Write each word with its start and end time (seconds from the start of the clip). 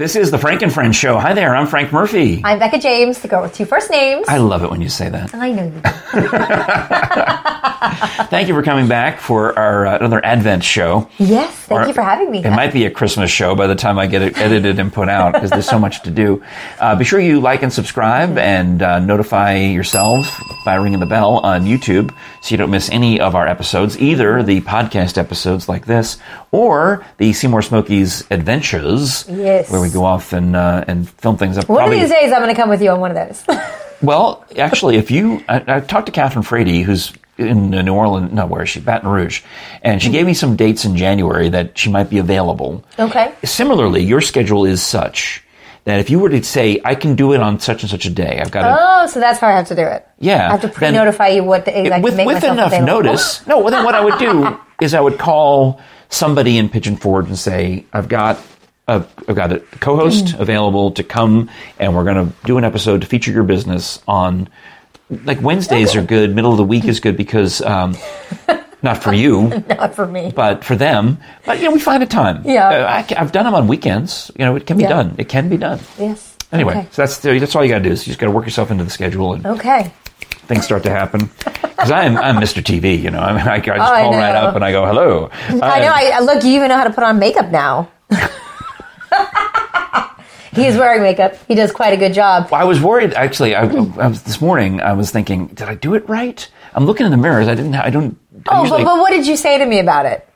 This 0.00 0.16
is 0.16 0.30
the 0.30 0.38
Frank 0.38 0.62
and 0.62 0.72
Friends 0.72 0.96
show. 0.96 1.18
Hi 1.18 1.34
there, 1.34 1.54
I'm 1.54 1.66
Frank 1.66 1.92
Murphy. 1.92 2.40
I'm 2.42 2.58
Becca 2.58 2.78
James, 2.78 3.20
the 3.20 3.28
girl 3.28 3.42
with 3.42 3.52
two 3.52 3.66
first 3.66 3.90
names. 3.90 4.26
I 4.28 4.38
love 4.38 4.64
it 4.64 4.70
when 4.70 4.80
you 4.80 4.88
say 4.88 5.10
that. 5.10 5.34
I 5.34 5.52
know 5.52 5.64
you 5.64 5.70
do. 5.72 5.80
Thank 8.30 8.48
you 8.48 8.54
for 8.54 8.62
coming 8.62 8.88
back 8.88 9.20
for 9.20 9.58
our 9.58 9.86
uh, 9.86 9.98
another 9.98 10.24
Advent 10.24 10.64
show. 10.64 11.10
Yes, 11.18 11.54
thank 11.54 11.82
Or- 11.82 11.86
you 11.86 11.92
for 11.92 12.00
having 12.02 12.30
me. 12.30 12.42
It 12.42 12.50
might 12.50 12.72
be 12.72 12.86
a 12.86 12.90
Christmas 12.90 13.30
show 13.30 13.54
by 13.54 13.66
the 13.66 13.74
time 13.74 13.98
I 13.98 14.06
get 14.06 14.22
it 14.22 14.38
edited 14.38 14.78
and 14.78 14.90
put 14.90 15.10
out 15.10 15.34
because 15.34 15.50
there's 15.50 15.68
so 15.68 15.78
much 15.78 16.02
to 16.04 16.10
do. 16.10 16.42
Uh, 16.78 16.96
be 16.96 17.04
sure 17.04 17.20
you 17.20 17.40
like 17.40 17.62
and 17.62 17.70
subscribe 17.70 18.38
and 18.38 18.82
uh, 18.82 19.00
notify 19.00 19.56
yourselves 19.56 20.30
by 20.64 20.76
ringing 20.76 21.00
the 21.00 21.06
bell 21.06 21.38
on 21.38 21.64
YouTube 21.64 22.14
so 22.40 22.52
you 22.52 22.56
don't 22.56 22.70
miss 22.70 22.88
any 22.90 23.20
of 23.20 23.34
our 23.34 23.46
episodes, 23.46 23.98
either 24.00 24.42
the 24.42 24.60
podcast 24.62 25.18
episodes 25.18 25.68
like 25.68 25.86
this 25.86 26.18
or 26.52 27.04
the 27.18 27.32
Seymour 27.32 27.62
Smokies 27.62 28.24
Adventures, 28.30 29.26
Yes. 29.28 29.70
where 29.70 29.80
we 29.80 29.90
go 29.90 30.04
off 30.04 30.32
and 30.32 30.56
uh, 30.56 30.84
and 30.88 31.08
film 31.08 31.36
things 31.36 31.58
up. 31.58 31.68
One 31.68 31.78
probably- 31.78 31.96
of 32.00 32.02
these 32.08 32.10
days, 32.10 32.32
I'm 32.32 32.40
going 32.42 32.54
to 32.54 32.60
come 32.60 32.70
with 32.70 32.82
you 32.82 32.90
on 32.90 33.00
one 33.00 33.16
of 33.16 33.28
those. 33.46 33.56
Well, 34.02 34.46
actually, 34.56 34.96
if 34.96 35.10
you, 35.10 35.44
I, 35.46 35.62
I 35.76 35.80
talked 35.80 36.06
to 36.06 36.12
Catherine 36.12 36.42
Frady, 36.42 36.80
who's 36.80 37.12
in 37.36 37.74
uh, 37.74 37.82
New 37.82 37.92
Orleans, 37.92 38.32
no, 38.32 38.46
where 38.46 38.62
is 38.62 38.70
she? 38.70 38.80
Baton 38.80 39.10
Rouge, 39.10 39.42
and 39.82 40.00
she 40.02 40.08
gave 40.08 40.24
me 40.24 40.32
some 40.32 40.56
dates 40.56 40.86
in 40.86 40.96
January 40.96 41.50
that 41.50 41.76
she 41.76 41.90
might 41.90 42.08
be 42.08 42.16
available. 42.16 42.82
okay. 42.98 43.34
Similarly, 43.44 44.02
your 44.02 44.22
schedule 44.22 44.64
is 44.64 44.82
such 44.82 45.44
that 45.90 46.00
if 46.00 46.08
you 46.08 46.18
were 46.18 46.28
to 46.30 46.42
say, 46.42 46.80
I 46.84 46.94
can 46.94 47.14
do 47.16 47.32
it 47.34 47.40
on 47.40 47.60
such 47.60 47.82
and 47.82 47.90
such 47.90 48.06
a 48.06 48.10
day, 48.10 48.40
I've 48.40 48.50
got 48.50 48.62
to. 48.62 48.76
Oh, 48.80 49.06
so 49.06 49.20
that's 49.20 49.38
how 49.38 49.48
I 49.48 49.52
have 49.52 49.68
to 49.68 49.74
do 49.74 49.82
it. 49.82 50.06
Yeah, 50.18 50.48
I 50.48 50.52
have 50.52 50.62
to 50.62 50.68
pre-notify 50.68 51.28
you 51.28 51.44
what 51.44 51.64
the, 51.66 51.78
exact 51.80 52.02
with 52.04 52.16
with 52.24 52.44
enough 52.44 52.72
notice. 52.82 53.46
No, 53.46 53.58
well, 53.58 53.70
then 53.70 53.84
what 53.84 53.94
I 53.94 54.00
would 54.04 54.18
do 54.18 54.58
is 54.80 54.94
I 54.94 55.00
would 55.00 55.18
call 55.18 55.80
somebody 56.08 56.56
in 56.56 56.68
Pigeon 56.70 56.96
Forge 56.96 57.26
and 57.28 57.38
say, 57.38 57.84
I've 57.92 58.08
got. 58.08 58.38
A, 58.88 59.06
I've 59.28 59.36
got 59.36 59.52
a 59.52 59.60
co-host 59.78 60.24
Mm. 60.34 60.40
available 60.40 60.90
to 60.92 61.04
come, 61.04 61.48
and 61.78 61.94
we're 61.94 62.02
going 62.02 62.26
to 62.28 62.34
do 62.44 62.58
an 62.58 62.64
episode 62.64 63.02
to 63.02 63.06
feature 63.06 63.30
your 63.30 63.44
business 63.44 64.02
on. 64.08 64.48
Like 65.10 65.40
Wednesdays 65.40 65.94
are 65.94 66.02
good, 66.02 66.34
middle 66.34 66.50
of 66.50 66.56
the 66.56 66.64
week 66.64 66.84
is 66.92 66.98
good 66.98 67.16
because 67.16 67.62
um, 67.62 67.96
not 68.82 69.02
for 69.02 69.12
you, 69.12 69.48
Not 69.68 69.94
for 69.94 70.06
me. 70.06 70.32
but 70.34 70.64
for 70.64 70.74
them. 70.76 71.18
But 71.44 71.58
you 71.58 71.64
know, 71.66 71.72
we 71.72 71.80
find 71.80 72.02
a 72.02 72.06
time. 72.06 72.42
Yeah. 72.44 72.68
Uh, 72.68 73.04
I, 73.14 73.14
have 73.18 73.32
done 73.32 73.44
them 73.44 73.54
on 73.54 73.68
weekends. 73.68 74.30
You 74.38 74.44
know, 74.46 74.56
it 74.56 74.66
can 74.66 74.76
be 74.76 74.84
Yeah. 74.84 74.88
done. 74.90 75.14
It 75.18 75.28
can 75.28 75.48
be 75.48 75.56
done. 75.56 75.80
yes. 75.98 76.36
Anyway, 76.52 76.74
Okay. 76.78 76.88
so 76.90 77.02
that's 77.02 77.18
that's 77.18 77.54
all 77.54 77.62
you 77.64 77.70
got 77.70 77.78
to 77.78 77.84
do 77.84 77.90
is 77.90 78.06
you 78.06 78.10
just 78.10 78.18
got 78.18 78.26
to 78.26 78.32
work 78.32 78.44
yourself 78.44 78.70
into 78.70 78.82
the 78.84 78.90
schedule 78.90 79.34
and 79.34 79.46
Okay. 79.46 79.92
things 80.48 80.64
start 80.64 80.82
to 80.82 80.90
happen. 80.90 81.30
Because 81.44 81.90
I'm 81.92 82.16
I'm 82.16 82.36
Mr. 82.36 82.60
TV, 82.62 83.00
you 83.00 83.10
know. 83.10 83.20
I, 83.20 83.32
mean, 83.36 83.46
I, 83.46 83.54
I 83.54 83.60
just 83.60 83.78
Oh, 83.78 83.82
I 83.94 84.02
call 84.02 84.12
right 84.14 84.34
up 84.34 84.54
and 84.56 84.64
I 84.64 84.72
go 84.72 84.84
hello. 84.86 85.30
I 85.48 85.54
know. 85.80 85.92
I, 85.94 86.12
I- 86.16 86.20
look, 86.20 86.42
you 86.42 86.50
even 86.56 86.68
know 86.68 86.76
how 86.76 86.84
to 86.84 86.92
put 86.92 87.04
on 87.04 87.18
makeup 87.18 87.50
now. 87.50 87.90
He's 90.52 90.76
wearing 90.76 91.02
makeup. 91.02 91.36
He 91.46 91.54
does 91.54 91.70
quite 91.70 91.92
a 91.92 91.96
good 91.96 92.12
job. 92.12 92.52
I 92.52 92.64
was 92.64 92.80
worried 92.82 93.14
actually. 93.14 93.54
I, 93.54 93.62
I 93.62 94.08
was 94.08 94.24
this 94.24 94.40
morning. 94.40 94.80
I 94.80 94.94
was 94.94 95.12
thinking, 95.12 95.46
did 95.46 95.68
I 95.68 95.76
do 95.76 95.94
it 95.94 96.08
right? 96.08 96.46
I'm 96.74 96.86
looking 96.86 97.06
in 97.06 97.12
the 97.12 97.16
mirrors. 97.18 97.46
I 97.46 97.54
didn't. 97.54 97.76
I 97.76 97.90
don't. 97.90 98.18
Oh, 98.48 98.62
usually- 98.62 98.84
but, 98.84 98.94
but 98.96 99.00
what 99.00 99.10
did 99.10 99.26
you 99.26 99.36
say 99.36 99.58
to 99.58 99.66
me 99.66 99.78
about 99.78 100.06
it? 100.06 100.26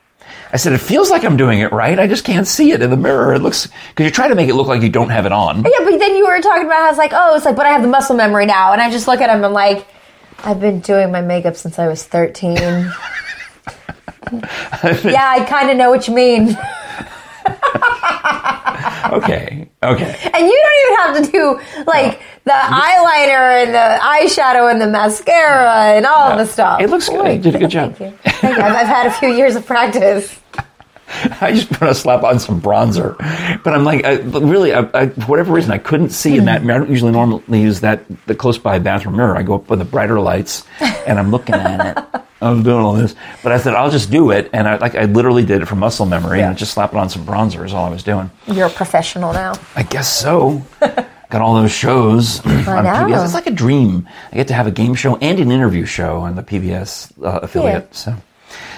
I 0.53 0.57
said 0.57 0.73
it 0.73 0.77
feels 0.79 1.09
like 1.09 1.23
I'm 1.25 1.37
doing 1.37 1.59
it 1.59 1.71
right. 1.71 1.99
I 1.99 2.07
just 2.07 2.23
can't 2.23 2.47
see 2.47 2.71
it 2.71 2.81
in 2.81 2.89
the 2.89 2.95
mirror. 2.97 3.33
It 3.33 3.39
looks 3.41 3.67
because 3.89 4.05
you 4.05 4.11
try 4.11 4.27
to 4.27 4.35
make 4.35 4.47
it 4.47 4.53
look 4.53 4.67
like 4.67 4.81
you 4.81 4.89
don't 4.89 5.09
have 5.09 5.25
it 5.25 5.31
on. 5.33 5.57
Yeah, 5.63 5.71
but 5.83 5.97
then 5.97 6.15
you 6.15 6.25
were 6.25 6.39
talking 6.39 6.65
about 6.65 6.77
how 6.77 6.89
it's 6.89 6.97
like, 6.97 7.11
oh, 7.13 7.35
it's 7.35 7.45
like, 7.45 7.55
but 7.57 7.65
I 7.65 7.69
have 7.69 7.81
the 7.81 7.87
muscle 7.89 8.15
memory 8.15 8.45
now, 8.45 8.71
and 8.71 8.81
I 8.81 8.89
just 8.89 9.07
look 9.07 9.19
at 9.21 9.29
him 9.29 9.37
and 9.37 9.45
I'm 9.45 9.53
like, 9.53 9.85
I've 10.43 10.59
been 10.61 10.79
doing 10.79 11.11
my 11.11 11.21
makeup 11.21 11.55
since 11.57 11.77
I 11.79 11.87
was 11.87 12.03
13. 12.03 12.55
yeah, 12.57 12.91
I 14.31 15.45
kind 15.47 15.69
of 15.71 15.77
know 15.77 15.89
what 15.89 16.07
you 16.07 16.13
mean. 16.15 16.57
Okay. 19.13 19.69
Okay. 19.83 20.19
And 20.33 20.45
you 20.45 20.63
don't 20.63 20.81
even 20.81 20.95
have 20.97 21.25
to 21.25 21.31
do 21.31 21.83
like 21.85 22.21
the 22.43 22.51
eyeliner 22.51 23.63
and 23.63 23.73
the 23.73 23.99
eyeshadow 24.01 24.71
and 24.71 24.81
the 24.81 24.87
mascara 24.87 25.95
and 25.95 26.05
all 26.05 26.37
the 26.37 26.45
stuff. 26.45 26.81
It 26.81 26.89
looks 26.89 27.09
good. 27.09 27.37
You 27.37 27.41
did 27.41 27.55
a 27.55 27.59
good 27.59 27.69
job. 27.69 27.95
Thank 27.95 28.13
you. 28.13 28.31
Thank 28.31 28.57
you. 28.57 28.63
I've, 28.63 28.87
had 28.87 29.07
a 29.07 29.11
few 29.11 29.29
years 29.29 29.55
of 29.55 29.65
practice. 29.65 30.39
I 31.41 31.53
just 31.53 31.69
want 31.69 31.93
to 31.93 31.95
slap 31.95 32.23
on 32.23 32.39
some 32.39 32.59
bronzer, 32.59 33.15
but 33.63 33.73
I'm 33.73 33.83
like, 33.83 34.03
I, 34.05 34.15
really, 34.15 34.73
I, 34.73 34.89
I, 34.93 35.09
for 35.09 35.25
whatever 35.25 35.53
reason, 35.53 35.71
I 35.71 35.77
couldn't 35.77 36.09
see 36.09 36.35
in 36.35 36.45
that 36.45 36.63
mirror. 36.63 36.77
I 36.77 36.79
don't 36.79 36.89
usually 36.89 37.11
normally 37.11 37.61
use 37.61 37.81
that 37.81 38.03
the 38.25 38.33
close 38.33 38.57
by 38.57 38.79
bathroom 38.79 39.17
mirror. 39.17 39.37
I 39.37 39.43
go 39.43 39.55
up 39.55 39.69
with 39.69 39.79
the 39.79 39.85
brighter 39.85 40.19
lights, 40.19 40.63
and 40.79 41.19
I'm 41.19 41.29
looking 41.29 41.55
at 41.55 41.97
it. 41.97 42.21
I'm 42.41 42.63
doing 42.63 42.77
all 42.83 42.93
this, 42.93 43.15
but 43.43 43.51
I 43.51 43.57
said 43.57 43.73
I'll 43.73 43.89
just 43.89 44.11
do 44.11 44.31
it, 44.31 44.49
and 44.53 44.67
I 44.67 44.75
like 44.77 44.95
I 44.95 45.05
literally 45.05 45.45
did 45.45 45.61
it 45.61 45.65
for 45.67 45.75
muscle 45.75 46.05
memory, 46.05 46.39
Yeah. 46.39 46.49
and 46.49 46.57
just 46.57 46.73
slapping 46.73 46.99
on 46.99 47.09
some 47.09 47.25
bronzer 47.25 47.65
is 47.65 47.73
all 47.73 47.85
I 47.85 47.89
was 47.89 48.03
doing. 48.03 48.29
You're 48.47 48.67
a 48.67 48.69
professional 48.69 49.33
now. 49.33 49.53
I 49.75 49.83
guess 49.83 50.11
so. 50.13 50.61
Got 50.81 51.41
all 51.41 51.55
those 51.55 51.71
shows 51.71 52.39
on 52.45 52.63
know. 52.65 52.71
PBS. 52.71 53.23
It's 53.25 53.33
like 53.33 53.47
a 53.47 53.51
dream. 53.51 54.07
I 54.31 54.35
get 54.35 54.47
to 54.49 54.53
have 54.53 54.67
a 54.67 54.71
game 54.71 54.93
show 54.95 55.15
and 55.15 55.39
an 55.39 55.51
interview 55.51 55.85
show 55.85 56.17
on 56.19 56.35
the 56.35 56.43
PBS 56.43 57.11
uh, 57.23 57.39
affiliate. 57.41 57.87
Yeah. 57.91 57.97
So 57.97 58.15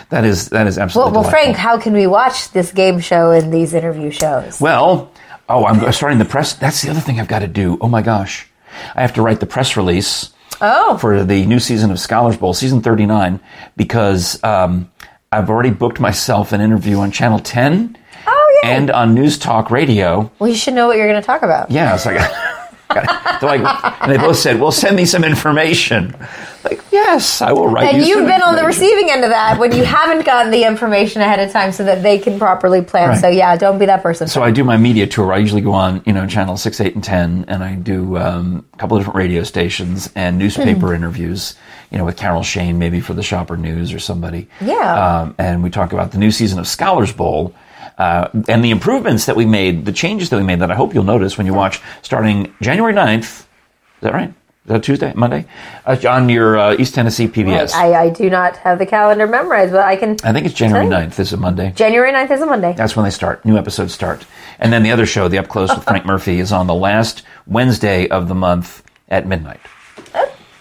that 0.09 0.23
is 0.23 0.49
that 0.49 0.67
is 0.67 0.77
absolutely. 0.77 1.11
well, 1.13 1.23
delightful. 1.23 1.43
Frank, 1.43 1.57
how 1.57 1.77
can 1.79 1.93
we 1.93 2.07
watch 2.07 2.51
this 2.51 2.71
game 2.71 2.99
show 2.99 3.31
and 3.31 3.53
these 3.53 3.73
interview 3.73 4.11
shows? 4.11 4.61
Well, 4.61 5.11
oh, 5.49 5.65
I'm 5.65 5.91
starting 5.91 6.19
the 6.19 6.25
press. 6.25 6.53
That's 6.53 6.81
the 6.81 6.89
other 6.89 7.01
thing 7.01 7.19
I've 7.19 7.27
got 7.27 7.39
to 7.39 7.47
do. 7.47 7.77
Oh 7.81 7.89
my 7.89 8.01
gosh, 8.01 8.47
I 8.95 9.01
have 9.01 9.13
to 9.15 9.21
write 9.21 9.39
the 9.39 9.45
press 9.45 9.75
release 9.75 10.31
Oh, 10.61 10.97
for 10.97 11.23
the 11.23 11.45
new 11.45 11.59
season 11.59 11.91
of 11.91 11.99
Scholars 11.99 12.37
Bowl, 12.37 12.53
season 12.53 12.81
39, 12.81 13.39
because 13.75 14.43
um, 14.43 14.91
I've 15.31 15.49
already 15.49 15.71
booked 15.71 15.99
myself 15.99 16.51
an 16.51 16.61
interview 16.61 16.97
on 16.97 17.11
Channel 17.11 17.39
10 17.39 17.97
oh 18.25 18.59
yeah. 18.63 18.69
and 18.69 18.89
on 18.89 19.13
News 19.13 19.37
Talk 19.37 19.69
Radio. 19.69 20.31
well, 20.39 20.49
you 20.49 20.55
should 20.55 20.73
know 20.73 20.87
what 20.87 20.97
you're 20.97 21.07
going 21.07 21.21
to 21.21 21.25
talk 21.25 21.43
about. 21.43 21.69
Yeah, 21.71 21.93
it's 21.95 22.05
like. 22.05 22.19
They're 22.93 23.39
like, 23.41 24.01
and 24.01 24.11
they 24.11 24.17
both 24.17 24.37
said, 24.37 24.59
"Well, 24.59 24.71
send 24.71 24.95
me 24.95 25.05
some 25.05 25.23
information." 25.23 26.15
Like, 26.63 26.81
yes, 26.91 27.41
I 27.41 27.51
will 27.51 27.67
write. 27.67 27.93
And 27.93 27.97
you 28.01 28.07
you've 28.07 28.17
some 28.19 28.27
been 28.27 28.41
on 28.41 28.55
the 28.55 28.63
receiving 28.63 29.09
end 29.11 29.23
of 29.23 29.29
that 29.29 29.59
when 29.59 29.73
you 29.75 29.83
haven't 29.85 30.25
gotten 30.25 30.51
the 30.51 30.63
information 30.63 31.21
ahead 31.21 31.39
of 31.39 31.51
time 31.51 31.71
so 31.71 31.83
that 31.85 32.01
they 32.03 32.17
can 32.17 32.39
properly 32.39 32.81
plan. 32.81 33.09
Right. 33.09 33.19
So 33.21 33.27
yeah, 33.27 33.55
don't 33.55 33.77
be 33.77 33.85
that 33.85 34.01
person. 34.03 34.27
So 34.27 34.41
I 34.43 34.51
do 34.51 34.63
my 34.63 34.77
media 34.77 35.05
tour. 35.07 35.31
I 35.33 35.37
usually 35.37 35.61
go 35.61 35.73
on, 35.73 36.01
you 36.05 36.13
know, 36.13 36.25
channel 36.27 36.57
six, 36.57 36.79
eight, 36.81 36.95
and 36.95 37.03
ten, 37.03 37.45
and 37.47 37.63
I 37.63 37.75
do 37.75 38.17
um, 38.17 38.65
a 38.73 38.77
couple 38.77 38.97
of 38.97 39.01
different 39.01 39.17
radio 39.17 39.43
stations 39.43 40.09
and 40.15 40.37
newspaper 40.37 40.87
Hmm. 40.87 40.95
interviews. 40.95 41.55
You 41.91 41.97
know, 41.97 42.03
with 42.05 42.17
Carol 42.17 42.43
Shane, 42.43 42.79
maybe 42.79 42.99
for 42.99 43.13
the 43.13 43.23
Shopper 43.23 43.55
News 43.55 43.93
or 43.93 43.99
somebody. 43.99 44.49
Yeah. 44.59 45.21
Um, 45.21 45.35
and 45.37 45.63
we 45.63 45.69
talk 45.69 45.93
about 45.93 46.11
the 46.11 46.17
new 46.17 46.31
season 46.31 46.59
of 46.59 46.67
Scholars 46.67 47.13
Bowl. 47.13 47.53
Uh, 47.97 48.29
and 48.47 48.63
the 48.63 48.71
improvements 48.71 49.25
that 49.25 49.35
we 49.35 49.45
made, 49.45 49.85
the 49.85 49.91
changes 49.91 50.29
that 50.29 50.37
we 50.37 50.43
made 50.43 50.59
that 50.59 50.71
I 50.71 50.75
hope 50.75 50.93
you'll 50.93 51.03
notice 51.03 51.37
when 51.37 51.47
you 51.47 51.53
watch 51.53 51.81
starting 52.01 52.53
January 52.61 52.93
9th. 52.93 53.21
Is 53.21 53.45
that 54.01 54.13
right? 54.13 54.29
Is 54.29 54.69
that 54.69 54.83
Tuesday, 54.83 55.13
Monday? 55.15 55.45
Uh, 55.85 55.97
on 56.07 56.29
your 56.29 56.57
uh, 56.57 56.75
East 56.77 56.93
Tennessee 56.93 57.27
PBS. 57.27 57.73
I, 57.73 57.91
I, 57.91 58.01
I 58.01 58.09
do 58.09 58.29
not 58.29 58.57
have 58.57 58.79
the 58.79 58.85
calendar 58.85 59.25
memorized, 59.25 59.71
but 59.71 59.81
I 59.81 59.95
can. 59.95 60.17
I 60.23 60.33
think 60.33 60.45
it's 60.45 60.53
January 60.53 60.89
Tell 60.89 61.01
9th. 61.01 61.19
Is 61.19 61.33
a 61.33 61.37
Monday. 61.37 61.71
January 61.71 62.11
9th 62.11 62.31
is 62.31 62.41
a 62.41 62.45
Monday. 62.45 62.73
That's 62.73 62.95
when 62.95 63.05
they 63.05 63.09
start. 63.09 63.45
New 63.45 63.57
episodes 63.57 63.93
start. 63.93 64.25
And 64.59 64.73
then 64.73 64.83
the 64.83 64.91
other 64.91 65.05
show, 65.05 65.27
The 65.27 65.37
Up 65.37 65.47
Close 65.47 65.73
with 65.73 65.85
Frank 65.85 66.05
Murphy, 66.13 66.39
is 66.39 66.51
on 66.51 66.67
the 66.67 66.75
last 66.75 67.23
Wednesday 67.45 68.07
of 68.09 68.27
the 68.27 68.35
month 68.35 68.83
at 69.07 69.25
midnight. 69.25 69.61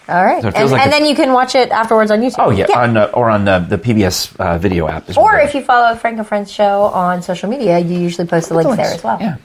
All 0.09 0.23
right. 0.25 0.41
So 0.41 0.49
and 0.49 0.71
like 0.71 0.81
and 0.81 0.89
a- 0.89 0.91
then 0.99 1.05
you 1.05 1.15
can 1.15 1.33
watch 1.33 1.55
it 1.55 1.69
afterwards 1.69 2.11
on 2.11 2.21
YouTube. 2.21 2.35
Oh, 2.39 2.49
yeah, 2.49 2.65
on, 2.75 2.95
uh, 2.97 3.11
or 3.13 3.29
on 3.29 3.47
uh, 3.47 3.59
the 3.59 3.77
PBS 3.77 4.35
uh, 4.39 4.57
video 4.57 4.87
app. 4.87 5.09
as 5.09 5.17
Or 5.17 5.33
well. 5.33 5.45
if 5.45 5.53
you 5.53 5.61
follow 5.61 5.95
Frank 5.95 6.17
and 6.17 6.25
Friends 6.27 6.51
show 6.51 6.83
on 6.83 7.21
social 7.21 7.49
media, 7.49 7.79
you 7.79 7.97
usually 7.99 8.27
post 8.27 8.49
the 8.49 8.55
links 8.55 8.75
there 8.77 8.93
as 8.93 9.03
well. 9.03 9.17
Yeah. 9.19 9.37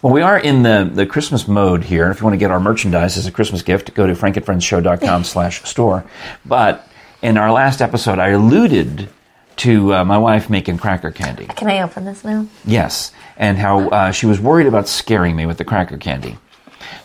Well, 0.00 0.14
we 0.14 0.22
are 0.22 0.38
in 0.38 0.62
the, 0.62 0.88
the 0.90 1.04
Christmas 1.04 1.46
mode 1.46 1.84
here. 1.84 2.10
If 2.10 2.20
you 2.20 2.24
want 2.24 2.32
to 2.32 2.38
get 2.38 2.50
our 2.50 2.58
merchandise 2.60 3.18
as 3.18 3.26
a 3.26 3.30
Christmas 3.30 3.60
gift, 3.60 3.92
go 3.92 4.06
to 4.06 4.14
frankandfriendshow.com 4.14 5.24
slash 5.24 5.62
store. 5.64 6.04
But 6.46 6.88
in 7.20 7.36
our 7.36 7.52
last 7.52 7.82
episode, 7.82 8.18
I 8.18 8.28
alluded 8.28 9.10
to 9.56 9.92
uh, 9.94 10.04
my 10.06 10.16
wife 10.16 10.48
making 10.48 10.78
cracker 10.78 11.10
candy. 11.10 11.46
Can 11.46 11.68
I 11.68 11.82
open 11.82 12.04
this 12.06 12.24
now? 12.24 12.46
Yes, 12.64 13.12
and 13.36 13.58
how 13.58 13.88
uh, 13.90 14.10
she 14.12 14.24
was 14.24 14.40
worried 14.40 14.68
about 14.68 14.88
scaring 14.88 15.36
me 15.36 15.44
with 15.46 15.58
the 15.58 15.64
cracker 15.64 15.98
candy. 15.98 16.38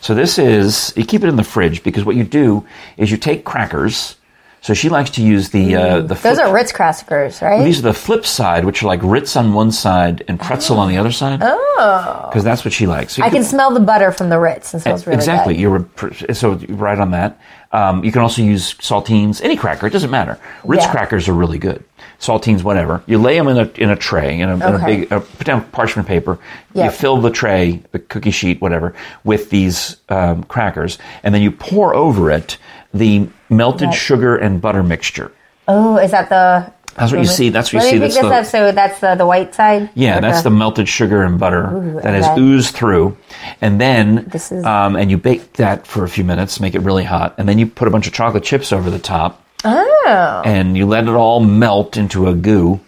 So 0.04 0.14
this 0.14 0.38
is 0.38 0.92
you 0.98 1.04
keep 1.06 1.24
it 1.24 1.28
in 1.28 1.36
the 1.36 1.42
fridge 1.42 1.82
because 1.82 2.04
what 2.04 2.14
you 2.14 2.24
do 2.24 2.66
is 2.98 3.10
you 3.10 3.16
take 3.16 3.42
crackers. 3.46 4.16
So 4.60 4.74
she 4.74 4.90
likes 4.90 5.08
to 5.10 5.22
use 5.22 5.48
the 5.48 5.76
uh, 5.76 6.00
the 6.02 6.12
Those 6.14 6.38
are 6.38 6.52
Ritz 6.52 6.72
crackers, 6.72 7.40
right? 7.40 7.64
these 7.64 7.78
are 7.78 7.82
the 7.82 7.94
flip 7.94 8.26
side, 8.26 8.66
which 8.66 8.82
are 8.82 8.86
like 8.86 9.00
Ritz 9.02 9.34
on 9.34 9.54
one 9.54 9.72
side 9.72 10.22
and 10.28 10.38
pretzel 10.38 10.78
on 10.78 10.90
the 10.90 10.98
other 10.98 11.10
side. 11.10 11.38
Oh, 11.42 12.28
because 12.28 12.44
that's 12.44 12.66
what 12.66 12.74
she 12.74 12.86
likes. 12.86 13.14
So 13.14 13.22
I 13.22 13.30
can 13.30 13.44
smell 13.44 13.72
the 13.72 13.80
butter 13.80 14.12
from 14.12 14.28
the 14.28 14.38
Ritz, 14.38 14.74
and 14.74 14.82
smells 14.82 15.06
really 15.06 15.16
exactly. 15.16 15.54
good. 15.54 15.60
You're 15.60 16.34
so 16.34 16.56
right 16.68 16.98
on 16.98 17.10
that. 17.12 17.40
Um, 17.72 18.04
you 18.04 18.12
can 18.12 18.20
also 18.20 18.42
use 18.42 18.74
saltines, 18.74 19.42
any 19.42 19.56
cracker. 19.56 19.86
It 19.86 19.90
doesn't 19.94 20.10
matter. 20.10 20.38
Ritz 20.64 20.84
Yeah. 20.84 20.90
crackers 20.90 21.30
are 21.30 21.34
really 21.34 21.58
good. 21.58 21.82
Saltines, 22.20 22.62
whatever. 22.62 23.02
You 23.06 23.18
lay 23.18 23.36
them 23.36 23.48
in 23.48 23.58
a 23.58 23.70
in 23.76 23.90
a 23.90 23.96
tray 23.96 24.40
in 24.40 24.48
a, 24.48 24.54
in 24.54 24.62
a 24.74 24.84
big 24.84 25.12
uh, 25.12 25.20
put 25.20 25.46
down 25.46 25.64
parchment 25.70 26.08
paper. 26.08 26.38
Yeah. 26.72 26.86
You 26.86 26.90
fill 26.90 27.18
the 27.20 27.30
tray, 27.30 27.82
the 27.92 27.98
cookie 27.98 28.30
sheet, 28.30 28.60
whatever, 28.60 28.94
with 29.24 29.50
these 29.50 29.96
um, 30.08 30.44
crackers, 30.44 30.98
and 31.22 31.34
then 31.34 31.42
you 31.42 31.50
pour 31.50 31.94
over 31.94 32.30
it 32.30 32.56
the 32.92 33.28
melted 33.50 33.88
Right. 33.88 33.94
sugar 33.94 34.36
and 34.36 34.60
butter 34.60 34.82
mixture. 34.82 35.32
Oh, 35.66 35.96
is 35.98 36.10
that 36.12 36.28
the 36.28 36.72
That's 36.96 37.10
what 37.10 37.20
you 37.20 37.26
see. 37.26 37.48
That's 37.50 37.72
what 37.72 37.82
you 37.82 37.90
see. 37.90 37.98
That's 37.98 38.14
this 38.14 38.22
the, 38.22 38.28
up. 38.34 38.46
So 38.46 38.70
that's 38.72 39.00
the, 39.00 39.14
the 39.16 39.26
white 39.26 39.54
side. 39.54 39.90
Yeah, 39.94 40.20
that's 40.20 40.42
the 40.42 40.50
melted 40.50 40.88
sugar 40.88 41.24
and 41.24 41.38
butter 41.40 41.74
Ooh, 41.76 42.00
that 42.00 42.14
has 42.14 42.38
oozed 42.38 42.74
through, 42.74 43.16
and 43.60 43.80
then 43.80 44.26
This 44.30 44.52
is- 44.52 44.64
um, 44.64 44.94
and 44.96 45.10
you 45.10 45.18
bake 45.18 45.54
that 45.54 45.86
for 45.86 46.04
a 46.04 46.08
few 46.08 46.22
minutes, 46.24 46.60
make 46.60 46.74
it 46.74 46.80
really 46.80 47.04
hot, 47.04 47.34
and 47.38 47.48
then 47.48 47.58
you 47.58 47.66
put 47.66 47.88
a 47.88 47.90
bunch 47.90 48.06
of 48.06 48.12
chocolate 48.12 48.44
chips 48.44 48.72
over 48.72 48.90
the 48.90 48.98
top, 49.00 49.43
Oh, 49.64 50.42
and 50.44 50.76
you 50.76 50.86
let 50.86 51.04
it 51.04 51.10
all 51.10 51.40
melt 51.40 51.96
into 51.96 52.28
a 52.28 52.34
goo, 52.34 52.80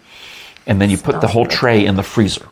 and 0.65 0.79
then 0.81 0.89
you 0.89 0.97
put 0.97 1.21
the 1.21 1.27
whole 1.27 1.45
tray 1.45 1.85
in 1.85 1.95
the 1.95 2.03
freezer. 2.03 2.47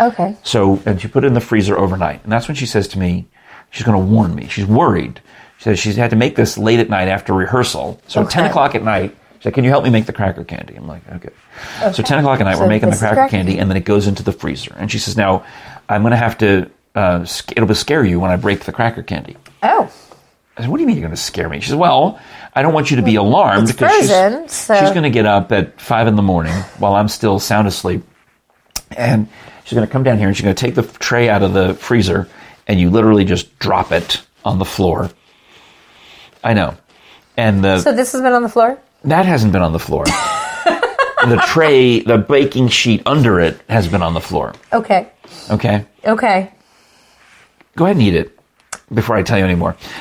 okay. 0.00 0.36
So, 0.42 0.80
and 0.86 1.00
she 1.00 1.08
put 1.08 1.24
it 1.24 1.28
in 1.28 1.34
the 1.34 1.40
freezer 1.40 1.78
overnight, 1.78 2.22
and 2.24 2.32
that's 2.32 2.48
when 2.48 2.54
she 2.54 2.66
says 2.66 2.88
to 2.88 2.98
me, 2.98 3.26
she's 3.70 3.84
going 3.84 3.98
to 3.98 4.04
warn 4.12 4.34
me. 4.34 4.48
She's 4.48 4.66
worried. 4.66 5.20
She 5.58 5.64
says 5.64 5.78
she's 5.78 5.96
had 5.96 6.10
to 6.10 6.16
make 6.16 6.34
this 6.36 6.58
late 6.58 6.80
at 6.80 6.88
night 6.90 7.08
after 7.08 7.32
rehearsal. 7.32 8.00
So 8.08 8.22
at 8.22 8.30
ten 8.30 8.44
o'clock 8.44 8.74
at 8.74 8.82
night, 8.82 9.16
she's 9.38 9.44
like, 9.46 9.54
"Can 9.54 9.64
you 9.64 9.70
help 9.70 9.84
me 9.84 9.90
make 9.90 10.06
the 10.06 10.12
cracker 10.12 10.44
candy?" 10.44 10.74
I'm 10.74 10.86
like, 10.88 11.02
"Okay." 11.12 11.28
So 11.92 12.02
ten 12.02 12.18
o'clock 12.18 12.40
at 12.40 12.44
night, 12.44 12.56
So 12.56 12.62
we're 12.62 12.68
making 12.68 12.90
the 12.90 12.96
cracker 12.96 13.14
cracker 13.14 13.30
candy, 13.30 13.58
and 13.58 13.70
then 13.70 13.76
it 13.76 13.84
goes 13.84 14.06
into 14.08 14.22
the 14.22 14.32
freezer. 14.32 14.74
And 14.76 14.90
she 14.90 14.98
says, 14.98 15.16
"Now, 15.16 15.44
I'm 15.88 16.02
going 16.02 16.10
to 16.10 16.16
have 16.16 16.36
to. 16.38 16.68
Uh, 16.94 17.24
it'll 17.56 17.74
scare 17.74 18.04
you 18.04 18.18
when 18.20 18.30
I 18.30 18.36
break 18.36 18.60
the 18.64 18.72
cracker 18.72 19.02
candy." 19.02 19.36
Oh, 19.62 19.88
I 20.56 20.62
said, 20.62 20.70
"What 20.70 20.76
do 20.76 20.82
you 20.82 20.86
mean 20.86 20.96
you're 20.96 21.02
going 21.06 21.14
to 21.16 21.20
scare 21.20 21.48
me?" 21.48 21.60
She 21.60 21.68
says, 21.68 21.76
"Well, 21.76 22.20
I 22.54 22.62
don't 22.62 22.74
want 22.74 22.90
you 22.90 22.96
to 22.98 23.02
be 23.02 23.16
alarmed 23.16 23.64
It's 23.64 23.72
because 23.72 24.08
frozen, 24.08 24.42
she's, 24.44 24.52
so- 24.52 24.74
she's 24.80 24.90
going 24.90 25.04
to 25.04 25.10
get 25.10 25.26
up 25.26 25.50
at 25.52 25.80
five 25.80 26.06
in 26.06 26.16
the 26.16 26.22
morning 26.22 26.52
while 26.78 26.94
I'm 26.94 27.08
still 27.08 27.38
sound 27.38 27.66
asleep, 27.68 28.02
and 28.96 29.28
she's 29.64 29.74
going 29.74 29.86
to 29.86 29.92
come 29.92 30.02
down 30.02 30.18
here 30.18 30.28
and 30.28 30.36
she's 30.36 30.44
going 30.44 30.54
to 30.54 30.60
take 30.60 30.74
the 30.74 30.82
tray 30.98 31.28
out 31.28 31.42
of 31.42 31.54
the 31.54 31.74
freezer, 31.74 32.28
and 32.66 32.78
you 32.78 32.90
literally 32.90 33.24
just 33.24 33.58
drop 33.58 33.92
it 33.92 34.22
on 34.44 34.58
the 34.58 34.64
floor. 34.64 35.10
I 36.44 36.54
know, 36.54 36.76
and 37.36 37.64
the 37.64 37.80
so 37.80 37.92
this 37.92 38.12
has 38.12 38.20
been 38.20 38.32
on 38.32 38.42
the 38.42 38.48
floor. 38.48 38.78
that 39.04 39.24
hasn't 39.26 39.52
been 39.52 39.62
on 39.62 39.72
the 39.72 39.78
floor. 39.78 40.04
the 41.24 41.42
tray, 41.46 42.00
the 42.00 42.18
baking 42.18 42.68
sheet 42.68 43.02
under 43.06 43.38
it 43.40 43.60
has 43.70 43.86
been 43.88 44.02
on 44.02 44.12
the 44.12 44.20
floor. 44.20 44.52
Okay. 44.72 45.08
Okay, 45.50 45.86
Okay. 46.04 46.52
go 47.76 47.84
ahead 47.86 47.96
and 47.96 48.04
eat 48.04 48.14
it 48.14 48.38
before 48.94 49.16
I 49.16 49.22
tell 49.22 49.38
you 49.38 49.44
anymore. 49.44 49.76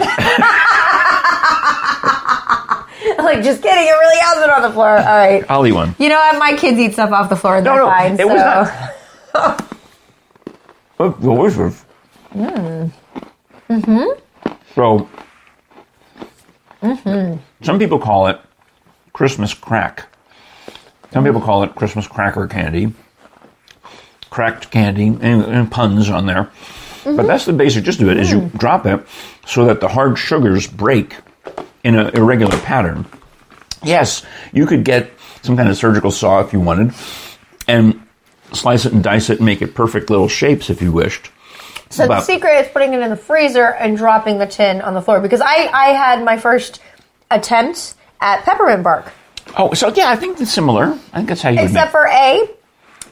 like, 3.17 3.43
just 3.43 3.61
kidding. 3.61 3.87
It 3.87 3.91
really 3.91 4.19
has 4.21 4.39
been 4.39 4.49
on 4.49 4.61
the 4.63 4.71
floor. 4.71 4.89
All 4.97 5.03
right. 5.05 5.43
I'll 5.49 5.65
eat 5.65 5.71
one. 5.73 5.95
You 5.99 6.09
know 6.09 6.15
what? 6.15 6.37
My 6.39 6.55
kids 6.57 6.77
eat 6.79 6.93
stuff 6.93 7.11
off 7.11 7.29
the 7.29 7.35
floor. 7.35 7.57
and 7.57 7.65
They're 7.65 7.75
no, 7.75 7.85
fine. 7.85 8.13
it 8.13 8.17
so. 8.19 8.27
was 8.27 8.41
not- 9.33 9.67
Oh, 10.99 11.09
delicious. 11.13 11.83
Mm. 12.33 12.91
Mm-hmm. 13.69 14.53
So, 14.75 15.09
Mm-hmm. 16.83 17.37
some 17.63 17.77
people 17.79 17.99
call 17.99 18.25
it 18.27 18.39
Christmas 19.13 19.53
crack. 19.53 20.07
Some 21.13 21.23
people 21.23 21.39
call 21.41 21.61
it 21.63 21.75
Christmas 21.75 22.07
cracker 22.07 22.47
candy, 22.47 22.93
cracked 24.31 24.71
candy, 24.71 25.05
and, 25.07 25.43
and 25.43 25.71
puns 25.71 26.09
on 26.09 26.25
there. 26.25 26.49
Mm-hmm. 27.03 27.17
But 27.17 27.27
that's 27.27 27.45
the 27.45 27.53
basic 27.53 27.83
gist 27.83 28.01
of 28.01 28.09
it: 28.09 28.17
is 28.17 28.31
you 28.31 28.41
Mm. 28.41 28.57
drop 28.57 28.85
it 28.85 29.05
so 29.45 29.65
that 29.65 29.79
the 29.79 29.87
hard 29.87 30.17
sugars 30.17 30.67
break 30.67 31.15
in 31.83 31.95
an 31.97 32.15
irregular 32.15 32.57
pattern. 32.59 33.05
Yes, 33.83 34.23
you 34.53 34.65
could 34.65 34.83
get 34.83 35.09
some 35.41 35.57
kind 35.57 35.69
of 35.69 35.75
surgical 35.77 36.11
saw 36.11 36.41
if 36.41 36.53
you 36.53 36.59
wanted, 36.59 36.93
and 37.67 37.99
slice 38.53 38.85
it 38.85 38.93
and 38.93 39.03
dice 39.03 39.29
it 39.29 39.37
and 39.37 39.45
make 39.45 39.61
it 39.61 39.73
perfect 39.73 40.09
little 40.09 40.27
shapes 40.27 40.69
if 40.69 40.81
you 40.81 40.91
wished. 40.91 41.31
So 41.89 42.07
the 42.07 42.21
secret 42.21 42.53
is 42.61 42.67
putting 42.69 42.93
it 42.93 43.01
in 43.01 43.09
the 43.09 43.17
freezer 43.17 43.65
and 43.65 43.97
dropping 43.97 44.37
the 44.37 44.47
tin 44.47 44.81
on 44.81 44.93
the 44.93 45.01
floor 45.01 45.19
because 45.19 45.41
I, 45.41 45.69
I 45.73 45.87
had 45.89 46.23
my 46.23 46.37
first 46.37 46.79
attempt 47.29 47.95
at 48.21 48.43
peppermint 48.43 48.83
bark. 48.83 49.11
Oh, 49.57 49.73
so 49.73 49.89
yeah, 49.93 50.09
I 50.09 50.15
think 50.15 50.39
it's 50.39 50.53
similar. 50.53 50.97
I 51.11 51.17
think 51.17 51.29
that's 51.29 51.41
how 51.41 51.49
you 51.49 51.59
Except 51.59 51.91
for 51.91 52.07
A, 52.07 52.47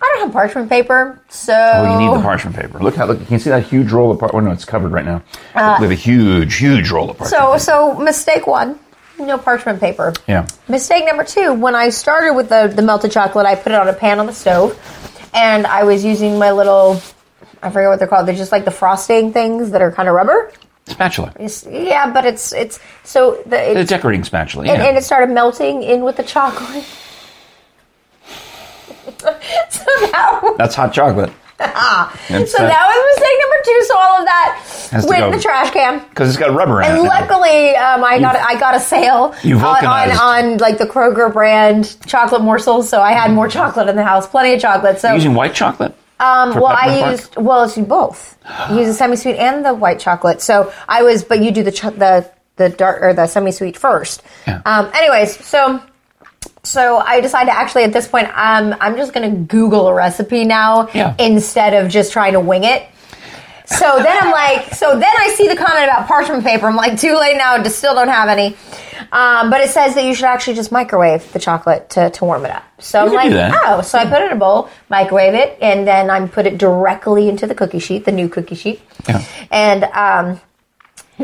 I 0.02 0.06
don't 0.16 0.26
have 0.26 0.32
parchment 0.34 0.70
paper, 0.70 1.20
so 1.30 1.54
Oh, 1.54 1.94
you 2.00 2.08
need 2.08 2.18
the 2.18 2.22
parchment 2.24 2.56
paper. 2.56 2.80
Look 2.80 2.96
how 2.96 3.06
look. 3.06 3.20
You 3.20 3.26
can 3.26 3.40
see 3.40 3.50
that 3.50 3.64
huge 3.64 3.92
roll 3.92 4.12
of 4.12 4.20
parchment. 4.20 4.44
Oh 4.46 4.48
no, 4.48 4.54
it's 4.54 4.66
covered 4.66 4.92
right 4.92 5.06
now. 5.06 5.22
we 5.56 5.60
have 5.62 5.92
a 5.92 5.96
huge, 5.96 6.56
huge 6.58 6.90
roll 6.92 7.10
of 7.10 7.18
parchment. 7.18 7.42
Uh, 7.44 7.58
So 7.60 7.76
paper. 7.90 7.96
so 7.98 8.04
mistake 8.04 8.48
one, 8.48 8.80
no 9.20 9.38
parchment 9.38 9.80
paper. 9.80 10.14
yeah. 10.28 10.48
Mistake 10.70 11.06
number 11.06 11.24
two, 11.26 11.54
when 11.54 11.76
I 11.76 11.90
started 11.90 12.34
with 12.34 12.50
the, 12.50 12.72
the 12.74 12.82
melted 12.82 13.12
chocolate, 13.12 13.46
I 13.46 13.56
put 13.56 13.72
it 13.74 13.76
on 13.76 13.88
a 13.90 13.94
pan 13.94 14.20
on 14.20 14.26
the 14.28 14.34
stove 14.34 14.78
and 15.34 15.68
I 15.68 15.84
was 15.84 16.04
using 16.06 16.40
my 16.40 16.52
little 16.52 17.02
I 17.62 17.70
forget 17.70 17.90
what 17.90 18.00
they're 18.00 18.08
called. 18.08 18.26
They're 18.26 18.36
just 18.36 18.54
like 18.54 18.64
the 18.64 18.72
frosting 18.72 19.34
things 19.34 19.72
that 19.72 19.82
are 19.82 19.92
kind 19.92 20.08
of 20.08 20.16
rubber. 20.16 20.52
Spatula. 20.88 21.34
It's, 21.38 21.68
yeah, 21.68 22.10
but 22.12 22.26
it's 22.26 22.54
it's 22.54 22.80
so 23.04 23.36
the 23.44 23.50
The 23.50 23.80
it, 23.82 23.88
decorating 23.90 24.24
spatula. 24.24 24.66
and, 24.66 24.82
and 24.82 24.98
it 24.98 25.04
started 25.04 25.30
melting 25.34 25.84
in 25.84 26.04
with 26.04 26.16
the 26.16 26.24
chocolate. 26.24 26.86
so 29.20 29.86
that 30.12 30.40
was, 30.44 30.58
That's 30.58 30.76
hot 30.76 30.94
chocolate. 30.94 31.32
so 31.60 31.66
that 31.66 32.48
was 32.88 33.20
mistake 33.20 33.38
number 33.42 33.64
two. 33.66 33.84
So 33.84 33.98
all 33.98 34.20
of 34.20 34.26
that 34.26 35.04
went 35.10 35.26
in 35.26 35.32
the 35.32 35.42
trash 35.42 35.72
can. 35.72 36.00
because 36.08 36.30
it's 36.30 36.38
got 36.40 36.54
rubber 36.56 36.82
in 36.82 36.88
And 36.88 36.98
it. 36.98 37.00
And 37.02 37.08
luckily, 37.10 37.76
um, 37.76 38.02
I 38.02 38.18
got 38.18 38.38
I 38.38 38.58
got 38.58 38.76
a 38.76 38.80
sale 38.80 39.36
on, 39.44 39.86
on 39.86 40.12
on 40.12 40.58
like 40.60 40.78
the 40.78 40.86
Kroger 40.86 41.32
brand 41.34 41.98
chocolate 42.08 42.42
morsels, 42.44 42.88
so 42.88 43.02
I 43.02 43.12
had 43.12 43.32
more 43.32 43.50
chocolate 43.50 43.90
in 43.90 43.98
the 43.98 44.06
house, 44.06 44.26
plenty 44.26 44.54
of 44.54 44.62
chocolate. 44.62 45.00
So, 45.00 45.14
Using 45.14 45.34
white 45.34 45.54
chocolate. 45.54 45.94
um, 46.22 46.52
well, 46.56 46.68
I 46.68 47.02
bark? 47.02 47.12
used 47.12 47.36
well, 47.36 47.64
it's 47.66 47.78
both. 47.78 48.38
You 48.70 48.78
use 48.78 48.88
the 48.88 48.94
semi 48.94 49.16
sweet 49.18 49.36
and 49.36 49.66
the 49.66 49.74
white 49.74 50.00
chocolate. 50.00 50.42
So 50.42 50.72
I 50.88 51.04
was, 51.04 51.26
but 51.26 51.44
you 51.44 51.52
do 51.52 51.64
the 51.64 51.74
cho- 51.74 51.92
the 51.92 52.32
the 52.56 52.70
dark 52.70 53.02
or 53.02 53.14
the 53.14 53.28
semi 53.28 53.52
sweet 53.52 53.76
first. 53.76 54.24
Yeah. 54.48 54.62
Um, 54.66 54.90
anyways, 54.96 55.46
so. 55.46 55.82
So 56.64 56.98
I 56.98 57.22
decided 57.22 57.52
to 57.52 57.58
actually 57.58 57.84
at 57.84 57.94
this 57.94 58.08
point, 58.08 58.28
um, 58.36 58.76
I'm 58.82 58.96
just 58.98 59.14
going 59.14 59.30
to 59.32 59.38
Google 59.38 59.88
a 59.88 59.94
recipe 59.94 60.44
now 60.44 60.90
Yeah. 60.94 61.16
instead 61.18 61.74
of 61.74 61.90
just 61.90 62.12
trying 62.12 62.34
to 62.34 62.40
wing 62.40 62.64
it. 62.64 62.86
So 63.66 63.98
then 64.02 64.18
I'm 64.20 64.32
like, 64.32 64.74
so 64.74 64.92
then 65.00 65.04
I 65.20 65.34
see 65.38 65.48
the 65.48 65.56
comment 65.56 65.84
about 65.86 66.08
parchment 66.08 66.44
paper. 66.44 66.66
I'm 66.68 66.76
like, 66.76 67.00
too 67.00 67.16
late 67.16 67.38
now. 67.38 67.62
Just 67.62 67.78
still 67.78 67.94
don't 67.94 68.08
have 68.08 68.28
any. 68.28 68.58
Um, 69.12 69.50
but 69.52 69.62
it 69.62 69.70
says 69.70 69.94
that 69.96 70.04
you 70.06 70.14
should 70.16 70.26
actually 70.26 70.56
just 70.56 70.72
microwave 70.72 71.32
the 71.34 71.40
chocolate 71.40 71.90
to, 71.92 72.10
to 72.10 72.26
warm 72.26 72.46
it 72.46 72.52
up. 72.52 72.64
So 72.80 73.06
You 73.06 73.18
I'm 73.18 73.32
like, 73.32 73.62
oh, 73.66 73.82
so 73.82 73.98
I 74.00 74.06
put 74.06 74.22
it 74.22 74.26
in 74.26 74.32
a 74.32 74.40
bowl, 74.40 74.70
microwave 74.90 75.36
it, 75.36 75.58
and 75.62 75.88
then 75.88 76.10
I 76.10 76.26
put 76.28 76.46
it 76.48 76.58
directly 76.58 77.30
into 77.30 77.46
the 77.48 77.56
cookie 77.56 77.80
sheet, 77.80 78.06
the 78.06 78.12
new 78.12 78.28
cookie 78.28 78.56
sheet. 78.56 78.82
Yeah. 79.08 79.24
And 79.52 79.84
um, 79.86 80.42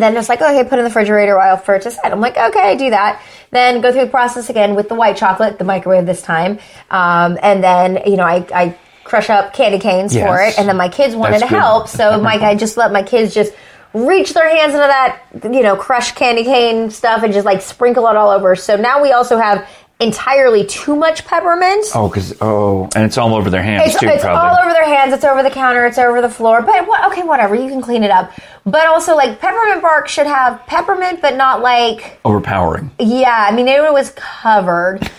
then 0.03 0.17
it's 0.17 0.29
like, 0.29 0.41
okay, 0.41 0.63
put 0.63 0.73
it 0.73 0.79
in 0.79 0.83
the 0.83 0.89
refrigerator 0.89 1.37
while 1.37 1.57
for 1.57 1.75
it 1.75 1.83
to 1.83 1.91
set. 1.91 2.11
I'm 2.11 2.19
like, 2.19 2.37
okay, 2.37 2.75
do 2.77 2.89
that. 2.89 3.21
Then 3.51 3.81
go 3.81 3.91
through 3.91 4.05
the 4.05 4.11
process 4.11 4.49
again 4.49 4.75
with 4.75 4.89
the 4.89 4.95
white 4.95 5.17
chocolate, 5.17 5.57
the 5.57 5.63
microwave 5.63 6.05
this 6.05 6.21
time. 6.21 6.59
Um, 6.89 7.37
and 7.41 7.63
then, 7.63 8.01
you 8.05 8.17
know, 8.17 8.23
I, 8.23 8.45
I 8.53 8.77
crush 9.03 9.29
up 9.29 9.53
candy 9.53 9.79
canes 9.79 10.13
for 10.13 10.41
it. 10.41 10.59
And 10.59 10.67
then 10.67 10.77
my 10.77 10.89
kids 10.89 11.15
wanted 11.15 11.33
That's 11.33 11.43
to 11.43 11.49
good. 11.49 11.59
help. 11.59 11.87
So 11.87 12.19
Mike, 12.21 12.41
I 12.41 12.55
just 12.55 12.75
let 12.75 12.91
my 12.91 13.03
kids 13.03 13.33
just 13.33 13.53
reach 13.93 14.33
their 14.33 14.49
hands 14.49 14.73
into 14.73 14.87
that, 14.87 15.21
you 15.43 15.61
know, 15.63 15.77
crushed 15.77 16.15
candy 16.15 16.43
cane 16.43 16.89
stuff 16.89 17.23
and 17.23 17.31
just 17.31 17.45
like 17.45 17.61
sprinkle 17.61 18.07
it 18.07 18.17
all 18.17 18.29
over. 18.29 18.55
So 18.55 18.75
now 18.75 19.01
we 19.01 19.13
also 19.13 19.37
have 19.37 19.67
entirely 19.99 20.65
too 20.65 20.95
much 20.95 21.25
peppermint. 21.25 21.85
Oh, 21.95 22.09
because 22.09 22.35
oh, 22.41 22.89
and 22.95 23.05
it's 23.05 23.17
all 23.17 23.33
over 23.33 23.49
their 23.49 23.63
hands 23.63 23.83
It's, 23.91 23.99
too. 23.99 24.07
it's 24.07 24.23
probably. 24.23 24.49
all 24.49 24.57
over 24.63 24.73
their 24.73 24.85
hands. 24.85 25.13
It's 25.13 25.23
over 25.23 25.41
the 25.41 25.49
counter. 25.49 25.85
It's 25.85 25.97
over 25.97 26.21
the 26.21 26.29
floor. 26.29 26.61
But 26.61 26.87
what, 26.87 27.11
okay, 27.11 27.23
whatever. 27.23 27.55
You 27.55 27.69
can 27.69 27.81
clean 27.81 28.03
it 28.03 28.11
up. 28.11 28.31
But 28.65 28.87
also, 28.87 29.15
like 29.15 29.39
peppermint 29.39 29.81
bark 29.81 30.07
should 30.07 30.27
have 30.27 30.59
peppermint, 30.67 31.21
but 31.21 31.35
not 31.37 31.61
like 31.61 32.19
Overpowering. 32.25 32.91
yeah. 32.99 33.47
I 33.49 33.55
mean, 33.55 33.67
it 33.67 33.81
was 33.93 34.11
covered, 34.15 35.09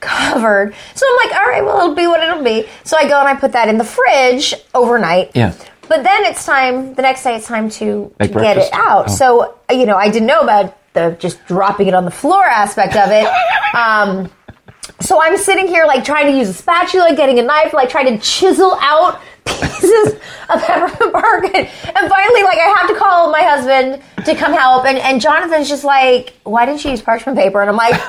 covered. 0.00 0.74
So 0.94 1.06
I'm 1.06 1.28
like, 1.28 1.40
all 1.40 1.46
right, 1.46 1.64
well, 1.64 1.78
it'll 1.82 1.94
be 1.94 2.06
what 2.06 2.22
it'll 2.22 2.42
be. 2.42 2.66
So 2.84 2.96
I 2.98 3.08
go 3.08 3.18
and 3.18 3.28
I 3.28 3.34
put 3.34 3.52
that 3.52 3.68
in 3.68 3.76
the 3.76 3.84
fridge 3.84 4.54
overnight. 4.74 5.32
Yeah. 5.34 5.54
But 5.88 6.04
then 6.04 6.24
it's 6.24 6.46
time. 6.46 6.94
The 6.94 7.02
next 7.02 7.22
day, 7.22 7.36
it's 7.36 7.46
time 7.46 7.68
to, 7.70 8.14
to 8.18 8.28
get 8.28 8.56
it 8.56 8.72
out. 8.72 9.06
Oh. 9.08 9.14
So 9.14 9.58
you 9.70 9.84
know, 9.84 9.96
I 9.96 10.08
didn't 10.10 10.26
know 10.26 10.40
about 10.40 10.78
the 10.94 11.16
just 11.18 11.44
dropping 11.46 11.88
it 11.88 11.94
on 11.94 12.04
the 12.04 12.10
floor 12.10 12.44
aspect 12.44 12.96
of 12.96 13.10
it. 13.10 13.26
Um, 13.74 14.30
so 15.00 15.20
I'm 15.20 15.36
sitting 15.36 15.66
here 15.66 15.84
like 15.86 16.04
trying 16.04 16.26
to 16.26 16.36
use 16.36 16.48
a 16.48 16.54
spatula, 16.54 17.14
getting 17.16 17.38
a 17.38 17.42
knife, 17.42 17.72
like 17.72 17.88
trying 17.88 18.06
to 18.06 18.18
chisel 18.18 18.76
out 18.80 19.20
pieces 19.44 20.14
of 20.48 20.60
peppermint 20.62 21.12
bark. 21.12 21.44
And, 21.44 21.56
and 21.66 22.08
finally, 22.10 22.42
like 22.42 22.58
I 22.58 22.74
have 22.78 22.88
to 22.88 22.94
call 22.96 23.30
my 23.30 23.42
husband 23.42 24.02
to 24.26 24.34
come 24.34 24.52
help. 24.52 24.84
And, 24.86 24.98
and 24.98 25.20
Jonathan's 25.20 25.68
just 25.68 25.84
like, 25.84 26.34
why 26.44 26.66
didn't 26.66 26.84
you 26.84 26.90
use 26.92 27.02
parchment 27.02 27.38
paper? 27.38 27.60
And 27.60 27.70
I'm 27.70 27.76
like, 27.76 27.94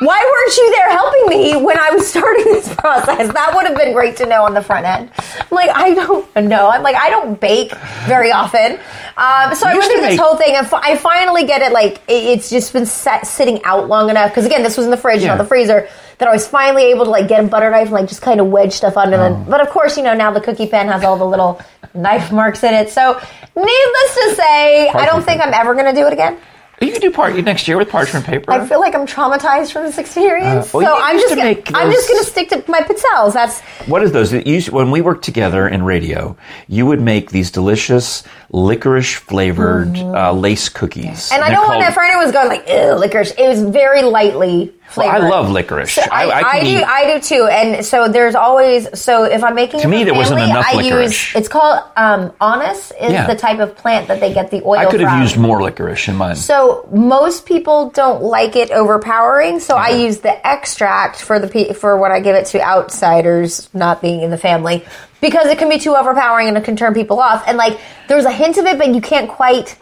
why 0.00 0.18
weren't 0.32 0.56
you 0.56 0.70
there 0.76 0.90
helping 0.90 1.26
me 1.28 1.56
when 1.64 1.78
I 1.78 1.90
was 1.90 2.06
starting 2.06 2.44
this 2.44 2.72
process? 2.74 3.32
That 3.32 3.52
would 3.54 3.66
have 3.66 3.76
been 3.76 3.92
great 3.92 4.16
to 4.18 4.26
know 4.26 4.44
on 4.44 4.54
the 4.54 4.62
front 4.62 4.86
end. 4.86 5.10
I'm 5.18 5.46
like, 5.50 5.70
I 5.70 5.94
don't 5.94 6.34
know. 6.48 6.68
I'm 6.70 6.82
like, 6.82 6.96
I 6.96 7.10
don't 7.10 7.38
bake 7.40 7.72
very 8.06 8.32
often. 8.32 8.72
Um, 9.16 9.54
so 9.54 9.66
I 9.66 9.74
went 9.76 9.84
through 9.92 10.00
this 10.00 10.18
whole 10.18 10.36
thing 10.36 10.54
and 10.56 10.66
fi- 10.66 10.80
I 10.82 10.96
finally 10.96 11.44
get 11.44 11.60
it. 11.62 11.72
Like, 11.72 11.98
it- 12.08 12.30
it's 12.30 12.48
just 12.50 12.72
been 12.72 12.86
set, 12.86 13.26
sitting 13.26 13.62
out 13.64 13.88
long 13.88 14.08
enough. 14.10 14.30
Because 14.30 14.46
again, 14.46 14.62
this 14.62 14.76
was 14.76 14.86
in 14.86 14.90
the 14.90 14.96
fridge, 14.96 15.20
Yeah. 15.22 15.28
not 15.28 15.38
the 15.38 15.44
freezer. 15.44 15.88
That 16.20 16.28
I 16.28 16.32
was 16.32 16.46
finally 16.46 16.84
able 16.84 17.06
to 17.06 17.10
like 17.10 17.28
get 17.28 17.42
a 17.44 17.48
butter 17.48 17.70
knife 17.70 17.86
and 17.86 17.92
like 17.92 18.08
just 18.08 18.22
kind 18.22 18.40
of 18.40 18.46
wedge 18.48 18.72
stuff 18.74 18.96
under 18.96 19.16
Oh. 19.16 19.20
them. 19.34 19.44
But 19.44 19.60
of 19.60 19.70
course, 19.70 19.96
you 19.96 20.02
know 20.04 20.14
now 20.14 20.30
the 20.30 20.40
cookie 20.40 20.66
pan 20.68 20.86
has 20.88 21.02
all 21.02 21.16
the 21.16 21.24
little 21.26 21.60
knife 21.94 22.30
marks 22.30 22.62
in 22.62 22.72
it. 22.74 22.90
So 22.90 23.18
needless 23.56 24.14
to 24.14 24.34
say, 24.36 24.88
I 24.90 25.06
don't 25.06 25.22
think 25.24 25.40
I'm 25.44 25.52
ever 25.52 25.74
going 25.74 25.92
to 25.92 26.00
do 26.00 26.06
it 26.06 26.12
again. 26.12 26.38
You 26.82 26.92
can 26.92 27.02
do 27.02 27.10
part 27.10 27.34
next 27.36 27.68
year 27.68 27.76
with 27.76 27.90
parchment 27.90 28.24
paper. 28.24 28.50
I 28.50 28.66
feel 28.66 28.80
like 28.80 28.94
I'm 28.94 29.06
traumatized 29.06 29.70
from 29.72 29.82
this 29.82 29.98
experience, 29.98 30.74
Uh, 30.74 30.78
well, 30.78 30.86
so 30.96 31.02
I'm 31.02 31.16
just 31.18 31.28
to 31.28 31.36
gonna, 31.36 31.48
make 31.50 31.70
I'm 31.74 31.92
just 31.92 32.08
gonna 32.08 32.24
stick 32.24 32.48
to 32.50 32.64
my 32.68 32.80
pizzelles. 32.80 33.34
That's 33.34 33.60
What 33.86 34.02
is 34.02 34.12
those? 34.12 34.32
When 34.70 34.90
we 34.90 35.02
worked 35.02 35.22
together 35.22 35.68
in 35.68 35.82
radio, 35.82 36.38
you 36.68 36.86
would 36.86 37.02
make 37.02 37.32
these 37.32 37.50
delicious 37.50 38.22
licorice 38.52 39.14
flavored 39.14 39.96
uh, 39.96 40.32
lace 40.32 40.68
cookies. 40.68 41.04
Mm-hmm. 41.30 41.34
and 41.34 41.44
I 41.44 41.48
They're 41.48 41.56
don't 41.56 41.68
want 41.68 41.82
called- 41.82 41.90
to. 41.90 41.94
For 41.94 42.02
anyone 42.02 42.30
going 42.32 42.48
like 42.48 42.68
ew, 42.68 42.94
licorice, 42.94 43.32
it 43.38 43.46
was 43.48 43.62
very 43.62 44.02
lightly 44.02 44.72
Well, 44.96 45.06
flavored. 45.06 45.20
I 45.22 45.28
love 45.28 45.50
licorice. 45.50 45.92
So 45.94 46.02
I, 46.10 46.30
I, 46.40 46.42
can 46.42 46.64
do, 46.64 46.78
eat- 46.78 46.84
I 46.84 47.14
do 47.14 47.20
too, 47.20 47.46
and 47.50 47.84
so 47.86 48.08
there's 48.08 48.34
always 48.34 48.88
so 48.98 49.22
if 49.24 49.44
I'm 49.44 49.54
making 49.54 49.80
To 49.82 49.88
me, 49.88 50.02
there 50.02 50.14
wasn't 50.14 50.40
enough 50.40 50.66
I 50.68 50.74
licorice. 50.74 51.28
use 51.32 51.36
it's 51.36 51.48
called 51.48 51.80
um, 51.96 52.32
anise 52.40 52.90
is 53.00 53.12
Yeah. 53.12 53.26
the 53.28 53.36
type 53.36 53.60
of 53.60 53.76
plant 53.76 54.08
that 54.08 54.18
they 54.18 54.34
get 54.34 54.50
the 54.50 54.62
oil. 54.64 54.78
I 54.80 54.86
could 54.86 55.00
have 55.00 55.10
from. 55.10 55.22
used 55.22 55.36
more 55.36 55.62
licorice 55.62 56.08
in 56.08 56.16
mine. 56.16 56.34
So 56.34 56.88
most 56.92 57.46
people 57.46 57.90
don't 57.90 58.20
like 58.22 58.56
it 58.56 58.72
overpowering, 58.72 59.60
so 59.60 59.76
I 59.76 59.90
use 59.90 60.18
the 60.20 60.44
extract 60.44 61.22
for 61.22 61.38
the 61.38 61.72
for 61.74 61.96
what 61.96 62.10
I 62.10 62.18
give 62.18 62.34
it 62.34 62.46
to 62.46 62.60
outsiders, 62.60 63.68
not 63.72 64.02
being 64.02 64.22
in 64.22 64.30
the 64.30 64.38
family, 64.38 64.84
because 65.20 65.46
it 65.46 65.58
can 65.58 65.68
be 65.68 65.78
too 65.78 65.94
overpowering 65.96 66.48
and 66.48 66.56
it 66.56 66.64
can 66.64 66.76
turn 66.76 66.94
people 66.94 67.20
off. 67.20 67.44
And 67.46 67.56
like, 67.58 67.78
there's 68.08 68.24
a 68.24 68.32
hint 68.32 68.56
of 68.58 68.66
it, 68.66 68.78
but 68.78 68.94
you 68.94 69.00
can't 69.00 69.28
quite 69.28 69.76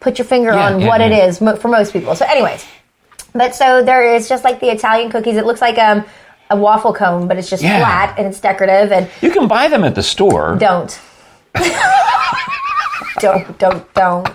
put 0.00 0.18
your 0.18 0.24
finger 0.26 0.50
Yeah, 0.52 0.66
on 0.72 0.80
yeah, 0.80 0.86
what 0.88 1.00
it 1.00 1.10
yeah. 1.12 1.26
is 1.26 1.40
mo- 1.40 1.56
for 1.56 1.68
most 1.68 1.92
people. 1.92 2.14
So, 2.14 2.24
anyways, 2.26 2.64
but 3.34 3.54
so 3.54 3.82
there 3.82 4.14
is 4.14 4.28
just 4.28 4.44
like 4.44 4.60
the 4.60 4.70
Italian 4.70 5.10
cookies. 5.10 5.36
It 5.36 5.44
looks 5.46 5.60
like 5.60 5.76
um, 5.78 6.04
a 6.50 6.56
waffle 6.56 6.94
cone, 6.94 7.28
but 7.28 7.36
it's 7.36 7.50
just 7.50 7.62
flat 7.62 8.18
and 8.18 8.26
it's 8.26 8.40
decorative. 8.40 8.90
And 8.92 9.10
you 9.20 9.30
can 9.30 9.48
buy 9.48 9.68
them 9.68 9.84
at 9.84 9.94
the 9.94 10.02
store. 10.02 10.56
don't, 10.58 10.98
don't, 13.20 13.58
don't, 13.58 13.94
don't. 13.94 14.28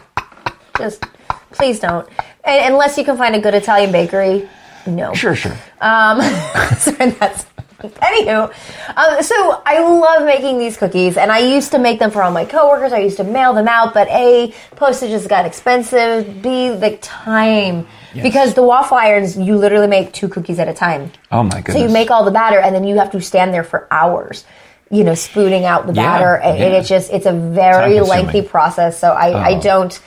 Just 0.78 1.06
please 1.52 1.80
don't. 1.80 2.08
And 2.44 2.74
unless 2.74 2.98
you 2.98 3.04
can 3.06 3.18
find 3.18 3.36
a 3.36 3.40
good 3.40 3.54
Italian 3.54 3.92
bakery, 3.92 4.48
no. 4.86 5.14
Sure, 5.14 5.36
sure. 5.36 5.56
Um, 5.80 6.22
so 6.78 6.92
that's 6.92 7.46
anywho. 8.02 8.48
Um, 8.96 9.24
so 9.24 9.62
I 9.66 9.80
love 9.82 10.26
making 10.26 10.58
these 10.58 10.78
cookies, 10.78 11.18
and 11.18 11.32
I 11.32 11.40
used 11.40 11.72
to 11.72 11.80
make 11.80 12.00
them 12.00 12.12
for 12.12 12.24
all 12.24 12.32
my 12.32 12.46
coworkers. 12.46 12.94
I 12.94 13.00
used 13.00 13.18
to 13.18 13.24
mail 13.24 13.54
them 13.54 13.68
out, 13.68 13.94
but 13.94 14.08
a 14.10 14.54
postage 14.76 15.12
has 15.12 15.28
got 15.28 15.46
expensive. 15.46 16.42
B 16.42 16.70
the 16.70 16.98
time 16.98 17.88
because 18.14 18.54
the 18.54 18.64
waffle 18.64 18.98
irons 18.98 19.38
you 19.38 19.58
literally 19.58 19.88
make 19.88 20.14
two 20.14 20.30
cookies 20.30 20.60
at 20.60 20.68
a 20.68 20.74
time. 20.74 21.12
oh 21.32 21.44
my 21.44 21.58
goodness. 21.62 21.74
So 21.76 21.80
you 21.88 21.90
make 21.90 22.10
all 22.12 22.24
the 22.24 22.32
batter, 22.32 22.60
and 22.60 22.74
then 22.74 22.84
you 22.86 22.98
have 22.98 23.12
to 23.12 23.22
stand 23.22 23.54
there 23.54 23.64
for 23.64 23.88
hours. 23.92 24.46
You 24.92 25.04
know, 25.04 25.16
spooning 25.16 25.66
out 25.66 25.88
the 25.88 25.94
Yeah, 25.94 26.04
batter, 26.20 26.38
and 26.38 26.58
yeah. 26.60 26.66
it's 26.80 26.88
just 26.88 27.12
it's 27.12 27.26
a 27.26 27.34
very 27.34 28.00
lengthy 28.00 28.42
process. 28.44 29.00
So 29.00 29.10
I, 29.12 29.54
I 29.54 29.58
Oh. 29.58 29.62
don't. 29.62 30.00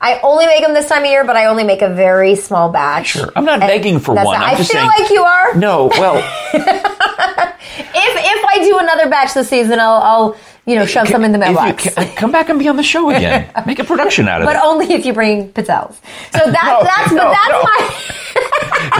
I 0.00 0.20
only 0.22 0.46
make 0.46 0.62
them 0.62 0.74
this 0.74 0.88
time 0.88 1.02
of 1.04 1.08
year, 1.10 1.24
but 1.24 1.36
I 1.36 1.46
only 1.46 1.64
make 1.64 1.82
a 1.82 1.88
very 1.88 2.34
small 2.36 2.70
batch. 2.70 3.08
Sure. 3.08 3.32
I'm 3.34 3.44
not 3.44 3.60
And 3.62 3.68
begging 3.68 3.98
for 3.98 4.14
one. 4.14 4.36
I 4.40 4.54
feel 4.56 4.64
saying- 4.64 4.86
like 4.86 5.10
you 5.10 5.22
are. 5.22 5.54
No, 5.54 5.86
well, 5.88 6.16
If 7.78 7.94
if 7.94 8.44
I 8.44 8.58
do 8.64 8.78
another 8.78 9.08
batch 9.10 9.34
this 9.34 9.48
season, 9.48 9.78
I'll, 9.80 10.02
I'll 10.02 10.36
you 10.66 10.76
know 10.76 10.86
shove 10.86 11.08
some 11.08 11.24
in 11.24 11.32
the 11.32 11.38
mailbox. 11.38 11.84
ca- 11.94 12.12
come 12.16 12.32
back 12.32 12.48
and 12.48 12.58
be 12.58 12.68
on 12.68 12.76
the 12.76 12.82
show 12.82 13.10
again. 13.14 13.50
Make 13.66 13.78
a 13.78 13.84
production 13.84 14.28
out 14.28 14.40
of 14.40 14.46
but 14.46 14.56
it. 14.56 14.60
But 14.60 14.64
only 14.66 14.92
if 14.94 15.04
you 15.04 15.12
bring 15.12 15.52
pizzelles. 15.52 15.94
So 16.32 16.38
that, 16.50 16.78
No, 16.80 16.82
that's 16.84 17.12
no, 17.12 17.22
but 17.24 17.32
that's 17.32 17.50
no. 17.50 17.62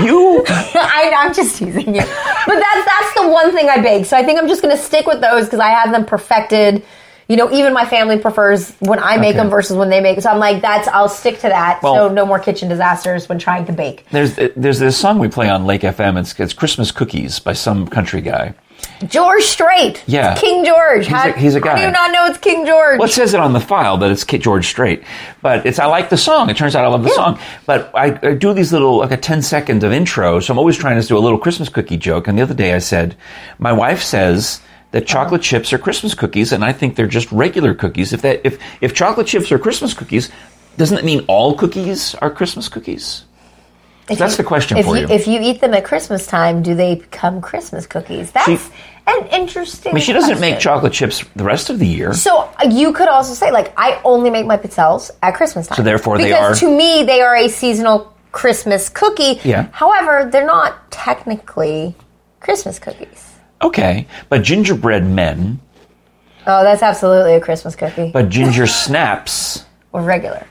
my. 0.00 0.07
you 0.07 0.45
I, 0.49 1.12
I'm 1.17 1.33
just 1.35 1.57
teasing 1.57 1.95
you, 1.95 2.00
but 2.03 2.55
that's 2.61 2.87
that's 2.87 3.15
the 3.15 3.29
one 3.29 3.53
thing 3.53 3.69
I 3.69 3.81
bake. 3.81 4.05
So 4.07 4.17
I 4.17 4.25
think 4.25 4.38
I'm 4.41 4.49
just 4.49 4.62
going 4.62 4.76
to 4.76 4.83
stick 4.83 5.07
with 5.07 5.21
those 5.21 5.45
because 5.47 5.61
I 5.61 5.69
have 5.71 5.91
them 5.93 6.05
perfected. 6.05 6.83
You 7.28 7.37
know, 7.37 7.50
even 7.50 7.73
my 7.73 7.85
family 7.85 8.18
prefers 8.18 8.71
when 8.78 9.00
I 9.00 9.16
make 9.16 9.30
Okay. 9.30 9.38
them 9.38 9.50
versus 9.50 9.76
when 9.76 9.90
they 9.90 10.00
make. 10.00 10.21
So 10.21 10.30
I'm 10.30 10.38
like, 10.38 10.62
that's 10.62 10.87
I'll 10.88 11.09
stick 11.09 11.37
to 11.40 11.49
that. 11.49 11.83
Well- 11.83 11.95
so 12.09 12.09
no 12.14 12.25
more 12.25 12.38
kitchen 12.38 12.68
disasters 12.68 13.28
when 13.28 13.38
trying 13.38 13.64
to 13.66 13.73
bake. 13.73 14.06
there's 14.12 14.38
there's 14.56 14.78
this 14.78 14.97
song 14.97 15.18
we 15.18 15.28
play 15.28 15.49
on 15.49 15.66
Lake 15.66 15.83
FM. 15.83 16.18
It's, 16.18 16.38
it's 16.38 16.52
Christmas 16.52 16.92
Cookies 16.92 17.40
by 17.40 17.52
some 17.52 17.88
country 17.88 18.21
guy. 18.21 18.54
George 19.09 19.42
Strait, 19.42 20.04
Yeah. 20.06 20.33
It's 20.33 20.40
King 20.40 20.64
George. 20.64 21.06
How, 21.06 21.28
a- 21.30 21.33
he's 21.33 21.54
a 21.56 21.61
How 21.66 21.75
do 21.76 21.83
you 21.83 21.90
not 21.90 22.12
know 22.12 22.26
it's 22.26 22.38
King 22.38 22.64
George? 22.66 22.99
Well, 22.99 23.09
it 23.09 23.12
says 23.12 23.35
it 23.35 23.40
on 23.40 23.52
the 23.54 23.61
file 23.61 23.97
that 23.99 24.11
it's 24.11 24.23
Kit 24.23 24.42
George 24.42 24.66
Strait, 24.68 25.02
but 25.42 25.66
it's 25.66 25.78
I 25.78 25.87
like 25.87 26.11
the 26.11 26.16
song. 26.16 26.49
It 26.50 26.56
turns 26.56 26.76
out 26.76 26.85
I 26.85 26.88
love 26.88 27.02
the 27.02 27.09
song, 27.11 27.38
but 27.64 27.90
I, 27.95 28.18
I 28.23 28.35
do 28.35 28.52
these 28.54 28.73
little 28.73 28.99
like 28.99 29.11
a 29.11 29.16
10 29.16 29.42
seconds 29.42 29.83
of 29.83 29.92
intro. 29.92 30.40
So 30.40 30.52
I'm 30.52 30.59
always 30.59 30.76
trying 30.76 31.00
to 31.00 31.06
do 31.06 31.16
a 31.16 31.18
little 31.18 31.38
Christmas 31.38 31.68
cookie 31.71 31.97
joke. 31.97 32.28
And 32.28 32.38
the 32.38 32.42
other 32.42 32.54
day 32.54 32.75
I 32.75 32.78
said, 32.78 33.16
my 33.59 33.73
wife 33.73 34.02
says 34.02 34.61
that 34.93 35.07
chocolate 35.07 35.43
chips 35.43 35.73
are 35.73 35.78
Christmas 35.78 36.14
cookies, 36.14 36.52
and 36.52 36.64
I 36.64 36.73
think 36.73 36.97
they're 36.97 37.07
just 37.07 37.31
regular 37.33 37.75
cookies. 37.75 38.12
If 38.12 38.23
that 38.23 38.40
if 38.45 38.59
if 38.81 38.95
chocolate 38.95 39.26
chips 39.26 39.50
are 39.52 39.59
Christmas 39.59 39.95
cookies, 39.95 40.31
doesn't 40.76 40.97
that 40.97 41.05
mean 41.05 41.25
all 41.28 41.55
cookies 41.57 42.14
are 42.16 42.31
Christmas 42.31 42.69
cookies? 42.69 43.25
If 44.09 44.19
That's 44.19 44.37
the 44.37 44.45
question 44.45 44.78
if 44.78 44.87
for 44.87 44.95
you, 44.97 45.02
you. 45.09 45.09
If 45.12 45.26
you 45.26 45.40
eat 45.40 45.61
them 45.61 45.75
at 45.75 45.85
Christmas 45.85 46.28
time, 46.28 46.62
do 46.62 46.76
they 46.76 46.95
become 46.95 47.40
Christmas 47.40 47.88
cookies? 47.88 48.31
That's 48.31 48.47
She- 48.47 48.73
an 49.09 49.26
interesting. 49.28 49.90
I 49.90 49.95
mean, 49.97 50.02
she 50.05 50.12
doesn't 50.12 50.40
make 50.40 50.61
chocolate 50.61 50.93
chips 50.93 51.25
the 51.35 51.43
rest 51.43 51.71
of 51.71 51.81
the 51.81 51.87
year. 51.88 52.12
So 52.14 52.38
uh, 52.38 52.69
you 52.71 52.93
could 52.93 53.09
also 53.09 53.35
say, 53.35 53.50
like, 53.50 53.73
I 53.76 54.00
only 54.05 54.31
make 54.31 54.47
my 54.47 54.57
pizzelles 54.57 55.11
at 55.23 55.35
Christmas 55.35 55.66
time. 55.66 55.76
So 55.76 55.83
therefore 55.83 56.19
they 56.19 56.25
because 56.31 56.62
are- 56.62 56.66
to 56.69 56.76
me 56.76 57.02
they 57.02 57.21
are 57.21 57.35
a 57.35 57.49
seasonal 57.49 58.14
Christmas 58.31 58.88
cookie. 58.88 59.40
Yeah. 59.43 59.69
However, 59.73 60.28
they're 60.31 60.47
not 60.47 60.88
technically 60.93 61.97
Christmas 62.38 62.78
cookies. 62.78 63.25
Okay, 63.62 64.06
but 64.28 64.42
gingerbread 64.42 65.04
men, 65.04 65.60
Oh, 66.48 66.62
that's 66.62 66.82
absolutely 66.82 67.34
a 67.34 67.40
Christmas 67.40 67.75
cookie 67.75 68.10
but 68.12 68.28
ginger 68.28 68.66
snaps. 68.68 69.64
or 69.92 70.02
regular. 70.02 70.46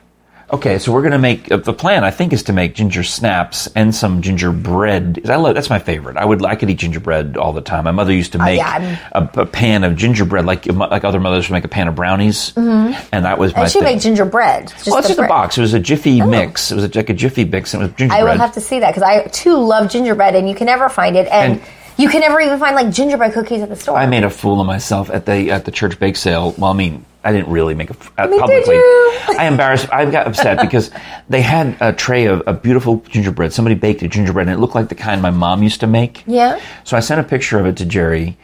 Okay, 0.51 0.77
so 0.77 0.91
we're 0.91 1.01
gonna 1.01 1.17
make 1.17 1.51
uh, 1.51 1.57
the 1.57 1.73
plan. 1.73 2.03
I 2.03 2.11
think 2.11 2.31
is 2.31 2.43
to 2.43 2.53
make 2.53 2.75
ginger 2.75 3.01
snaps 3.01 3.67
and 3.75 3.95
some 3.95 4.21
gingerbread. 4.21 5.27
I 5.29 5.37
love 5.37 5.55
that's 5.55 5.71
my 5.71 5.79
favorite. 5.79 6.17
I 6.17 6.25
would 6.25 6.45
I 6.45 6.55
could 6.55 6.69
eat 6.69 6.77
gingerbread 6.79 7.35
all 7.35 7.51
the 7.51 7.61
time. 7.61 7.85
My 7.85 7.91
mother 7.91 8.13
used 8.13 8.33
to 8.33 8.37
make 8.37 8.59
Oh, 8.59 8.63
yeah, 8.63 8.99
a, 9.11 9.41
a 9.41 9.45
pan 9.47 9.83
of 9.83 9.95
gingerbread, 9.95 10.45
like 10.45 10.67
like 10.67 11.03
other 11.03 11.19
mothers 11.19 11.47
would 11.49 11.53
make 11.53 11.63
a 11.63 11.67
pan 11.69 11.87
of 11.87 11.95
brownies, 11.95 12.53
and 12.55 12.93
that 13.25 13.39
was 13.39 13.55
my 13.55 13.63
And 13.63 13.71
she 13.71 13.79
thing. 13.79 13.95
make 13.95 14.01
gingerbread. 14.01 14.67
Just 14.67 14.87
well, 14.87 14.97
it's 14.99 15.07
the 15.07 15.15
just 15.15 15.25
a 15.25 15.27
box. 15.27 15.57
It 15.57 15.61
was 15.61 15.73
a 15.73 15.79
Jiffy 15.79 16.21
mix. 16.21 16.71
It 16.71 16.75
was 16.75 16.95
like 16.95 17.09
a 17.09 17.13
Jiffy 17.13 17.45
mix, 17.45 17.73
and 17.73 17.81
it 17.81 17.87
was 17.87 17.95
gingerbread. 17.95 18.21
I 18.21 18.31
will 18.31 18.37
have 18.39 18.53
to 18.53 18.61
see 18.61 18.79
that 18.81 18.91
because 18.93 19.03
I 19.03 19.23
too 19.27 19.55
love 19.57 19.89
gingerbread, 19.89 20.35
and 20.35 20.47
you 20.47 20.53
can 20.55 20.67
never 20.67 20.89
find 20.89 21.15
it, 21.15 21.27
and, 21.31 21.53
And- 21.53 21.61
you 21.97 22.09
can 22.09 22.21
never 22.21 22.39
even 22.39 22.59
find 22.59 22.75
like 22.75 22.91
gingerbread 22.91 23.33
cookies 23.33 23.61
at 23.61 23.69
the 23.69 23.75
store. 23.75 23.97
I 23.97 24.05
made 24.05 24.23
a 24.23 24.29
fool 24.29 24.59
of 24.59 24.67
myself 24.67 25.09
at 25.09 25.25
the 25.25 25.51
at 25.51 25.65
the 25.65 25.71
church 25.71 25.99
bake 25.99 26.15
sale. 26.15 26.53
Well, 26.57 26.71
I 26.71 26.73
mean, 26.73 27.05
I 27.23 27.31
didn't 27.31 27.49
really 27.49 27.73
make 27.73 27.89
a 27.89 27.95
uh, 28.17 28.27
mean, 28.27 28.39
did 28.39 28.39
publicly. 28.41 28.75
I 29.37 29.47
embarrassed. 29.47 29.91
I 29.91 30.09
got 30.09 30.27
upset 30.27 30.61
because 30.61 30.91
they 31.29 31.41
had 31.41 31.75
a 31.79 31.93
tray 31.93 32.25
of 32.25 32.43
a 32.45 32.53
beautiful 32.53 32.97
gingerbread. 32.97 33.53
Somebody 33.53 33.75
baked 33.75 34.03
a 34.03 34.07
gingerbread, 34.07 34.47
and 34.47 34.55
it 34.55 34.59
looked 34.59 34.75
like 34.75 34.89
the 34.89 34.95
kind 34.95 35.21
my 35.21 35.31
mom 35.31 35.63
used 35.63 35.79
to 35.79 35.87
make. 35.87 36.23
Yeah. 36.27 36.61
So 36.83 36.97
I 36.97 36.99
sent 36.99 37.19
a 37.19 37.23
picture 37.23 37.59
of 37.59 37.65
it 37.65 37.77
to 37.77 37.85
Jerry, 37.85 38.37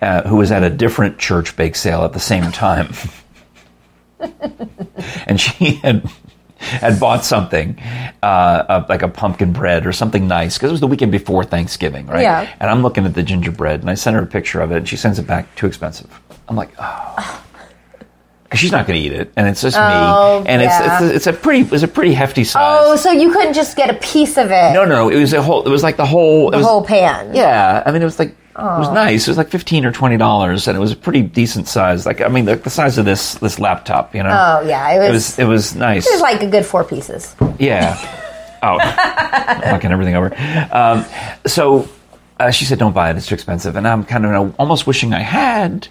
uh, 0.00 0.28
who 0.28 0.36
was 0.36 0.52
at 0.52 0.62
a 0.62 0.70
different 0.70 1.18
church 1.18 1.56
bake 1.56 1.74
sale 1.74 2.02
at 2.04 2.12
the 2.12 2.20
same 2.20 2.52
time, 2.52 2.92
and 5.26 5.40
she 5.40 5.74
had. 5.76 6.08
Had 6.80 7.00
bought 7.00 7.24
something 7.24 7.78
uh, 8.22 8.26
uh, 8.26 8.86
like 8.88 9.02
a 9.02 9.08
pumpkin 9.08 9.52
bread 9.52 9.86
or 9.86 9.92
something 9.92 10.28
nice 10.28 10.58
because 10.58 10.68
it 10.70 10.72
was 10.72 10.80
the 10.80 10.86
weekend 10.86 11.10
before 11.10 11.42
Thanksgiving, 11.42 12.06
right? 12.06 12.20
Yeah. 12.22 12.54
And 12.60 12.70
I'm 12.70 12.82
looking 12.82 13.06
at 13.06 13.14
the 13.14 13.22
gingerbread, 13.22 13.80
and 13.80 13.88
I 13.88 13.94
sent 13.94 14.14
her 14.14 14.22
a 14.22 14.26
picture 14.26 14.60
of 14.60 14.70
it, 14.70 14.76
and 14.76 14.88
she 14.88 14.96
sends 14.96 15.18
it 15.18 15.26
back 15.26 15.54
too 15.56 15.66
expensive. 15.66 16.20
I'm 16.48 16.56
like, 16.56 16.70
oh, 16.78 17.44
'Cause 18.50 18.58
she's 18.58 18.72
not 18.72 18.86
going 18.86 19.00
to 19.00 19.06
eat 19.06 19.12
it, 19.12 19.32
and 19.36 19.46
it's 19.48 19.62
just 19.62 19.76
Oh, 19.78 20.40
me, 20.42 20.48
and 20.48 20.60
yeah. 20.60 20.96
it's, 20.96 21.02
it's 21.04 21.14
it's 21.14 21.26
a 21.28 21.32
pretty 21.32 21.72
it's 21.72 21.84
a 21.84 21.88
pretty 21.88 22.12
hefty 22.12 22.42
size. 22.42 22.78
oh, 22.84 22.96
so 22.96 23.12
you 23.12 23.30
couldn't 23.32 23.54
just 23.54 23.76
get 23.76 23.88
a 23.90 23.94
piece 23.94 24.36
of 24.36 24.50
it? 24.50 24.74
no, 24.74 24.84
no, 24.84 25.06
no, 25.06 25.08
it 25.08 25.20
was 25.20 25.32
a 25.32 25.40
whole. 25.40 25.62
It 25.64 25.70
was 25.70 25.84
like 25.84 25.96
the 25.96 26.04
whole. 26.04 26.48
it 26.48 26.52
the 26.52 26.56
was, 26.58 26.66
whole 26.66 26.84
pan. 26.84 27.32
Yeah, 27.34 27.82
I 27.86 27.92
mean, 27.92 28.02
it 28.02 28.06
was 28.06 28.18
like 28.18 28.34
it 28.56 28.62
was 28.62 28.92
nice. 28.92 29.26
It 29.26 29.30
was 29.30 29.38
like 29.38 29.48
fifteen 29.48 29.84
or 29.86 29.92
twenty 29.92 30.16
dollars, 30.16 30.68
and 30.68 30.76
it 30.76 30.80
was 30.80 30.92
a 30.92 30.96
pretty 30.96 31.22
decent 31.22 31.68
size. 31.68 32.04
Like 32.06 32.20
I 32.20 32.28
mean, 32.28 32.44
the, 32.44 32.56
the 32.56 32.70
size 32.70 32.98
of 32.98 33.04
this 33.04 33.34
this 33.34 33.58
laptop, 33.58 34.14
you 34.14 34.22
know. 34.22 34.30
Oh 34.30 34.66
yeah, 34.68 34.90
it 34.92 34.98
was. 34.98 35.08
It 35.08 35.12
was 35.12 35.38
it 35.38 35.44
was 35.44 35.74
nice. 35.76 36.06
it 36.06 36.12
was 36.12 36.20
like 36.20 36.42
a 36.42 36.46
good 36.48 36.66
four 36.66 36.84
pieces. 36.84 37.34
Yeah. 37.58 37.96
Oh, 38.62 38.76
knocking 38.76 39.90
everything 39.90 40.16
over. 40.16 40.34
Um, 40.70 41.06
so 41.46 41.88
uh, 42.38 42.50
she 42.50 42.66
said, 42.66 42.78
"Don't 42.78 42.92
buy 42.92 43.08
it; 43.08 43.16
it's 43.16 43.26
too 43.26 43.34
expensive." 43.34 43.74
And 43.74 43.88
I'm 43.88 44.04
kind 44.04 44.26
of 44.26 44.54
almost 44.60 44.86
wishing 44.86 45.14
I 45.14 45.20
had, 45.20 45.88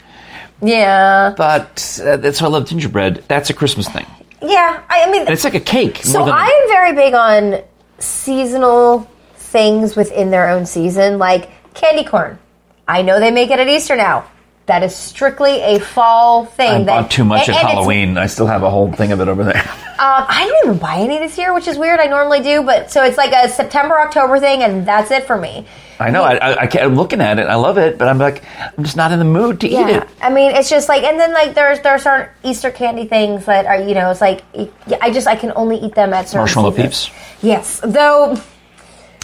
Yeah, 0.62 1.34
but 1.36 2.00
uh, 2.06 2.18
that's 2.18 2.40
why 2.40 2.48
I 2.48 2.52
love 2.52 2.68
gingerbread. 2.68 3.24
That's 3.28 3.50
a 3.50 3.56
Christmas 3.56 3.88
thing, 3.90 4.06
yeah. 4.44 4.84
I, 4.88 5.06
I 5.08 5.12
mean, 5.12 5.22
and 5.22 5.32
it's 5.32 5.44
like 5.44 5.56
a 5.56 5.60
cake. 5.60 5.98
so 6.04 6.20
more 6.20 6.28
than 6.28 6.36
a- 6.36 6.38
I 6.38 6.46
am 6.46 6.68
very 6.70 6.94
big 6.94 7.14
on 7.16 7.64
seasonal 7.98 9.10
things 9.34 9.96
within 9.96 10.30
their 10.30 10.48
own 10.50 10.68
season, 10.68 11.18
like 11.18 11.50
candy 11.74 12.04
corn. 12.04 12.38
I 12.90 13.04
know 13.04 13.20
they 13.20 13.30
make 13.30 13.52
it 13.52 13.60
at 13.60 13.68
Easter 13.68 13.96
now. 13.96 14.26
That 14.66 14.84
is 14.84 14.96
strictly 14.96 15.62
a 15.62 15.80
fall 15.80 16.46
thing. 16.46 16.70
I 16.70 16.84
that, 16.84 17.02
bought 17.02 17.12
too 17.12 17.24
much 17.24 17.48
and- 17.48 17.56
at 17.56 17.64
and 17.64 17.70
Halloween. 17.70 18.18
I 18.18 18.26
still 18.26 18.48
have 18.48 18.64
a 18.64 18.70
whole 18.70 18.92
thing 18.92 19.12
of 19.12 19.22
it 19.22 19.28
over 19.28 19.44
there. 19.44 19.64
Um, 20.00 20.26
I 20.30 20.46
didn't 20.46 20.60
even 20.64 20.78
buy 20.78 21.00
any 21.00 21.18
this 21.18 21.38
year, 21.38 21.54
which 21.54 21.68
is 21.68 21.78
weird. 21.78 22.00
I 22.00 22.06
normally 22.06 22.40
do, 22.40 22.64
but 22.64 22.90
so 22.90 23.04
it's 23.04 23.18
like 23.18 23.34
a 23.34 23.50
September 23.50 24.00
October 24.00 24.40
thing, 24.40 24.64
and 24.64 24.88
that's 24.88 25.12
it 25.12 25.28
for 25.28 25.36
me. 25.36 25.66
I 26.00 26.10
know. 26.10 26.24
I, 26.24 26.36
I, 26.36 26.62
I 26.62 26.68
can't, 26.68 26.86
I'm 26.86 26.96
looking 26.96 27.20
at 27.20 27.38
it. 27.38 27.48
I 27.48 27.56
love 27.56 27.78
it, 27.78 27.98
but 27.98 28.08
I'm 28.08 28.18
like, 28.18 28.42
I'm 28.78 28.86
just 28.86 28.96
not 28.96 29.12
in 29.12 29.20
the 29.20 29.26
mood 29.26 29.60
to 29.60 29.68
eat 29.68 29.90
it. 29.90 30.08
I 30.22 30.30
mean, 30.30 30.56
it's 30.56 30.70
just 30.70 30.88
like, 30.88 31.04
and 31.04 31.20
then 31.20 31.34
like 31.34 31.54
there's 31.54 31.82
there's 31.82 32.04
certain 32.04 32.30
Easter 32.46 32.72
candy 32.72 33.08
things 33.08 33.46
that 33.46 33.66
are 33.66 33.76
you 33.82 33.94
know, 33.94 34.10
it's 34.10 34.22
like 34.22 34.42
I 35.02 35.12
just 35.12 35.28
I 35.28 35.36
can 35.36 35.52
only 35.58 35.76
eat 35.76 35.96
them 35.96 36.14
at 36.14 36.30
certain 36.30 36.44
Marshmallow 36.44 36.72
seasons. 36.72 37.10
Peeps. 37.10 37.44
Yes, 37.44 37.82
though 37.84 38.42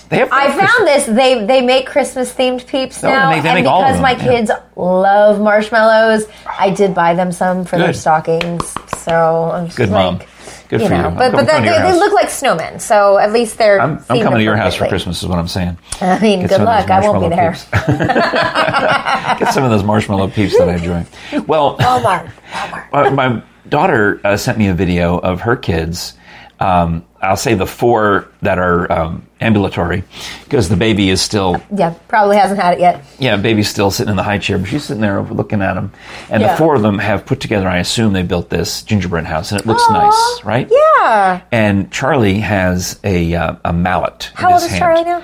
They 0.10 0.18
have. 0.18 0.30
I 0.32 0.48
found 0.52 0.88
this. 0.88 1.06
They 1.06 1.46
they 1.46 1.62
make 1.62 1.88
Christmas 1.88 2.34
themed 2.34 2.66
peeps 2.68 3.02
No, 3.02 3.10
they 3.10 3.16
now, 3.16 3.30
make- 3.32 3.44
they 3.44 3.50
and 3.50 3.56
make 3.64 3.66
all 3.72 3.82
of 3.82 3.86
because 3.88 3.96
them, 3.96 4.02
my 4.04 4.12
yeah. 4.12 4.24
kids 4.40 4.52
love 4.76 5.40
marshmallows, 5.42 6.26
I 6.60 6.70
did 6.70 6.94
buy 6.94 7.14
them 7.16 7.32
some 7.32 7.66
for 7.66 7.78
their 7.78 7.88
Good. 7.88 7.96
stockings. 7.98 8.74
So 9.00 9.52
I'm 9.52 9.66
just 9.66 9.78
Good 9.78 9.90
like, 9.90 10.20
mom. 10.20 10.28
Good 10.68 10.82
you 10.82 10.88
for 10.88 10.94
know, 10.96 11.10
you. 11.10 11.16
But 11.16 11.32
but 11.32 11.40
to 11.42 11.46
they, 11.46 11.60
they 11.62 11.94
look 11.94 12.12
like 12.14 12.28
snowmen, 12.28 12.82
so 12.82 13.18
at 13.20 13.32
least 13.32 13.58
they're. 13.60 13.80
I'm, 13.80 13.92
I'm 13.92 13.98
themed 14.00 14.24
coming 14.24 14.38
to 14.40 14.44
your 14.44 14.56
house 14.56 14.74
for 14.76 14.86
appropriately. 14.86 14.90
Christmas. 14.90 15.22
Is 15.24 15.28
what 15.28 15.38
I'm 15.40 15.48
saying. 15.48 15.78
I 16.02 16.20
mean, 16.20 16.40
Get 16.42 16.50
good 16.50 16.58
some 16.58 16.68
of 16.68 16.68
those 16.68 16.90
luck. 16.90 16.90
I 16.90 17.00
won't 17.08 17.30
be 17.30 17.36
marshmallow 17.36 17.36
there. 17.36 17.52
peeps. 17.52 19.40
Get 19.40 19.54
some 19.54 19.64
of 19.64 19.70
those 19.70 19.84
marshmallow 19.84 20.30
peeps 20.30 20.58
that 20.58 20.70
I 20.70 20.76
enjoy. 20.76 21.06
Well, 21.48 21.78
Walmart. 21.78 22.32
Walmart. 22.52 22.92
my, 22.92 23.10
my 23.30 23.44
daughter 23.70 24.22
uh, 24.24 24.38
sent 24.38 24.58
me 24.58 24.68
a 24.68 24.74
video 24.74 25.18
of 25.20 25.42
her 25.42 25.56
kids. 25.56 26.14
Um, 26.60 27.06
I'll 27.22 27.36
say 27.36 27.54
the 27.56 27.66
four 27.66 28.30
that 28.42 28.58
are 28.60 28.90
um, 28.92 29.28
ambulatory 29.42 30.04
because 30.46 30.70
the 30.70 30.78
baby 30.78 31.10
is 31.10 31.22
still, 31.22 31.62
Yeah, 31.76 31.94
probably 32.08 32.38
hasn't 32.38 32.60
had 32.62 32.76
it 32.76 32.80
yet. 32.80 33.04
yeah, 33.20 33.36
baby's 33.36 33.68
still 33.68 33.92
sitting 33.92 34.12
in 34.12 34.16
the 34.16 34.24
high 34.24 34.38
chair, 34.38 34.58
but 34.58 34.70
she's 34.70 34.86
sitting 34.86 35.02
there 35.02 35.22
looking 35.22 35.62
at 35.62 35.74
them. 35.74 35.92
And 36.30 36.42
Yeah. 36.42 36.52
the 36.52 36.58
four 36.58 36.76
of 36.76 36.82
them 36.82 36.98
have 37.00 37.26
put 37.26 37.40
together, 37.42 37.68
I 37.68 37.80
assume 37.80 38.14
they 38.14 38.24
built 38.24 38.50
this 38.50 38.84
gingerbread 38.84 39.26
house 39.26 39.52
and 39.52 39.60
it 39.60 39.68
looks 39.68 39.84
Aw, 39.90 39.94
nice, 39.94 40.46
right? 40.46 40.72
Yeah. 40.72 41.42
And 41.52 41.92
Charlie 41.92 42.40
has 42.40 43.00
a, 43.04 43.36
uh, 43.36 43.56
a 43.66 43.74
mallet. 43.74 44.32
How 44.36 44.54
old 44.54 44.62
is 44.62 44.68
hand. 44.70 44.80
Charlie 44.80 45.04
now? 45.04 45.24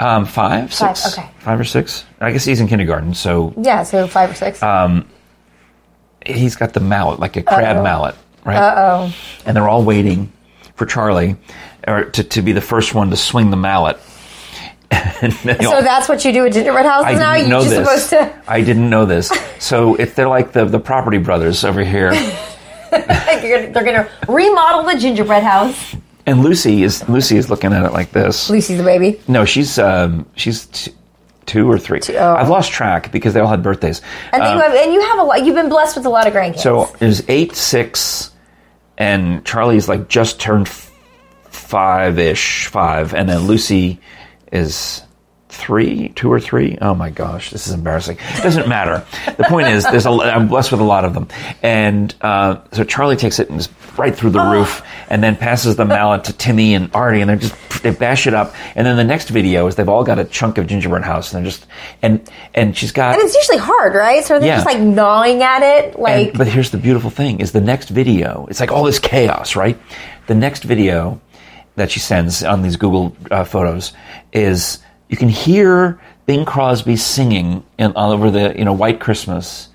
Um, 0.00 0.24
five, 0.24 0.72
Five, 0.74 0.96
six, 0.98 1.16
okay. 1.18 1.28
five 1.38 1.60
or 1.60 1.64
six. 1.64 2.04
I 2.20 2.32
guess 2.32 2.44
he's 2.44 2.60
in 2.60 2.66
kindergarten, 2.66 3.14
so 3.14 3.54
Yeah, 3.56 3.84
so 3.84 4.08
five 4.08 4.30
or 4.30 4.34
six. 4.34 4.60
Uh, 4.60 5.02
he's 6.26 6.56
got 6.56 6.72
the 6.72 6.80
mallet, 6.80 7.20
like 7.20 7.36
a 7.36 7.42
crab 7.42 7.76
Uh-oh. 7.76 7.82
mallet, 7.84 8.14
right? 8.44 8.56
Uh 8.56 8.74
oh. 8.76 9.14
And 9.46 9.56
they're 9.56 9.68
all 9.68 9.84
waiting 9.84 10.32
for 10.82 10.86
Charlie 10.86 11.36
or 11.86 12.04
to, 12.04 12.24
to 12.24 12.42
be 12.42 12.52
the 12.52 12.60
first 12.60 12.94
one 12.94 13.10
to 13.10 13.16
swing 13.16 13.50
the 13.50 13.56
mallet. 13.56 13.98
And 15.22 15.32
they 15.32 15.56
all- 15.64 15.76
So 15.76 15.80
that's 15.82 16.08
what 16.08 16.24
you 16.24 16.32
do 16.32 16.44
at 16.44 16.52
gingerbread 16.52 16.84
houses 16.84 17.18
now? 17.18 17.34
You're 17.34 17.48
know 17.48 17.62
supposed 17.62 18.10
to. 18.10 18.34
I 18.48 18.60
didn't 18.62 18.90
know 18.90 19.06
this. 19.06 19.30
So 19.60 19.94
if 19.94 20.14
they're 20.16 20.28
like 20.28 20.52
the 20.52 20.64
the 20.64 20.80
property 20.80 21.18
brothers 21.18 21.64
over 21.64 21.82
here, 21.84 22.10
Like 22.92 23.42
you're 23.42 23.58
gonna, 23.60 23.72
they're 23.72 23.84
going 23.84 24.04
to 24.04 24.10
remodel 24.30 24.82
the 24.92 24.98
gingerbread 24.98 25.42
house. 25.44 25.94
and 26.26 26.42
Lucy 26.42 26.82
is 26.82 27.08
Lucy 27.08 27.36
is 27.38 27.48
looking 27.48 27.72
at 27.72 27.84
it 27.86 27.92
like 27.92 28.10
this. 28.12 28.50
Lucy's 28.50 28.76
the 28.78 28.84
baby. 28.84 29.18
No, 29.28 29.44
she's 29.46 29.78
um, 29.78 30.26
she's 30.36 30.66
t- 30.66 30.92
two 31.46 31.70
or 31.70 31.78
three. 31.78 32.00
oh. 32.10 32.34
I've 32.34 32.50
lost 32.50 32.70
track 32.72 33.10
because 33.12 33.32
they 33.32 33.40
all 33.40 33.48
had 33.48 33.62
birthdays. 33.62 34.02
And, 34.32 34.42
you 34.42 34.60
have, 34.60 34.74
and 34.74 34.92
you 34.92 35.00
have 35.00 35.18
a 35.20 35.22
lot. 35.22 35.46
You've 35.46 35.54
been 35.54 35.70
blessed 35.70 35.96
with 35.96 36.04
a 36.04 36.10
lot 36.10 36.26
of 36.26 36.34
grandkids. 36.34 36.58
So 36.60 36.92
there's 36.98 37.22
eight, 37.30 37.54
six, 37.56 38.31
and 39.02 39.44
Charlie's 39.44 39.88
like 39.88 40.08
just 40.08 40.38
turned 40.38 40.68
five 40.68 42.20
ish, 42.20 42.68
five, 42.68 43.14
and 43.14 43.28
then 43.28 43.48
Lucy 43.48 43.98
is 44.52 45.02
three, 45.52 46.08
two 46.16 46.32
or 46.32 46.40
three. 46.40 46.78
Oh 46.80 46.94
my 46.94 47.10
gosh, 47.10 47.50
this 47.50 47.66
is 47.66 47.74
embarrassing. 47.74 48.16
It 48.18 48.42
Doesn't 48.42 48.68
matter. 48.68 49.04
The 49.36 49.44
point 49.44 49.68
is, 49.68 49.84
there's 49.84 50.06
a, 50.06 50.10
I'm 50.10 50.48
blessed 50.48 50.72
with 50.72 50.80
a 50.80 50.84
lot 50.84 51.04
of 51.04 51.12
them, 51.14 51.28
and 51.62 52.12
uh, 52.22 52.56
so 52.72 52.84
Charlie 52.84 53.16
takes 53.16 53.38
it 53.38 53.50
and 53.50 53.60
is 53.60 53.68
right 53.98 54.14
through 54.14 54.30
the 54.30 54.40
roof, 54.40 54.82
and 55.10 55.22
then 55.22 55.36
passes 55.36 55.76
the 55.76 55.84
mallet 55.84 56.24
to 56.24 56.32
Timmy 56.32 56.74
and 56.74 56.90
Artie, 56.94 57.20
and 57.20 57.28
they 57.30 57.36
just 57.36 57.54
they 57.82 57.90
bash 57.90 58.26
it 58.26 58.32
up, 58.34 58.54
and 58.74 58.86
then 58.86 58.96
the 58.96 59.04
next 59.04 59.28
video 59.28 59.66
is 59.66 59.76
they've 59.76 59.88
all 59.88 60.04
got 60.04 60.18
a 60.18 60.24
chunk 60.24 60.56
of 60.58 60.66
gingerbread 60.66 61.02
house, 61.04 61.32
and 61.32 61.44
they're 61.44 61.50
just 61.52 61.66
and 62.00 62.28
and 62.54 62.76
she's 62.76 62.92
got 62.92 63.14
and 63.14 63.22
it's 63.22 63.34
usually 63.36 63.58
hard, 63.58 63.94
right? 63.94 64.24
So 64.24 64.38
they're 64.38 64.48
Yeah. 64.48 64.56
just 64.56 64.66
like 64.66 64.80
gnawing 64.80 65.42
at 65.42 65.62
it, 65.62 65.98
like 65.98 66.28
and, 66.28 66.38
but 66.38 66.46
here's 66.48 66.70
the 66.70 66.78
beautiful 66.78 67.10
thing: 67.10 67.40
is 67.40 67.52
the 67.52 67.60
next 67.60 67.90
video. 67.90 68.46
It's 68.48 68.58
like 68.60 68.72
all 68.72 68.84
this 68.84 68.98
chaos, 68.98 69.54
right? 69.54 69.78
The 70.28 70.34
next 70.34 70.62
video 70.64 71.20
that 71.76 71.90
she 71.90 72.00
sends 72.00 72.42
on 72.42 72.62
these 72.62 72.76
Google 72.76 73.14
uh, 73.30 73.44
photos 73.44 73.92
is 74.32 74.78
you 75.12 75.18
can 75.18 75.28
hear 75.28 76.00
Bing 76.24 76.46
Crosby 76.46 76.96
singing 76.96 77.62
in, 77.78 77.92
all 77.92 78.10
over 78.12 78.30
the 78.30 78.54
you 78.56 78.64
know 78.64 78.72
White 78.72 78.98
Christmas, 78.98 79.68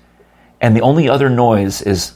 and 0.60 0.74
the 0.76 0.80
only 0.80 1.08
other 1.08 1.30
noise 1.30 1.80
is. 1.80 2.14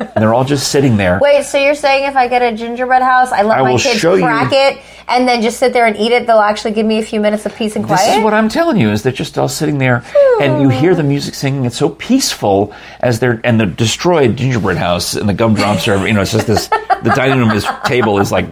and 0.00 0.10
they're 0.16 0.34
all 0.34 0.44
just 0.44 0.72
sitting 0.72 0.96
there. 0.96 1.20
Wait, 1.22 1.44
so 1.44 1.58
you're 1.58 1.76
saying 1.76 2.08
if 2.08 2.16
I 2.16 2.26
get 2.26 2.42
a 2.42 2.56
gingerbread 2.56 3.02
house, 3.02 3.30
I 3.30 3.42
let 3.42 3.58
I 3.58 3.62
my 3.62 3.78
kids 3.78 4.00
show 4.00 4.14
you- 4.14 4.24
crack 4.24 4.52
it 4.52 4.82
and 5.08 5.28
then 5.28 5.42
just 5.42 5.58
sit 5.58 5.72
there 5.72 5.86
and 5.86 5.96
eat 5.96 6.10
it, 6.10 6.26
they'll 6.26 6.38
actually 6.38 6.72
give 6.72 6.86
me 6.86 6.98
a 6.98 7.02
few 7.02 7.20
minutes 7.20 7.46
of 7.46 7.54
peace 7.54 7.76
and 7.76 7.84
quiet? 7.84 8.06
This 8.06 8.16
is 8.16 8.24
what 8.24 8.34
I'm 8.34 8.48
telling 8.48 8.76
you: 8.78 8.90
is 8.90 9.04
they're 9.04 9.12
just 9.12 9.38
all 9.38 9.48
sitting 9.48 9.78
there, 9.78 10.04
and 10.40 10.60
you 10.60 10.70
hear 10.70 10.96
the 10.96 11.04
music 11.04 11.34
singing. 11.34 11.66
It's 11.66 11.76
so 11.78 11.90
peaceful 11.90 12.74
as 12.98 13.20
they're 13.20 13.40
and 13.44 13.60
the 13.60 13.66
destroyed 13.66 14.36
gingerbread 14.36 14.76
house 14.76 15.14
and 15.14 15.28
the 15.28 15.34
gumdrops 15.34 15.86
are. 15.86 16.04
You 16.04 16.14
know, 16.14 16.22
it's 16.22 16.32
just 16.32 16.48
this. 16.48 16.66
The 16.68 17.12
dining 17.14 17.38
room 17.38 17.50
is, 17.50 17.66
table 17.84 18.18
is 18.20 18.32
like 18.32 18.46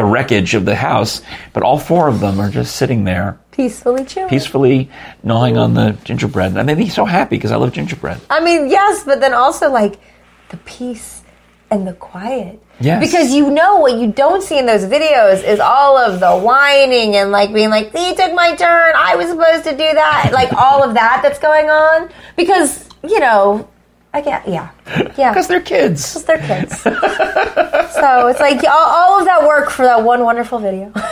the 0.00 0.06
wreckage 0.06 0.54
of 0.54 0.64
the 0.64 0.74
house, 0.74 1.20
but 1.52 1.62
all 1.62 1.78
four 1.78 2.08
of 2.08 2.20
them 2.20 2.40
are 2.40 2.48
just 2.50 2.76
sitting 2.76 3.04
there 3.04 3.38
Peacefully 3.50 4.04
chewing. 4.06 4.28
peacefully 4.30 4.90
gnawing 5.22 5.58
on 5.58 5.74
the 5.74 5.90
gingerbread. 6.04 6.56
And 6.56 6.66
they'd 6.66 6.74
be 6.74 6.88
so 6.88 7.04
happy 7.04 7.36
because 7.36 7.50
I 7.52 7.56
love 7.56 7.72
gingerbread. 7.72 8.18
I 8.30 8.40
mean, 8.42 8.70
yes, 8.70 9.04
but 9.04 9.20
then 9.20 9.34
also 9.34 9.70
like 9.70 10.00
the 10.48 10.56
peace 10.58 11.22
and 11.70 11.86
the 11.86 11.92
quiet. 11.92 12.62
Yes. 12.80 13.04
Because 13.04 13.30
you 13.34 13.50
know 13.50 13.76
what 13.76 13.98
you 13.98 14.10
don't 14.10 14.42
see 14.42 14.58
in 14.58 14.64
those 14.64 14.84
videos 14.84 15.44
is 15.44 15.60
all 15.60 15.98
of 15.98 16.18
the 16.18 16.38
whining 16.38 17.16
and 17.16 17.30
like 17.30 17.52
being 17.52 17.68
like, 17.68 17.94
he 17.94 18.14
took 18.14 18.32
my 18.32 18.54
turn, 18.56 18.94
I 18.96 19.16
was 19.16 19.28
supposed 19.28 19.64
to 19.64 19.72
do 19.72 19.76
that. 19.76 20.30
like 20.32 20.50
all 20.54 20.82
of 20.82 20.94
that 20.94 21.20
that's 21.22 21.38
going 21.38 21.68
on. 21.68 22.08
Because, 22.36 22.88
you 23.06 23.20
know, 23.20 23.68
I 24.12 24.20
get, 24.20 24.48
yeah. 24.48 24.70
Yeah. 25.16 25.30
Because 25.30 25.46
they're 25.46 25.60
kids. 25.60 26.14
Because 26.14 26.24
they're 26.24 26.38
kids. 26.38 26.80
so 26.82 28.26
it's 28.26 28.40
like 28.40 28.62
all, 28.64 28.70
all 28.70 29.20
of 29.20 29.26
that 29.26 29.44
work 29.46 29.70
for 29.70 29.84
that 29.84 30.02
one 30.02 30.24
wonderful 30.24 30.58
video. 30.58 30.92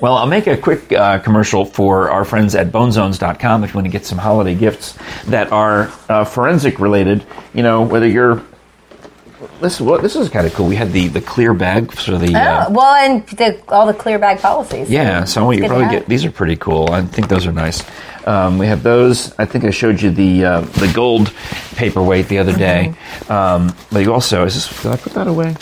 Well, 0.00 0.14
I'll 0.14 0.28
make 0.28 0.46
a 0.46 0.56
quick 0.56 0.92
uh, 0.92 1.18
commercial 1.18 1.64
for 1.64 2.08
our 2.08 2.24
friends 2.24 2.54
at 2.54 2.68
bonezones.com 2.68 3.64
if 3.64 3.70
you 3.70 3.74
want 3.74 3.86
to 3.86 3.90
get 3.90 4.06
some 4.06 4.16
holiday 4.16 4.54
gifts 4.54 4.96
that 5.26 5.50
are 5.50 5.90
uh, 6.08 6.24
forensic 6.24 6.78
related. 6.78 7.26
You 7.52 7.64
know, 7.64 7.82
whether 7.82 8.06
you're. 8.06 8.44
This, 9.60 9.80
what, 9.80 10.02
this 10.02 10.14
is 10.14 10.28
kind 10.28 10.46
of 10.46 10.54
cool. 10.54 10.66
We 10.68 10.76
had 10.76 10.92
the, 10.92 11.08
the 11.08 11.20
clear 11.20 11.52
bag 11.52 11.90
for 11.92 12.16
the. 12.16 12.34
Uh, 12.34 12.66
Oh, 12.68 12.72
well, 12.72 12.94
and 12.94 13.26
the, 13.28 13.60
all 13.68 13.86
the 13.86 13.94
clear 13.94 14.18
bag 14.18 14.40
policies. 14.40 14.88
yeah, 14.88 15.24
so 15.24 15.50
you 15.50 15.66
probably 15.66 15.88
get. 15.88 16.06
These 16.06 16.24
are 16.24 16.30
pretty 16.30 16.56
cool. 16.56 16.90
I 16.92 17.02
think 17.02 17.28
those 17.28 17.46
are 17.46 17.52
nice. 17.52 17.84
Um, 18.26 18.58
we 18.58 18.66
have 18.66 18.82
those. 18.82 19.36
I 19.38 19.44
think 19.46 19.64
I 19.64 19.70
showed 19.70 20.00
you 20.00 20.10
the 20.10 20.44
uh, 20.44 20.60
the 20.60 20.90
gold 20.94 21.32
paperweight 21.76 22.28
the 22.28 22.38
other 22.38 22.52
day. 22.54 22.94
Mm-hmm. 22.94 23.32
Um, 23.32 23.76
but 23.90 24.00
you 24.00 24.12
also 24.12 24.44
is 24.44 24.54
this? 24.54 24.82
Did 24.82 24.92
I 24.92 24.96
put 24.96 25.14
that 25.14 25.26
away? 25.26 25.56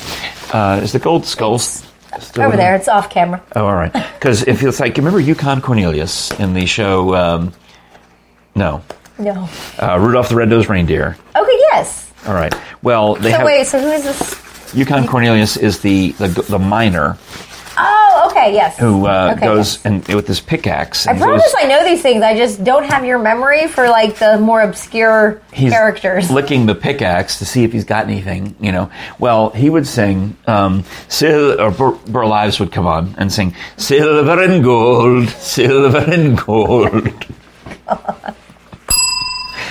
Uh, 0.53 0.81
is 0.83 0.93
the 0.93 0.99
gold 0.99 1.25
skulls? 1.25 1.87
still 2.21 2.45
Over 2.45 2.57
there, 2.57 2.75
it's 2.75 2.89
off 2.89 3.11
camera. 3.11 3.43
Oh, 3.55 3.67
all 3.67 3.75
right. 3.75 3.93
Because 4.17 4.43
if 4.49 4.63
it's 4.63 4.81
like, 4.81 4.97
you 4.97 5.03
remember 5.03 5.21
Yukon 5.21 5.61
Cornelius 5.61 6.31
in 6.41 6.55
the 6.55 6.65
show? 6.67 7.15
Um, 7.15 7.53
no, 8.55 8.83
No. 9.19 9.49
uh, 9.79 9.99
Rudolph 10.01 10.31
the 10.31 10.35
Red-Nosed 10.37 10.69
Reindeer. 10.71 11.17
Okay, 11.37 11.59
yes. 11.73 12.06
All 12.27 12.35
right. 12.35 12.55
Well, 12.83 13.15
they 13.15 13.31
So 13.31 13.39
have 13.39 13.47
wait, 13.47 13.67
so 13.67 13.81
who 13.81 13.89
is 13.91 14.05
this? 14.05 14.75
Yukon 14.75 15.07
Cornelius 15.07 15.57
is 15.57 15.81
the 15.81 16.13
the, 16.13 16.29
the 16.29 16.59
miner 16.59 17.17
Oh, 17.79 18.29
okay, 18.31 18.55
yes. 18.55 18.79
who 18.79 19.07
uh, 19.07 19.35
Okay, 19.37 19.45
goes 19.47 19.75
yes. 19.75 19.85
and 19.85 20.09
with 20.09 20.27
this 20.27 20.41
pickaxe. 20.41 21.07
I 21.07 21.17
promise 21.19 21.43
goes, 21.43 21.55
I 21.59 21.67
know 21.67 21.85
these 21.85 22.01
things. 22.01 22.23
I 22.23 22.35
just 22.35 22.65
don't 22.65 22.85
have 22.85 23.05
your 23.05 23.19
memory 23.19 23.69
for 23.69 23.87
like 23.91 24.17
the 24.17 24.39
more 24.39 24.63
obscure 24.63 25.43
he's 25.53 25.73
characters. 25.73 26.31
licking 26.31 26.65
the 26.65 26.75
pickaxe 26.75 27.39
to 27.41 27.45
see 27.45 27.65
if 27.65 27.73
he's 27.75 27.85
got 27.85 28.07
anything, 28.07 28.57
you 28.61 28.73
know. 28.73 28.91
Well, 29.19 29.51
he 29.51 29.69
would 29.69 29.87
sing, 29.87 30.39
um, 30.47 30.85
Sil- 31.13 31.61
or 31.61 31.71
Bur, 31.71 31.91
Burl 32.07 32.33
Ives 32.33 32.59
would 32.61 32.73
come 32.73 32.87
on 32.87 33.15
and 33.19 33.31
sing, 33.31 33.55
Silver 33.77 34.43
and 34.43 34.65
gold, 34.65 35.29
silver 35.29 35.99
and 35.99 36.39
gold. 36.39 37.09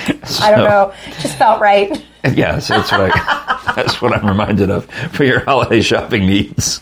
I 0.41 0.51
don't 0.51 0.63
know. 0.63 0.93
Just 1.19 1.37
felt 1.37 1.61
right. 1.61 2.03
Yes, 2.33 2.69
that's 2.69 2.91
what 2.91 3.01
I, 3.13 3.71
that's 3.75 4.01
what 4.01 4.11
I'm 4.11 4.25
reminded 4.25 4.71
of 4.71 4.85
for 5.11 5.23
your 5.23 5.41
holiday 5.41 5.79
shopping 5.81 6.25
needs. 6.25 6.81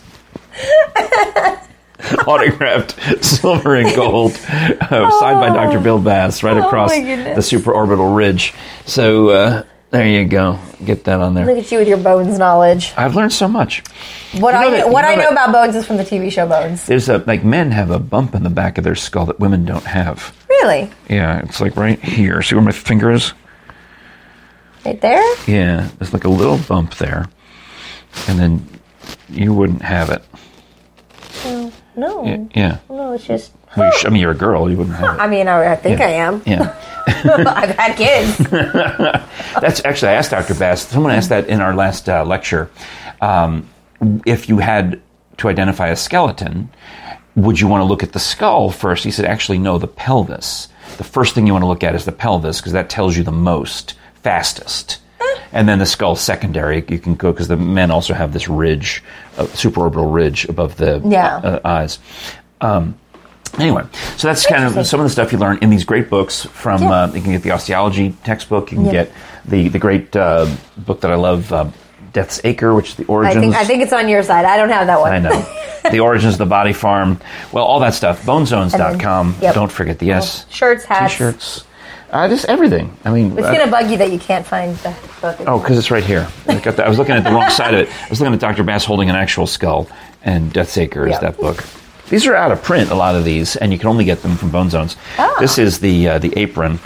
Autographed 2.26 3.22
silver 3.22 3.74
and 3.76 3.94
gold, 3.94 4.32
uh, 4.32 5.10
signed 5.20 5.40
by 5.40 5.48
Dr. 5.48 5.80
Bill 5.80 6.00
Bass, 6.00 6.42
right 6.42 6.56
Oh, 6.56 6.66
across 6.66 6.92
the 6.92 7.40
supraorbital 7.40 8.16
ridge. 8.16 8.54
So, 8.86 9.28
uh, 9.28 9.62
There 9.94 10.08
you 10.08 10.24
go. 10.24 10.58
Get 10.84 11.04
that 11.04 11.20
on 11.20 11.34
there. 11.34 11.46
Look 11.46 11.56
at 11.56 11.70
you 11.70 11.78
with 11.78 11.86
your 11.86 11.98
bones 11.98 12.36
knowledge. 12.36 12.92
I've 12.96 13.14
learned 13.14 13.32
so 13.32 13.46
much. 13.46 13.78
What 14.40 14.52
You 14.54 14.60
know 14.60 14.66
I 14.66 14.70
that- 14.78 14.90
what 14.90 15.02
you 15.04 15.06
know 15.06 15.12
I 15.12 15.14
know 15.14 15.22
that- 15.22 15.32
about 15.48 15.52
bones 15.52 15.76
is 15.76 15.86
from 15.86 15.98
the 15.98 16.04
TV 16.04 16.30
show 16.32 16.48
Bones. 16.48 16.84
There's 16.84 17.08
a 17.08 17.18
like 17.28 17.44
men 17.44 17.70
have 17.70 17.92
a 17.92 18.00
bump 18.00 18.34
in 18.34 18.42
the 18.42 18.50
back 18.50 18.76
of 18.76 18.82
their 18.82 18.96
skull 18.96 19.24
that 19.26 19.38
women 19.38 19.64
don't 19.64 19.84
have. 19.86 20.34
Really? 20.48 20.90
Yeah, 21.08 21.38
it's 21.44 21.60
like 21.60 21.76
right 21.76 22.00
here. 22.02 22.42
See 22.42 22.56
where 22.56 22.64
my 22.64 22.72
finger 22.72 23.12
is? 23.12 23.34
Right 24.84 25.00
there? 25.00 25.22
Yeah, 25.46 25.86
there's 26.00 26.12
like 26.12 26.24
a 26.24 26.28
little 26.28 26.58
bump 26.58 26.96
there, 26.96 27.26
and 28.26 28.36
then 28.36 28.68
you 29.30 29.54
wouldn't 29.54 29.82
have 29.82 30.10
it. 30.10 30.24
Oh, 31.46 31.72
no. 31.94 32.22
Y- 32.22 32.46
Yeah. 32.52 32.78
No, 32.90 33.12
it's 33.12 33.26
just. 33.28 33.52
Well, 33.76 33.92
I 34.04 34.08
mean, 34.10 34.20
you're 34.22 34.30
a 34.32 34.36
girl. 34.36 34.70
You 34.70 34.76
wouldn't 34.76 34.96
have 34.96 35.16
it. 35.16 35.20
I 35.20 35.28
mean, 35.28 35.48
I, 35.48 35.72
I 35.72 35.76
think 35.76 35.98
Yeah. 35.98 36.06
I 36.06 36.10
am. 36.10 36.42
Yeah. 36.46 36.74
I've 37.06 37.76
had 37.76 37.96
kids. 37.96 38.38
That's 39.60 39.84
actually, 39.84 40.08
I 40.08 40.14
asked 40.14 40.30
Dr. 40.30 40.54
Bass, 40.54 40.88
someone 40.88 41.12
asked 41.12 41.28
that 41.28 41.48
in 41.48 41.60
our 41.60 41.74
last 41.74 42.08
uh, 42.08 42.24
lecture. 42.24 42.70
Um, 43.20 43.68
if 44.26 44.48
you 44.48 44.58
had 44.58 45.00
to 45.38 45.48
identify 45.48 45.88
a 45.88 45.96
skeleton, 45.96 46.70
would 47.36 47.60
you 47.60 47.68
want 47.68 47.80
to 47.80 47.84
look 47.84 48.02
at 48.02 48.12
the 48.12 48.18
skull 48.20 48.70
first? 48.70 49.04
He 49.04 49.10
said, 49.10 49.24
actually, 49.24 49.58
no, 49.58 49.78
the 49.78 49.86
pelvis. 49.88 50.68
The 50.98 51.04
first 51.04 51.34
thing 51.34 51.46
you 51.46 51.52
want 51.52 51.62
to 51.62 51.66
look 51.68 51.82
at 51.82 51.94
is 51.94 52.04
the 52.04 52.12
pelvis 52.12 52.60
because 52.60 52.72
that 52.72 52.88
tells 52.90 53.16
you 53.16 53.22
the 53.24 53.32
most, 53.32 53.94
fastest. 54.22 54.98
And 55.52 55.68
then 55.68 55.78
the 55.78 55.86
skull 55.86 56.16
secondary, 56.16 56.84
you 56.88 56.98
can 56.98 57.14
go 57.14 57.32
because 57.32 57.48
the 57.48 57.56
men 57.56 57.90
also 57.90 58.12
have 58.14 58.32
this 58.32 58.48
ridge, 58.48 59.02
uh, 59.38 59.44
supraorbital 59.44 60.12
ridge 60.12 60.44
above 60.46 60.76
the 60.76 61.00
Yeah. 61.04 61.36
uh, 61.36 61.60
eyes. 61.64 61.98
Um, 62.60 62.98
anyway, 63.58 63.82
so 64.16 64.28
that's 64.28 64.46
kind 64.46 64.64
of 64.64 64.86
some 64.86 65.00
of 65.00 65.04
the 65.04 65.10
stuff 65.10 65.32
you 65.32 65.38
learn 65.38 65.58
in 65.62 65.70
these 65.70 65.84
great 65.84 66.08
books. 66.10 66.44
From 66.44 66.82
Yeah. 66.82 66.90
uh, 66.90 67.06
you 67.14 67.20
can 67.22 67.32
get 67.32 67.42
the 67.42 67.50
osteology 67.50 68.14
textbook, 68.24 68.70
you 68.72 68.78
can 68.78 68.86
Yeah. 68.86 68.92
get 68.92 69.12
the 69.46 69.68
the 69.68 69.78
great 69.78 70.14
uh, 70.16 70.46
book 70.76 71.00
that 71.02 71.10
I 71.10 71.16
love, 71.16 71.52
uh, 71.52 71.66
Death's 72.12 72.40
Acre, 72.44 72.74
which 72.74 72.90
is 72.90 72.94
the 72.96 73.04
I 73.04 73.06
origins. 73.08 73.40
think 73.40 73.54
I 73.56 73.64
think 73.64 73.82
it's 73.82 73.92
on 73.92 74.08
your 74.08 74.22
side. 74.22 74.44
I 74.44 74.56
don't 74.56 74.70
have 74.70 74.86
that 74.86 75.00
one. 75.00 75.12
I 75.12 75.18
know. 75.18 75.46
the 75.90 76.00
origins 76.00 76.34
of 76.34 76.38
the 76.38 76.46
body 76.46 76.72
farm. 76.72 77.20
Well, 77.52 77.64
all 77.64 77.80
that 77.80 77.94
stuff. 77.94 78.22
Bonezones.com. 78.24 79.32
Then- 79.32 79.42
yep. 79.42 79.54
Don't 79.54 79.72
forget 79.72 79.98
the 79.98 80.12
S. 80.12 80.46
Shirts, 80.48 80.84
hats. 80.84 81.12
T-shirts. 81.14 81.64
Uh, 82.10 82.28
just 82.28 82.44
everything. 82.44 82.96
I 83.04 83.10
mean, 83.10 83.36
It's 83.36 83.44
uh, 83.46 83.52
gonna 83.52 83.68
bug 83.70 83.90
you 83.90 83.96
that 83.96 84.12
you 84.12 84.20
can't 84.20 84.46
find 84.46 84.76
the 84.76 84.94
book. 85.20 85.36
oh, 85.48 85.58
because 85.58 85.76
it's 85.76 85.90
right 85.90 86.04
here. 86.04 86.28
I, 86.46 86.54
got 86.60 86.76
the- 86.76 86.84
I 86.86 86.88
was 86.88 86.96
looking 86.96 87.16
at 87.16 87.24
the 87.24 87.30
wrong 87.32 87.50
side 87.50 87.74
of 87.74 87.80
it. 87.80 87.88
I 87.88 88.08
was 88.08 88.20
looking 88.20 88.34
at 88.34 88.38
Dr. 88.40 88.62
Bass 88.62 88.84
holding 88.84 89.10
an 89.10 89.16
actual 89.16 89.48
skull, 89.48 89.88
and 90.22 90.52
Death's 90.52 90.78
Acre 90.78 91.08
is 91.08 91.18
that 91.18 91.36
book. 91.38 91.64
These 92.10 92.26
are 92.26 92.34
out 92.34 92.52
of 92.52 92.62
print, 92.62 92.90
a 92.90 92.94
lot 92.94 93.14
of 93.14 93.24
these, 93.24 93.56
and 93.56 93.72
you 93.72 93.78
can 93.78 93.88
only 93.88 94.04
get 94.04 94.22
them 94.22 94.36
from 94.36 94.50
Bone 94.50 94.70
Zones. 94.70 94.96
Ah. 95.18 95.34
This 95.40 95.58
is 95.58 95.80
the 95.80 96.08
uh, 96.08 96.18
the 96.18 96.32
apron, 96.38 96.78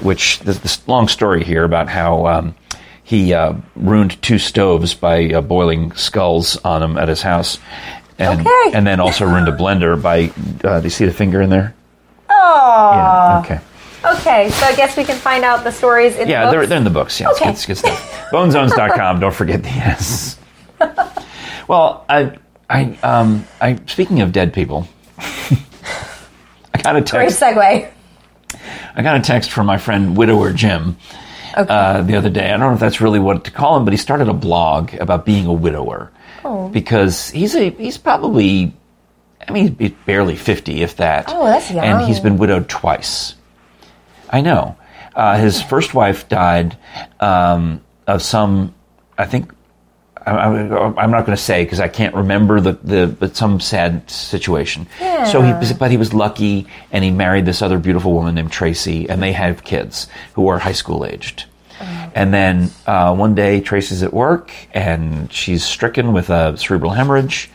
which 0.00 0.40
there's 0.40 0.60
this 0.60 0.86
long 0.86 1.08
story 1.08 1.44
here 1.44 1.64
about 1.64 1.88
how 1.88 2.26
um, 2.26 2.54
he 3.02 3.32
uh, 3.32 3.54
ruined 3.74 4.20
two 4.22 4.38
stoves 4.38 4.94
by 4.94 5.26
uh, 5.32 5.40
boiling 5.40 5.92
skulls 5.92 6.56
on 6.58 6.80
them 6.82 6.98
at 6.98 7.08
his 7.08 7.22
house, 7.22 7.58
and 8.18 8.40
Okay. 8.46 8.70
and 8.74 8.86
then 8.86 9.00
also 9.00 9.24
ruined 9.24 9.48
a 9.48 9.52
blender 9.56 10.00
by. 10.00 10.30
Uh, 10.66 10.80
do 10.80 10.84
you 10.84 10.90
see 10.90 11.06
the 11.06 11.12
finger 11.12 11.40
in 11.40 11.48
there? 11.50 11.74
Oh. 12.28 12.92
Yeah. 12.92 13.38
Okay. 13.44 13.60
Okay, 14.04 14.50
so 14.50 14.66
I 14.66 14.74
guess 14.76 14.96
we 14.96 15.02
can 15.02 15.16
find 15.18 15.42
out 15.44 15.64
the 15.64 15.72
stories 15.72 16.14
in 16.16 16.28
Yeah, 16.28 16.44
the 16.44 16.50
they're, 16.52 16.66
they're 16.66 16.78
in 16.78 16.84
the 16.84 16.90
books. 16.90 17.18
Yeah, 17.18 17.30
Okay. 17.30 17.50
it's, 17.50 17.66
good, 17.66 17.72
it's 17.72 17.82
good 17.82 17.88
stuff. 17.92 18.30
Bonezones.com. 18.30 19.18
Don't 19.18 19.34
forget 19.34 19.64
the 19.64 19.68
S. 19.70 20.38
well, 21.68 22.04
I, 22.08 22.38
I, 22.68 22.98
um, 23.02 23.46
I. 23.60 23.78
Speaking 23.86 24.20
of 24.22 24.32
dead 24.32 24.52
people, 24.52 24.88
I 25.18 26.82
got 26.82 26.96
a 26.96 27.00
Great 27.00 27.06
text. 27.30 27.40
segue. 27.40 27.92
I 28.94 29.02
got 29.02 29.16
a 29.16 29.20
text 29.20 29.50
from 29.50 29.66
my 29.66 29.78
friend 29.78 30.16
Widower 30.16 30.52
Jim 30.52 30.96
Okay. 31.56 31.72
uh, 31.72 32.02
the 32.02 32.16
other 32.16 32.30
day. 32.30 32.46
I 32.48 32.56
don't 32.56 32.60
know 32.60 32.74
if 32.74 32.80
that's 32.80 33.00
really 33.00 33.18
what 33.18 33.44
to 33.44 33.50
call 33.50 33.76
him, 33.76 33.84
but 33.84 33.92
he 33.92 33.96
started 33.98 34.28
a 34.28 34.32
blog 34.34 34.94
about 34.94 35.24
being 35.24 35.46
a 35.46 35.52
widower 35.52 36.10
Oh. 36.44 36.68
because 36.68 37.30
he's 37.30 37.54
a 37.54 37.70
he's 37.70 37.98
probably. 37.98 38.72
I 39.48 39.52
mean, 39.52 39.76
he's 39.78 39.92
barely 40.06 40.34
50, 40.34 40.82
if 40.82 40.96
that. 40.96 41.26
Oh, 41.28 41.44
that's 41.44 41.70
young. 41.70 41.84
And 41.84 42.04
he's 42.08 42.18
been 42.18 42.36
widowed 42.36 42.68
twice. 42.68 43.34
I 44.28 44.40
know. 44.40 44.76
Uh, 45.14 45.38
his 45.38 45.62
first 45.62 45.94
wife 45.94 46.28
died 46.28 46.76
um, 47.20 47.80
of 48.08 48.22
some, 48.22 48.74
I 49.16 49.24
think, 49.26 49.52
I'm 50.26 51.10
not 51.10 51.24
going 51.24 51.36
to 51.36 51.42
say 51.42 51.64
because 51.64 51.78
I 51.80 51.88
can't 51.88 52.14
remember 52.14 52.60
the, 52.60 52.72
the, 52.72 53.06
but 53.06 53.36
some 53.36 53.60
sad 53.60 54.10
situation. 54.10 54.86
Yeah. 55.00 55.24
So 55.24 55.40
he, 55.40 55.48
Yeah. 55.50 55.72
but 55.78 55.90
he 55.90 55.96
was 55.96 56.12
lucky, 56.12 56.66
and 56.90 57.04
he 57.04 57.10
married 57.10 57.46
this 57.46 57.62
other 57.62 57.78
beautiful 57.78 58.12
woman 58.12 58.34
named 58.34 58.50
Tracy, 58.50 59.08
and 59.08 59.22
they 59.22 59.32
have 59.32 59.62
kids 59.64 60.08
who 60.34 60.48
are 60.48 60.58
high 60.58 60.72
school 60.72 61.04
aged. 61.06 61.44
And 62.14 62.32
then 62.32 62.70
uh, 62.86 63.14
one 63.14 63.34
day, 63.34 63.60
Tracy's 63.60 64.02
at 64.02 64.12
work, 64.12 64.50
and 64.72 65.30
she's 65.30 65.62
stricken 65.62 66.12
with 66.14 66.30
a 66.30 66.56
cerebral 66.56 66.92
hemorrhage, 66.92 67.50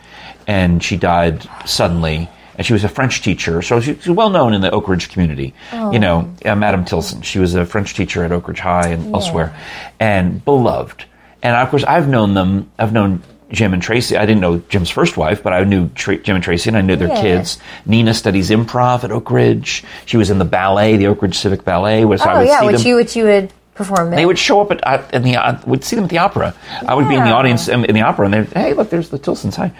and 0.46 0.82
she 0.82 0.96
died 0.96 1.46
suddenly. 1.66 2.28
And 2.56 2.66
she 2.66 2.72
was 2.74 2.84
a 2.84 2.88
French 2.88 3.22
teacher, 3.22 3.60
so 3.62 3.80
she- 3.80 3.94
she's 3.94 4.10
well 4.10 4.30
known 4.30 4.54
in 4.54 4.60
the 4.60 4.70
Oak 4.70 4.86
Ridge 4.88 5.08
community. 5.10 5.52
You 5.72 5.98
know, 5.98 6.30
uh, 6.44 6.54
Madame 6.54 6.84
Tilson. 6.84 7.22
She 7.22 7.38
was 7.40 7.54
a 7.54 7.64
French 7.66 7.94
teacher 7.94 8.22
at 8.24 8.30
Oak 8.30 8.46
Ridge 8.46 8.60
High 8.60 8.88
and 8.88 9.12
elsewhere, 9.14 9.52
and 9.98 10.44
beloved. 10.44 11.04
And 11.42 11.56
of 11.56 11.68
course, 11.70 11.84
I've 11.84 12.08
known 12.08 12.34
them. 12.34 12.70
I've 12.78 12.92
known 12.92 13.22
Jim 13.50 13.74
and 13.74 13.82
Tracy. 13.82 14.16
I 14.16 14.24
didn't 14.24 14.40
know 14.40 14.58
Jim's 14.68 14.90
first 14.90 15.16
wife, 15.16 15.42
but 15.42 15.52
I 15.52 15.64
knew 15.64 15.88
Tra- 15.90 16.18
Jim 16.18 16.36
and 16.36 16.44
Tracy, 16.44 16.70
and 16.70 16.76
I 16.76 16.80
knew 16.80 16.96
their 16.96 17.08
Yeah. 17.08 17.20
kids. 17.20 17.58
Nina 17.84 18.14
studies 18.14 18.50
improv 18.50 19.04
at 19.04 19.10
Oak 19.10 19.30
Ridge. 19.30 19.84
She 20.06 20.16
was 20.16 20.30
in 20.30 20.38
the 20.38 20.44
ballet, 20.44 20.96
the 20.96 21.08
Oak 21.08 21.20
Ridge 21.22 21.36
Civic 21.36 21.64
Ballet. 21.64 22.04
Was 22.04 22.22
I 22.22 22.32
oh 22.34 22.38
would 22.38 22.46
yeah, 22.48 22.60
see 22.60 22.66
which 22.66 22.76
them. 22.78 22.86
you 22.86 22.96
which 22.96 23.16
you 23.16 23.24
would 23.24 23.52
perform. 23.74 24.10
They 24.10 24.24
would 24.24 24.38
show 24.38 24.60
up 24.60 24.70
at, 24.70 24.80
at 24.86 25.12
in 25.12 25.22
the 25.22 25.36
uh, 25.36 25.58
would 25.66 25.84
see 25.84 25.96
them 25.96 26.04
at 26.04 26.10
the 26.10 26.18
opera. 26.18 26.54
I 26.86 26.94
would 26.94 27.08
be 27.08 27.14
in 27.14 27.24
the 27.24 27.32
audience 27.32 27.68
um, 27.68 27.84
in 27.84 27.94
the 27.94 28.02
opera, 28.02 28.26
and 28.26 28.34
they're 28.34 28.44
hey, 28.44 28.72
look, 28.74 28.88
there's 28.90 29.10
the 29.10 29.18
Tilsons. 29.18 29.56
Hi. 29.56 29.72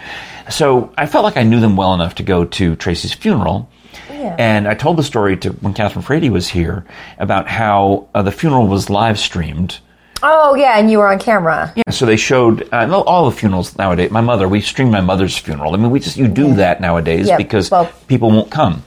So 0.49 0.93
I 0.97 1.05
felt 1.05 1.23
like 1.23 1.37
I 1.37 1.43
knew 1.43 1.59
them 1.59 1.75
well 1.77 1.93
enough 1.93 2.15
to 2.15 2.23
go 2.23 2.45
to 2.45 2.75
Tracy's 2.75 3.13
funeral. 3.13 3.69
Yeah. 4.11 4.35
And 4.37 4.67
I 4.67 4.73
told 4.75 4.97
the 4.97 5.03
story 5.03 5.37
to 5.37 5.49
when 5.49 5.73
Catherine 5.73 6.03
Frady 6.03 6.29
was 6.29 6.47
here 6.47 6.85
about 7.17 7.47
how 7.47 8.07
uh, 8.13 8.21
the 8.21 8.31
funeral 8.31 8.67
was 8.67 8.89
live 8.89 9.17
streamed. 9.17 9.79
Oh 10.25 10.55
yeah, 10.55 10.79
and 10.79 10.89
you 10.89 10.99
were 10.99 11.07
on 11.11 11.19
camera. 11.19 11.73
Yeah, 11.75 11.91
so 11.91 12.05
they 12.05 12.15
showed 12.15 12.67
uh, 12.73 13.03
all 13.05 13.29
the 13.29 13.35
funerals 13.35 13.77
nowadays. 13.77 14.09
My 14.09 14.21
mother, 14.21 14.47
we 14.47 14.61
streamed 14.61 14.91
my 14.91 15.01
mother's 15.01 15.37
funeral. 15.37 15.73
I 15.73 15.77
mean, 15.77 15.91
we 15.91 15.99
just 15.99 16.15
you 16.17 16.27
do 16.29 16.55
that 16.55 16.79
nowadays 16.79 17.27
Yeah, 17.27 17.37
because 17.37 17.69
well- 17.69 17.91
people 18.07 18.31
won't 18.31 18.49
come, 18.49 18.83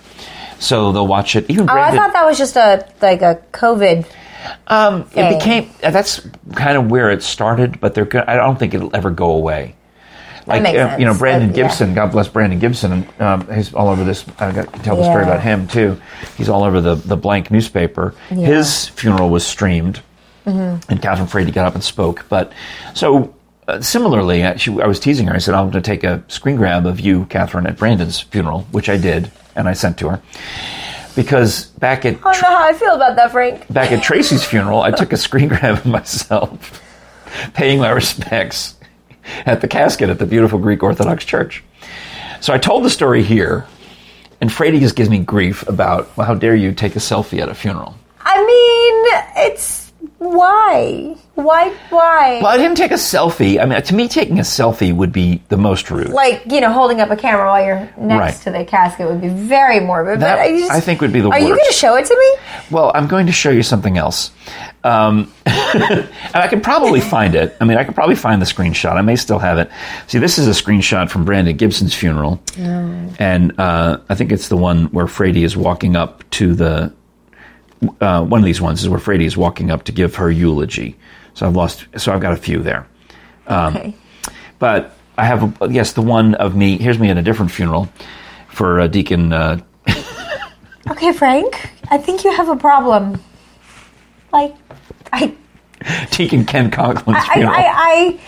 so 0.58 0.92
they'll 0.92 1.06
watch 1.06 1.36
it. 1.36 1.48
Even 1.50 1.68
Oh, 1.68 1.74
I 1.74 1.94
thought 1.94 2.12
that 2.14 2.24
was 2.24 2.38
just 2.38 2.56
a 2.56 2.88
like 3.02 3.20
a 3.22 3.42
COVID. 3.52 4.06
Um, 4.68 5.08
it 5.14 5.38
became 5.38 5.70
that's 5.80 6.26
kind 6.54 6.78
of 6.78 6.90
where 6.90 7.10
it 7.10 7.22
started, 7.22 7.80
but 7.80 7.94
they're 7.94 8.08
I 8.30 8.36
don't 8.36 8.58
think 8.58 8.72
it'll 8.74 8.94
ever 8.96 9.10
go 9.10 9.32
away. 9.32 9.74
Like 10.46 10.62
uh, 10.64 10.96
you 10.98 11.04
know. 11.04 11.12
Brandon 11.18 11.50
Uh, 11.50 11.52
yeah. 11.54 11.62
Gibson, 11.64 11.92
God 11.94 12.12
bless 12.12 12.28
Brandon 12.28 12.58
Gibson, 12.60 12.92
and 12.92 13.20
um, 13.20 13.52
he's 13.52 13.74
all 13.74 13.88
over 13.88 14.04
this. 14.04 14.24
I 14.38 14.52
got 14.52 14.72
to 14.72 14.78
tell 14.80 14.96
the 14.96 15.02
story 15.02 15.24
about 15.24 15.42
him 15.42 15.66
too. 15.66 16.00
He's 16.36 16.48
all 16.48 16.62
over 16.62 16.80
the 16.80 16.94
the 16.94 17.16
blank 17.16 17.50
newspaper. 17.50 18.14
His 18.28 18.88
funeral 18.90 19.28
was 19.30 19.44
streamed, 19.44 20.00
Mm-hmm. 20.46 20.90
and 20.90 21.02
Catherine 21.02 21.26
Frady 21.26 21.50
got 21.50 21.66
up 21.66 21.74
and 21.74 21.84
spoke. 21.84 22.26
But 22.28 22.52
so. 22.94 23.32
Uh, 23.68 23.80
similarly, 23.80 24.44
uh, 24.44 24.56
she, 24.56 24.70
I 24.80 24.86
was 24.86 25.00
teasing 25.00 25.26
her. 25.26 25.34
I 25.34 25.38
said, 25.38 25.52
"I'm 25.52 25.64
going 25.72 25.82
to 25.82 25.90
take 25.90 26.04
a 26.04 26.22
screen 26.28 26.54
grab 26.54 26.86
of 26.86 27.00
you, 27.00 27.24
Catherine, 27.24 27.66
at 27.66 27.76
Brandon's 27.76 28.20
funeral," 28.20 28.60
which 28.70 28.88
I 28.88 28.96
did, 28.96 29.28
and 29.56 29.68
I 29.68 29.72
sent 29.72 29.98
to 29.98 30.08
her 30.08 30.22
because 31.16 31.64
back 31.64 32.04
at 32.04 32.14
I 32.24 32.32
don't 32.32 32.42
know 32.42 32.56
how 32.56 32.68
I 32.68 32.72
feel 32.74 32.94
about 32.94 33.16
that, 33.16 33.32
Frank. 33.32 33.66
back 33.72 33.90
at 33.90 34.04
Tracy's 34.04 34.44
funeral, 34.48 34.82
I 34.82 34.92
took 34.92 35.12
a 35.12 35.16
screen 35.16 35.48
grab 35.48 35.78
of 35.78 35.86
myself 35.86 36.80
paying 37.54 37.80
my 37.80 37.90
respects 37.90 38.76
at 39.44 39.60
the 39.62 39.68
casket 39.68 40.10
at 40.10 40.18
the 40.20 40.26
beautiful 40.26 40.58
Greek 40.60 40.82
Orthodox 40.82 41.24
Church. 41.24 41.64
So 42.40 42.52
I 42.52 42.58
told 42.58 42.84
the 42.84 42.90
story 42.90 43.22
here, 43.22 43.66
and 44.40 44.52
Frady 44.52 44.78
just 44.78 44.94
gives 44.94 45.10
me 45.10 45.18
grief 45.18 45.66
about, 45.68 46.14
well, 46.16 46.26
how 46.26 46.34
dare 46.34 46.54
you 46.54 46.72
take 46.72 46.94
a 46.94 47.00
selfie 47.00 47.40
at 47.40 47.48
a 47.48 47.54
funeral? 47.54 47.96
I 48.20 48.38
mean, 48.38 49.46
it's 49.48 49.64
why, 50.34 51.16
why, 51.34 51.70
why? 51.90 52.40
Well, 52.42 52.46
I 52.52 52.56
didn't 52.56 52.76
take 52.76 52.90
a 52.90 52.94
selfie. 52.94 53.60
I 53.60 53.66
mean, 53.66 53.80
to 53.82 53.94
me, 53.94 54.08
taking 54.08 54.38
a 54.38 54.42
selfie 54.42 54.94
would 54.94 55.12
be 55.12 55.42
the 55.48 55.56
most 55.56 55.90
rude. 55.90 56.08
Like 56.08 56.42
you 56.46 56.60
know, 56.60 56.72
holding 56.72 57.00
up 57.00 57.10
a 57.10 57.16
camera 57.16 57.46
while 57.46 57.64
you're 57.64 57.90
next 57.96 58.08
Right. 58.08 58.34
to 58.44 58.50
the 58.58 58.64
casket 58.64 59.06
would 59.08 59.20
be 59.20 59.28
very 59.28 59.80
morbid. 59.80 60.20
That, 60.20 60.36
but 60.36 60.42
I, 60.42 60.58
just, 60.58 60.70
I 60.70 60.80
think 60.80 61.00
would 61.00 61.12
be 61.12 61.20
the 61.20 61.28
one. 61.28 61.38
Are 61.38 61.40
you 61.40 61.48
going 61.48 61.66
to 61.66 61.72
show 61.72 61.96
it 61.96 62.06
to 62.06 62.16
me? 62.16 62.42
Well, 62.70 62.92
I'm 62.94 63.06
going 63.06 63.26
to 63.26 63.32
show 63.32 63.50
you 63.50 63.62
something 63.62 63.96
else. 63.98 64.30
Um, 64.84 65.32
and 65.46 66.08
I 66.34 66.46
can 66.48 66.60
probably 66.60 67.00
find 67.00 67.34
it. 67.34 67.56
I 67.60 67.64
mean, 67.64 67.76
I 67.76 67.82
could 67.84 67.94
probably 67.96 68.14
find 68.14 68.40
the 68.40 68.46
screenshot. 68.46 68.92
I 68.92 69.02
may 69.02 69.16
still 69.16 69.40
have 69.40 69.58
it. 69.58 69.68
See, 70.06 70.18
this 70.18 70.38
is 70.38 70.46
a 70.46 70.50
screenshot 70.62 71.10
from 71.10 71.24
Brandon 71.24 71.56
Gibson's 71.56 71.92
funeral. 71.94 72.40
And 72.56 73.58
uh, 73.58 73.98
I 74.08 74.14
think 74.14 74.30
it's 74.32 74.48
the 74.48 74.56
one 74.56 74.86
where 74.86 75.06
Frady 75.08 75.42
is 75.44 75.56
walking 75.56 75.96
up 75.96 76.28
to 76.32 76.54
the. 76.54 76.92
Uh, 78.00 78.24
one 78.24 78.40
of 78.40 78.44
these 78.44 78.60
ones 78.60 78.82
is 78.82 78.88
where 78.88 78.98
Frady 78.98 79.26
is 79.26 79.36
walking 79.36 79.70
up 79.70 79.84
to 79.84 79.92
give 79.92 80.16
her 80.16 80.30
eulogy. 80.30 80.96
So 81.34 81.46
I've 81.46 81.56
lost. 81.56 81.86
So 81.96 82.12
I've 82.12 82.20
got 82.20 82.32
a 82.32 82.36
few 82.36 82.62
there. 82.62 82.86
Um, 83.46 83.76
okay. 83.76 83.94
But 84.58 84.96
I 85.18 85.24
have, 85.24 85.60
a, 85.60 85.70
yes, 85.70 85.92
the 85.92 86.02
one 86.02 86.34
of 86.34 86.56
me. 86.56 86.78
Here's 86.78 86.98
me 86.98 87.10
at 87.10 87.18
a 87.18 87.22
different 87.22 87.50
funeral 87.50 87.88
for 88.48 88.80
uh, 88.80 88.86
Deacon. 88.86 89.32
Uh, 89.32 89.60
Okay, 90.88 91.12
Frank. 91.12 91.70
I 91.90 91.98
think 91.98 92.24
you 92.24 92.32
have 92.32 92.48
a 92.48 92.56
problem. 92.56 93.20
Like, 94.32 94.54
I. 95.12 95.34
Deacon 96.10 96.44
Ken 96.44 96.70
Conklin's 96.70 97.24
I, 97.28 97.34
funeral. 97.34 97.54
I, 97.54 98.18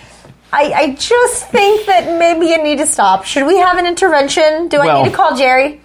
I, 0.52 0.62
I, 0.64 0.72
I 0.72 0.94
just 0.94 1.48
think 1.50 1.86
that 1.86 2.18
maybe 2.18 2.46
you 2.46 2.62
need 2.62 2.78
to 2.78 2.86
stop. 2.86 3.24
Should 3.24 3.46
we 3.46 3.58
have 3.58 3.78
an 3.78 3.86
intervention? 3.86 4.68
Do 4.68 4.80
I 4.80 5.02
need 5.02 5.10
to 5.10 5.16
call 5.16 5.36
Jerry? 5.36 5.80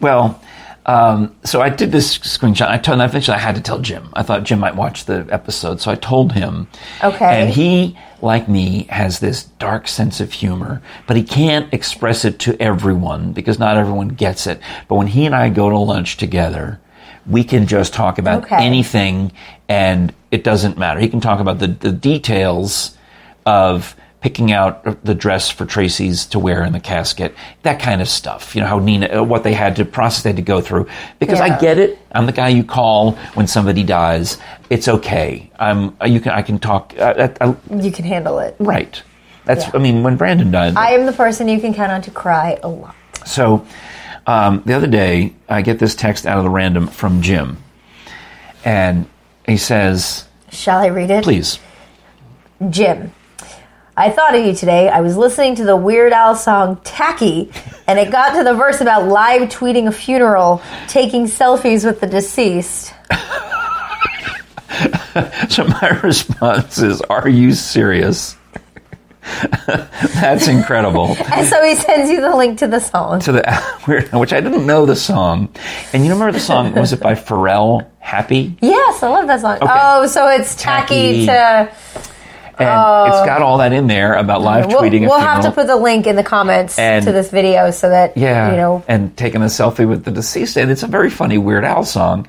Well, 0.00 0.40
um, 0.86 1.34
so 1.44 1.60
I 1.62 1.68
did 1.68 1.92
this 1.92 2.18
screenshot. 2.18 2.68
I 2.68 2.78
told, 2.78 3.00
eventually 3.00 3.36
I 3.36 3.40
had 3.40 3.54
to 3.54 3.60
tell 3.60 3.78
Jim. 3.78 4.08
I 4.14 4.22
thought 4.22 4.42
Jim 4.44 4.58
might 4.58 4.74
watch 4.76 5.04
the 5.04 5.26
episode, 5.30 5.80
so 5.80 5.90
I 5.90 5.94
told 5.94 6.32
him. 6.32 6.66
Okay. 7.04 7.24
And 7.42 7.50
he, 7.50 7.96
like 8.20 8.48
me, 8.48 8.84
has 8.90 9.20
this 9.20 9.44
dark 9.44 9.86
sense 9.88 10.20
of 10.20 10.32
humor, 10.32 10.82
but 11.06 11.16
he 11.16 11.22
can't 11.22 11.72
express 11.72 12.24
it 12.24 12.38
to 12.40 12.60
everyone 12.60 13.32
because 13.32 13.58
not 13.58 13.76
everyone 13.76 14.08
gets 14.08 14.46
it. 14.46 14.60
But 14.88 14.96
when 14.96 15.06
he 15.06 15.24
and 15.26 15.34
I 15.34 15.48
go 15.50 15.70
to 15.70 15.78
lunch 15.78 16.16
together, 16.16 16.80
we 17.26 17.44
can 17.44 17.66
just 17.68 17.94
talk 17.94 18.18
about 18.18 18.44
Okay. 18.44 18.56
anything, 18.64 19.30
and 19.68 20.12
it 20.32 20.42
doesn't 20.42 20.76
matter. 20.78 20.98
He 20.98 21.08
can 21.08 21.20
talk 21.20 21.38
about 21.38 21.60
the, 21.60 21.68
the 21.68 21.92
details 21.92 22.96
of 23.46 23.94
picking 24.22 24.52
out 24.52 25.04
the 25.04 25.14
dress 25.14 25.50
for 25.50 25.66
Tracy's 25.66 26.24
to 26.26 26.38
wear 26.38 26.62
in 26.64 26.72
the 26.72 26.80
casket, 26.80 27.34
that 27.62 27.80
kind 27.80 28.00
of 28.00 28.08
stuff. 28.08 28.54
You 28.54 28.62
know 28.62 28.68
how 28.68 28.78
Nina, 28.78 29.08
uh, 29.20 29.22
what 29.22 29.42
they 29.42 29.52
had 29.52 29.76
to 29.76 29.84
process, 29.84 30.22
they 30.22 30.30
had 30.30 30.36
to 30.36 30.42
go 30.42 30.60
through. 30.60 30.88
Because 31.18 31.40
I 31.40 31.58
get 31.58 31.78
it. 31.78 31.98
I'm 32.12 32.26
the 32.26 32.32
guy 32.32 32.48
you 32.48 32.64
call 32.64 33.12
when 33.34 33.46
somebody 33.46 33.82
dies. 33.82 34.38
It's 34.70 34.88
okay. 34.88 35.50
I'm. 35.58 35.96
You 36.06 36.20
can. 36.20 36.32
I 36.32 36.42
can 36.42 36.58
talk. 36.58 36.94
Uh, 36.98 37.30
I, 37.40 37.46
I, 37.48 37.56
You 37.82 37.90
can 37.92 38.04
handle 38.04 38.38
it. 38.38 38.56
right. 38.58 39.02
That's. 39.44 39.64
Yeah. 39.66 39.72
I 39.74 39.78
mean, 39.78 40.02
when 40.04 40.16
Brandon 40.16 40.50
died. 40.50 40.76
I 40.76 40.92
am 40.92 41.04
the 41.04 41.12
person 41.12 41.48
you 41.48 41.60
can 41.60 41.74
count 41.74 41.92
on 41.92 42.00
to 42.02 42.10
cry 42.10 42.58
a 42.62 42.68
lot. 42.68 42.94
So 43.26 43.66
um, 44.26 44.62
the 44.64 44.74
other 44.74 44.86
day, 44.86 45.34
I 45.48 45.62
get 45.62 45.78
this 45.78 45.94
text 45.94 46.26
out 46.26 46.38
of 46.38 46.44
the 46.44 46.50
random 46.50 46.86
from 46.86 47.22
Jim, 47.22 47.58
and 48.64 49.08
he 49.46 49.56
says, 49.56 50.26
Shall 50.50 50.78
I 50.78 50.86
read 50.86 51.10
it? 51.10 51.24
"Please." 51.24 51.58
Jim, 52.70 53.12
I 53.96 54.10
thought 54.10 54.34
of 54.34 54.44
you 54.44 54.54
today. 54.54 54.88
I 54.88 55.00
was 55.02 55.16
listening 55.16 55.56
to 55.56 55.64
the 55.64 55.76
Weird 55.76 56.12
Al 56.12 56.34
song 56.34 56.80
Tacky, 56.82 57.52
and 57.86 57.98
it 57.98 58.10
got 58.10 58.34
to 58.38 58.44
the 58.44 58.54
verse 58.54 58.80
about 58.80 59.06
live 59.06 59.50
tweeting 59.50 59.86
a 59.86 59.92
funeral, 59.92 60.62
taking 60.88 61.24
selfies 61.26 61.84
with 61.84 62.00
the 62.00 62.06
deceased. 62.06 62.94
So 65.50 65.64
my 65.64 66.00
response 66.02 66.78
is, 66.78 67.02
"Are 67.02 67.28
you 67.28 67.52
serious?" 67.52 68.36
That's 70.14 70.48
incredible. 70.48 71.14
And 71.30 71.46
so 71.46 71.62
he 71.62 71.74
sends 71.74 72.10
you 72.10 72.22
the 72.22 72.34
link 72.34 72.58
to 72.60 72.66
the 72.66 72.80
song. 72.80 73.20
to 73.20 73.32
the 73.32 73.78
weird, 73.86 74.10
which 74.12 74.32
I 74.32 74.40
didn't 74.40 74.66
know 74.66 74.86
the 74.86 74.96
song. 74.96 75.54
And 75.92 76.04
you 76.04 76.10
remember 76.12 76.32
the 76.32 76.40
song? 76.40 76.74
Was 76.74 76.94
it 76.94 77.00
by 77.00 77.14
Pharrell? 77.14 77.86
Happy. 78.00 78.56
Yes, 78.62 79.02
I 79.02 79.08
love 79.08 79.26
that 79.26 79.42
song. 79.42 79.56
Okay. 79.56 79.66
Oh, 79.68 80.06
so 80.06 80.26
it's 80.28 80.56
tacky, 80.56 81.26
Tacky. 81.26 81.70
to. 81.70 82.11
And 82.66 83.12
it's 83.12 83.22
oh. 83.22 83.26
got 83.26 83.42
all 83.42 83.58
that 83.58 83.72
in 83.72 83.86
there 83.86 84.14
about 84.14 84.42
live 84.42 84.66
Oh. 84.66 84.68
We'll, 84.68 84.80
tweeting. 84.82 85.02
we'll 85.02 85.18
have 85.18 85.42
to 85.44 85.50
put 85.50 85.66
the 85.66 85.76
link 85.76 86.06
in 86.06 86.16
the 86.16 86.22
comments 86.22 86.78
And- 86.78 87.04
to 87.04 87.12
this 87.12 87.30
video 87.30 87.70
so 87.70 87.88
that, 87.90 88.16
yeah, 88.16 88.50
you 88.50 88.56
know, 88.56 88.84
and 88.88 89.16
taking 89.16 89.42
a 89.42 89.46
selfie 89.46 89.88
with 89.88 90.04
the 90.04 90.10
deceased, 90.10 90.56
and 90.56 90.70
it's 90.70 90.82
a 90.82 90.86
very 90.86 91.10
funny 91.10 91.38
Weird 91.38 91.64
Al 91.64 91.84
song. 91.84 92.26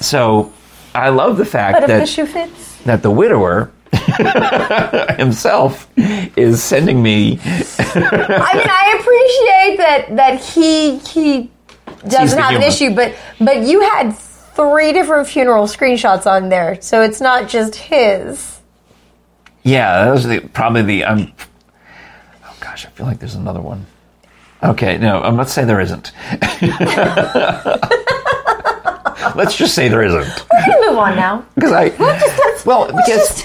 So 0.00 0.52
I 0.94 1.08
love 1.10 1.36
the 1.36 1.44
fact 1.44 1.74
but 1.80 1.82
if 1.84 1.88
the 1.88 1.98
that 1.98 2.08
shoe 2.08 2.26
fits. 2.26 2.76
that 2.82 3.02
the 3.02 3.10
widower 3.10 3.70
himself 5.18 5.88
is 5.96 6.62
sending 6.62 7.02
me. 7.02 7.38
I 7.42 7.94
mean, 7.94 8.68
I 8.68 8.96
appreciate 9.00 9.76
that 9.78 10.16
that 10.16 10.40
he 10.40 10.98
he 10.98 11.50
doesn't 12.08 12.38
have 12.38 12.54
an 12.54 12.62
issue, 12.62 12.94
but 12.94 13.14
but 13.40 13.62
you 13.62 13.80
had 13.80 14.12
three 14.16 14.92
different 14.92 15.26
funeral 15.28 15.66
screenshots 15.66 16.26
on 16.30 16.48
there, 16.48 16.80
so 16.80 17.02
it's 17.02 17.20
not 17.20 17.48
just 17.48 17.74
his. 17.76 18.53
Yeah, 19.64 20.04
that 20.04 20.12
was 20.12 20.26
the, 20.26 20.40
probably 20.40 20.82
the. 20.82 21.04
I'm. 21.06 21.32
oh 22.44 22.56
gosh, 22.60 22.86
I 22.86 22.90
feel 22.90 23.06
like 23.06 23.18
there's 23.18 23.34
another 23.34 23.60
one. 23.60 23.86
Okay, 24.62 24.96
no, 24.98 25.22
um, 25.22 25.36
let's 25.36 25.52
say 25.52 25.64
there 25.64 25.80
isn't. 25.80 26.12
let's 29.36 29.56
just 29.56 29.74
say 29.74 29.88
there 29.88 30.02
isn't. 30.02 30.46
We 30.52 30.62
can 30.64 30.88
move 30.88 30.98
on 30.98 31.16
now. 31.16 31.44
because 31.54 31.72
I 31.72 31.88
well 32.64 32.86
let's 32.86 33.42
because 33.42 33.44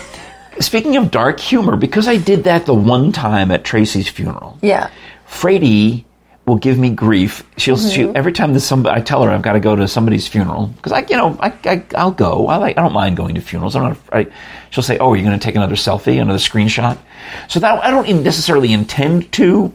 speaking 0.65 0.97
of 0.97 1.11
dark 1.11 1.39
humor, 1.39 1.75
because 1.75 2.07
I 2.07 2.17
did 2.17 2.43
that 2.43 2.65
the 2.65 2.73
one 2.73 3.11
time 3.11 3.51
at 3.51 3.63
Tracy's 3.63 4.07
funeral. 4.07 4.57
Yeah. 4.61 4.89
Frady 5.25 6.05
will 6.49 6.57
give 6.57 6.77
me 6.77 6.89
grief. 6.89 7.43
She'll 7.57 7.77
Mm-hmm. 7.77 8.17
every 8.17 8.33
time 8.33 8.53
that 8.53 8.59
somebody 8.59 8.99
I 8.99 9.01
tell 9.03 9.23
her 9.23 9.29
I've 9.31 9.41
got 9.41 9.53
to 9.53 9.59
go 9.61 9.75
to 9.75 9.87
somebody's 9.87 10.27
funeral 10.27 10.67
because 10.67 10.91
I 10.91 11.05
you 11.09 11.15
know 11.15 11.37
I, 11.39 11.53
I 11.63 11.83
I'll 11.95 12.11
go. 12.11 12.47
I 12.47 12.57
like 12.57 12.77
I 12.77 12.81
don't 12.81 12.91
mind 12.93 13.15
going 13.15 13.35
to 13.35 13.41
funerals. 13.41 13.75
I'm 13.75 13.83
not. 13.83 13.97
I, 14.11 14.27
she'll 14.71 14.83
say, 14.83 14.97
"Oh, 14.97 15.13
you're 15.13 15.25
going 15.25 15.39
to 15.39 15.43
take 15.43 15.55
another 15.55 15.75
selfie, 15.75 16.21
another 16.21 16.39
screenshot." 16.39 16.97
So 17.47 17.59
that 17.61 17.81
I 17.83 17.91
don't 17.91 18.23
necessarily 18.23 18.73
intend 18.73 19.31
to, 19.33 19.71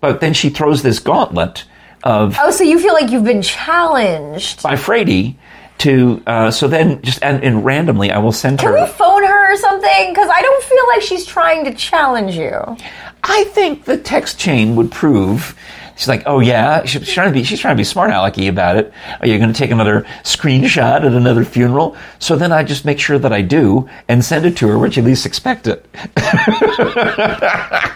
but 0.00 0.20
then 0.20 0.32
she 0.34 0.50
throws 0.50 0.82
this 0.82 0.98
gauntlet 1.00 1.64
of 2.04 2.36
Oh, 2.40 2.50
so 2.50 2.62
you 2.64 2.78
feel 2.78 2.94
like 2.94 3.10
you've 3.10 3.24
been 3.24 3.42
challenged? 3.42 4.62
by 4.62 4.76
Frady 4.76 5.36
to 5.78 6.22
uh, 6.26 6.50
so 6.50 6.68
then 6.68 7.00
just 7.02 7.22
and, 7.22 7.42
and 7.42 7.64
randomly 7.64 8.10
I 8.10 8.18
will 8.18 8.32
send 8.32 8.58
Can 8.58 8.68
her. 8.72 8.80
we 8.82 8.86
phone 8.86 9.24
her 9.24 9.52
or 9.52 9.56
something? 9.56 10.10
Because 10.12 10.28
I 10.32 10.42
don't 10.42 10.62
feel 10.64 10.86
like 10.88 11.02
she's 11.02 11.24
trying 11.26 11.64
to 11.64 11.74
challenge 11.74 12.36
you. 12.36 12.76
I 13.22 13.44
think 13.44 13.84
the 13.84 13.96
text 13.98 14.38
chain 14.38 14.76
would 14.76 14.90
prove. 14.90 15.56
She's 16.00 16.08
like, 16.08 16.22
oh 16.24 16.40
yeah, 16.40 16.86
she's 16.86 17.06
trying 17.12 17.28
to 17.28 17.34
be. 17.34 17.44
She's 17.44 17.60
trying 17.60 17.76
to 17.76 17.78
be 17.78 17.84
smart 17.84 18.10
alecky 18.10 18.48
about 18.48 18.78
it. 18.78 18.90
Are 19.20 19.26
you 19.26 19.36
going 19.36 19.52
to 19.52 19.58
take 19.58 19.70
another 19.70 20.06
screenshot 20.22 21.04
at 21.04 21.04
another 21.04 21.44
funeral? 21.44 21.94
So 22.18 22.36
then 22.36 22.52
I 22.52 22.62
just 22.62 22.86
make 22.86 22.98
sure 22.98 23.18
that 23.18 23.34
I 23.34 23.42
do 23.42 23.86
and 24.08 24.24
send 24.24 24.46
it 24.46 24.56
to 24.56 24.68
her 24.68 24.78
where 24.78 24.90
she 24.90 25.02
least 25.02 25.26
expect 25.26 25.66
it. 25.66 25.84
I 26.16 27.92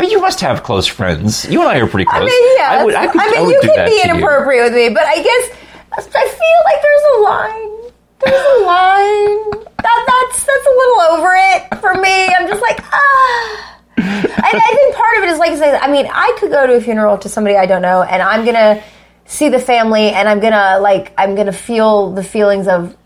mean, 0.00 0.10
you 0.10 0.18
must 0.22 0.40
have 0.40 0.62
close 0.62 0.86
friends. 0.86 1.44
You 1.44 1.60
and 1.60 1.68
I 1.68 1.76
are 1.80 1.86
pretty 1.86 2.06
close. 2.06 2.22
I 2.22 2.24
mean, 2.24 2.56
yeah. 2.56 2.70
I 2.70 2.84
would. 2.86 2.94
I, 2.94 3.06
could, 3.08 3.20
mean, 3.20 3.36
I 3.36 3.42
you 3.42 3.60
that 3.76 3.84
be 3.84 4.00
to 4.00 4.08
you. 4.08 4.14
inappropriate 4.14 4.64
with 4.64 4.74
me, 4.74 4.88
but 4.88 5.04
I 5.04 5.16
guess 5.16 5.50
I 5.92 6.00
feel 6.00 6.60
like 6.64 6.80
there's 6.80 7.04
a 7.04 7.20
line. 7.20 7.92
There's 8.24 8.46
a 8.46 8.64
line. 8.64 9.60
That 9.76 10.00
that's 10.08 10.42
that's 10.42 10.66
a 10.66 10.70
little 10.70 11.00
over 11.12 11.34
it 11.36 11.80
for 11.82 12.00
me. 12.00 12.28
I'm 12.28 12.48
just 12.48 12.62
like 12.62 12.80
ah. 12.82 13.72
And 13.96 14.60
I 14.60 14.74
think 14.74 14.94
part 14.94 15.18
of 15.18 15.24
it 15.24 15.28
is 15.30 15.38
like 15.38 15.52
I 15.52 15.56
said. 15.56 15.80
I 15.80 15.90
mean, 15.90 16.06
I 16.10 16.36
could 16.38 16.50
go 16.50 16.66
to 16.66 16.74
a 16.74 16.80
funeral 16.80 17.18
to 17.18 17.28
somebody 17.28 17.56
I 17.56 17.66
don't 17.66 17.82
know, 17.82 18.02
and 18.02 18.22
I'm 18.22 18.44
gonna 18.44 18.82
see 19.24 19.48
the 19.48 19.58
family, 19.58 20.10
and 20.10 20.28
I'm 20.28 20.40
gonna 20.40 20.78
like 20.80 21.12
I'm 21.16 21.34
gonna 21.34 21.52
feel 21.52 22.12
the 22.12 22.24
feelings 22.24 22.68
of 22.68 22.96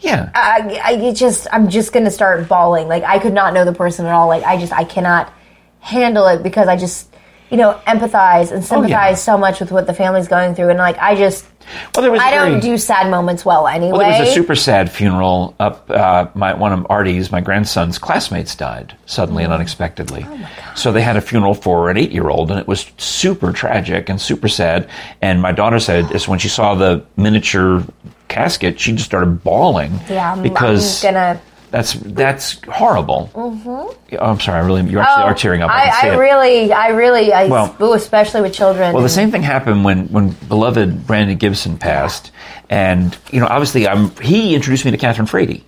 Yeah. 0.00 0.30
I, 0.34 0.80
I 0.82 0.92
it 0.92 1.14
just 1.16 1.46
I'm 1.52 1.68
just 1.68 1.92
gonna 1.92 2.10
start 2.10 2.48
bawling. 2.48 2.88
Like 2.88 3.02
I 3.02 3.18
could 3.18 3.32
not 3.32 3.54
know 3.54 3.64
the 3.64 3.72
person 3.72 4.06
at 4.06 4.12
all. 4.12 4.28
Like 4.28 4.44
I 4.44 4.58
just 4.58 4.72
I 4.72 4.84
cannot 4.84 5.32
handle 5.80 6.26
it 6.26 6.42
because 6.42 6.68
I 6.68 6.76
just 6.76 7.09
you 7.50 7.56
know 7.56 7.80
empathize 7.86 8.52
and 8.52 8.64
sympathize 8.64 8.92
Oh, 8.92 9.08
yeah. 9.10 9.14
so 9.14 9.38
much 9.38 9.60
with 9.60 9.72
what 9.72 9.86
the 9.86 9.94
family's 9.94 10.28
going 10.28 10.54
through, 10.54 10.70
and 10.70 10.78
like 10.78 10.98
I 10.98 11.14
just 11.16 11.46
well, 11.94 12.02
there 12.02 12.10
was. 12.10 12.20
I 12.20 12.30
don't 12.34 12.60
do 12.60 12.76
sad 12.78 13.10
moments 13.10 13.44
well 13.44 13.68
anyway. 13.68 13.92
Well, 13.92 14.00
there 14.10 14.20
was 14.20 14.28
a 14.30 14.32
super 14.32 14.54
sad 14.56 14.90
funeral 14.90 15.54
up. 15.60 15.88
Uh, 15.90 16.26
my 16.34 16.54
one 16.54 16.72
of 16.72 16.86
Artie's, 16.90 17.30
my 17.30 17.40
grandson's 17.40 17.98
classmates 17.98 18.54
died 18.54 18.96
suddenly 19.06 19.42
Mm. 19.42 19.46
and 19.46 19.54
unexpectedly. 19.54 20.26
Oh 20.28 20.48
so 20.74 20.90
they 20.92 21.02
had 21.02 21.16
a 21.16 21.20
funeral 21.20 21.54
for 21.54 21.90
an 21.90 21.96
eight-year-old, 21.96 22.50
and 22.50 22.58
it 22.58 22.66
was 22.66 22.90
super 22.96 23.52
tragic 23.52 24.08
and 24.08 24.20
super 24.20 24.48
sad. 24.48 24.88
And 25.22 25.40
my 25.42 25.52
daughter 25.52 25.78
said, 25.78 26.10
is 26.14 26.26
when 26.26 26.38
she 26.38 26.48
saw 26.48 26.74
the 26.74 27.04
miniature 27.16 27.84
casket, 28.28 28.78
she 28.80 28.92
just 28.92 29.04
started 29.04 29.42
bawling 29.44 29.92
yeah, 30.08 30.32
I'm, 30.32 30.42
because 30.42 31.04
I'm 31.04 31.14
gonna. 31.14 31.40
That's 31.70 31.92
that's 31.94 32.60
horrible. 32.68 33.30
Mm-hmm. 33.34 34.16
Oh, 34.18 34.30
I'm 34.30 34.40
sorry, 34.40 34.60
I 34.60 34.64
really, 34.66 34.82
you 34.90 34.98
actually 34.98 35.24
are 35.24 35.34
tearing 35.34 35.62
up. 35.62 35.70
I, 35.70 35.84
I, 36.02 36.08
I 36.10 36.16
really, 36.16 36.72
I 36.72 36.88
really, 36.88 37.32
I, 37.32 37.46
Well- 37.46 37.76
ooh, 37.80 37.92
especially 37.94 38.40
with 38.42 38.52
children. 38.52 38.92
Well, 38.92 39.02
the 39.02 39.08
same 39.08 39.30
thing 39.30 39.42
happened 39.42 39.84
when 39.84 40.08
when 40.08 40.30
beloved 40.48 41.06
Brandon 41.06 41.36
Gibson 41.36 41.78
passed, 41.78 42.32
and 42.68 43.16
you 43.30 43.40
know, 43.40 43.46
obviously, 43.46 43.86
I'm 43.88 44.10
he 44.16 44.54
introduced 44.54 44.84
me 44.84 44.90
to 44.90 44.96
Catherine 44.98 45.26
Frady. 45.26 45.64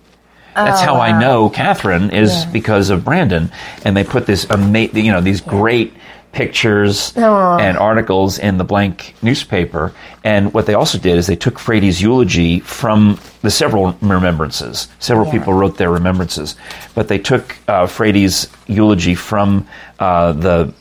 That's 0.55 0.81
Oh, 0.81 0.85
how 0.85 0.95
I 1.01 1.19
know 1.19 1.49
Catherine 1.49 2.11
is 2.11 2.45
because 2.45 2.91
of 2.91 3.03
Brandon, 3.03 3.51
and 3.85 3.97
they 3.97 4.03
put 4.03 4.27
this 4.27 4.45
amazing, 4.51 5.03
you 5.03 5.11
know, 5.11 5.19
these 5.21 5.41
great 5.41 5.93
pictures 6.33 7.13
and 7.15 7.77
articles 7.77 8.39
in 8.39 8.57
the 8.57 8.63
blank 8.63 9.15
newspaper. 9.21 9.93
And 10.23 10.53
what 10.53 10.65
they 10.65 10.73
also 10.73 10.97
did 10.97 11.17
is 11.17 11.27
they 11.27 11.35
took 11.35 11.59
Frady's 11.59 12.01
eulogy 12.01 12.59
from 12.59 13.19
the 13.41 13.51
several 13.51 13.95
remembrances. 14.01 14.87
Several 14.99 15.29
people 15.31 15.53
wrote 15.53 15.77
their 15.77 15.91
remembrances, 15.91 16.55
but 16.95 17.07
they 17.07 17.19
took 17.19 17.55
uh, 17.67 17.87
Frady's 17.87 18.49
eulogy 18.67 19.15
from 19.15 19.67
uh, 19.99 20.33
the 20.33 20.73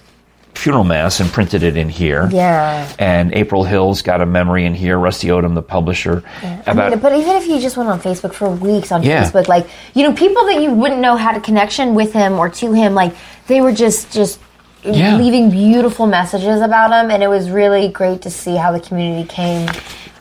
funeral 0.55 0.85
mass 0.85 1.19
and 1.21 1.31
printed 1.31 1.63
it 1.63 1.77
in 1.77 1.89
here. 1.89 2.29
Yeah. 2.31 2.91
And 2.99 3.33
April 3.35 3.65
Hill's 3.65 4.03
got 4.03 4.21
a 4.21 4.27
memory 4.27 4.65
in 4.65 4.75
here. 4.75 4.99
Rusty 4.99 5.29
Odom, 5.29 5.55
the 5.55 5.63
publisher, 5.63 6.23
I 6.43 6.63
about 6.67 6.91
mean, 6.91 7.01
but 7.01 7.15
even 7.15 7.37
if 7.37 7.47
you 7.47 7.59
just 7.59 7.77
went 7.77 7.89
on 7.89 8.01
Facebook 8.01 8.35
for 8.35 8.51
weeks 8.51 8.93
on 8.93 9.03
Yeah. 9.03 9.25
Facebook, 9.25 9.49
like 9.49 9.69
you 9.95 10.03
know, 10.07 10.13
people 10.15 10.45
that 10.47 10.61
you 10.63 10.71
wouldn't 10.71 11.01
know 11.01 11.17
had 11.17 11.37
a 11.37 11.41
connection 11.41 11.95
with 11.95 12.13
him 12.13 12.39
or 12.39 12.49
to 12.51 12.73
him, 12.73 12.95
like 12.95 13.15
they 13.47 13.61
were 13.61 13.73
just 13.73 14.13
just 14.13 14.39
Yeah. 14.85 15.17
leaving 15.17 15.51
beautiful 15.51 16.07
messages 16.07 16.61
about 16.61 16.91
him, 16.91 17.11
and 17.11 17.23
it 17.23 17.29
was 17.29 17.51
really 17.51 17.89
great 17.89 18.23
to 18.23 18.31
see 18.31 18.57
how 18.57 18.73
the 18.73 18.81
community 18.81 19.29
came 19.29 19.69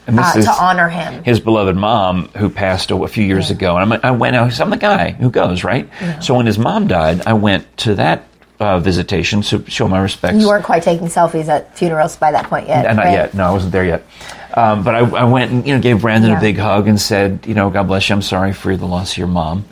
uh, 0.08 0.34
to 0.34 0.52
honor 0.52 0.90
him. 0.90 1.24
his 1.24 1.40
beloved 1.40 1.76
mom 1.76 2.28
who 2.30 2.50
passed 2.50 2.92
a, 2.92 3.08
few 3.08 3.24
years 3.24 3.52
ago. 3.52 3.78
And 3.78 3.94
I'm, 3.94 4.00
I 4.04 4.12
went, 4.12 4.36
I'm 4.36 4.70
the 4.70 4.78
guy 4.78 5.12
who 5.12 5.30
goes, 5.30 5.64
right? 5.64 5.90
So 6.22 6.36
when 6.36 6.46
his 6.46 6.58
mom 6.58 6.88
died, 6.88 7.22
I 7.26 7.34
went 7.34 7.78
to 7.78 7.96
that 7.96 8.28
uh, 8.60 8.80
visitation 8.80 9.42
to 9.42 9.68
show 9.70 9.88
my 9.88 10.00
respects. 10.00 10.40
You 10.40 10.48
weren't 10.48 10.66
quite 10.66 10.84
taking 10.84 11.08
selfies 11.08 11.48
at 11.48 11.76
funerals 11.78 12.16
by 12.16 12.32
that 12.32 12.46
point 12.46 12.68
yet. 12.68 12.86
Uh, 12.86 12.94
not 12.94 13.06
right? 13.06 13.12
yet. 13.14 13.34
No, 13.34 13.46
I 13.46 13.52
wasn't 13.52 13.72
there 13.72 13.86
yet. 13.86 14.06
Um, 14.54 14.84
but 14.84 14.96
I, 14.96 15.00
I 15.00 15.24
went 15.24 15.52
and 15.52 15.66
you 15.66 15.74
know 15.74 15.82
gave 15.82 16.02
Brandon 16.02 16.32
Yeah. 16.32 16.38
a 16.38 16.42
big 16.42 16.58
hug 16.58 16.88
and 16.88 17.00
said, 17.00 17.46
you 17.48 17.54
know, 17.54 17.70
God 17.70 17.88
bless 17.88 18.10
you. 18.10 18.16
I'm 18.16 18.22
sorry 18.22 18.54
for 18.54 18.76
the 18.76 18.86
loss 18.86 19.14
of 19.14 19.18
your 19.18 19.28
mom. 19.28 19.66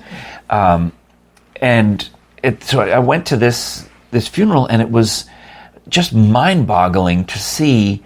Um, 0.50 0.94
and 1.58 2.08
it, 2.42 2.64
so 2.64 2.80
I 2.80 3.00
went 3.00 3.28
to 3.28 3.38
this 3.38 3.89
this 4.12 4.28
funeral, 4.28 4.66
and 4.66 4.82
it 4.82 4.90
was 4.90 5.26
just 5.88 6.14
mind 6.14 6.68
boggling 6.68 7.26
to 7.26 7.40
see. 7.40 8.04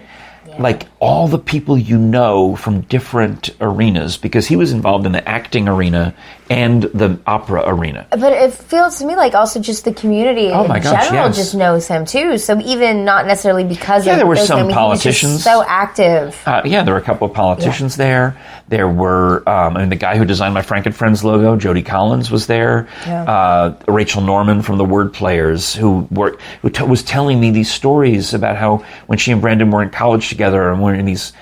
Like 0.60 0.88
all 1.00 1.28
the 1.28 1.40
people 1.40 1.78
you 1.78 1.98
know 1.98 2.56
from 2.56 2.82
different 2.82 3.50
arenas, 3.60 4.18
because 4.18 4.48
he 4.48 4.56
was 4.56 4.72
involved 4.72 5.06
in 5.06 5.12
the 5.12 5.28
acting 5.28 5.68
arena 5.68 6.14
and 6.50 6.84
the 6.84 7.20
opera 7.26 7.64
arena. 7.66 8.06
But 8.12 8.34
it 8.34 8.54
feels 8.54 9.00
to 9.00 9.06
me 9.06 9.16
like 9.16 9.34
also 9.34 9.60
just 9.62 9.86
the 9.86 9.94
community 9.94 10.50
Oh 10.52 10.64
in 10.64 10.82
gosh, 10.82 11.08
general 11.08 11.28
yes. 11.28 11.38
just 11.38 11.56
knows 11.56 11.88
him 11.88 12.06
too. 12.06 12.38
So 12.38 12.60
even 12.60 13.06
not 13.06 13.26
necessarily 13.26 13.64
because 13.64 14.06
Yeah, 14.06 14.14
of 14.14 14.18
there 14.20 14.28
were 14.28 14.36
some 14.36 14.68
things, 14.68 14.74
he 14.74 14.80
was 14.80 15.02
just 15.04 15.22
politicians. 15.22 15.44
so 15.44 15.64
active. 15.66 16.42
Uh, 16.46 16.62
yeah, 16.66 16.84
there 16.84 16.94
were 16.94 17.00
a 17.00 17.04
couple 17.04 17.28
of 17.28 17.34
politicians 17.34 17.96
there. 17.96 18.38
There 18.68 18.88
were, 18.88 19.48
um, 19.50 19.76
I 19.78 19.82
mean, 19.82 19.90
the 19.90 19.96
guy 19.96 20.18
who 20.18 20.26
designed 20.26 20.54
my 20.54 20.62
Frank 20.62 20.86
and 20.86 20.96
Friends 20.96 21.24
logo, 21.24 21.56
Jody 21.56 21.82
Collins, 21.82 22.30
was 22.32 22.48
there. 22.48 22.88
Yeah. 23.06 23.24
Uh, 23.24 23.76
Rachel 23.88 24.22
Norman 24.22 24.62
from 24.62 24.78
the 24.78 24.86
Word 24.86 25.14
Players, 25.14 25.74
who 25.74 26.08
were 26.12 26.38
who 26.62 26.70
t- 26.70 26.84
was 26.84 27.04
telling 27.04 27.40
me 27.40 27.52
these 27.52 27.72
stories 27.72 28.34
about 28.34 28.58
how 28.58 28.84
when 29.08 29.18
she 29.18 29.32
and 29.32 29.42
Brandon 29.42 29.72
were 29.72 29.82
in 29.82 29.90
college 29.90 30.30
together 30.30 30.43
and 30.44 30.82
we're 30.82 30.96
in 30.96 31.06
these 31.06 31.34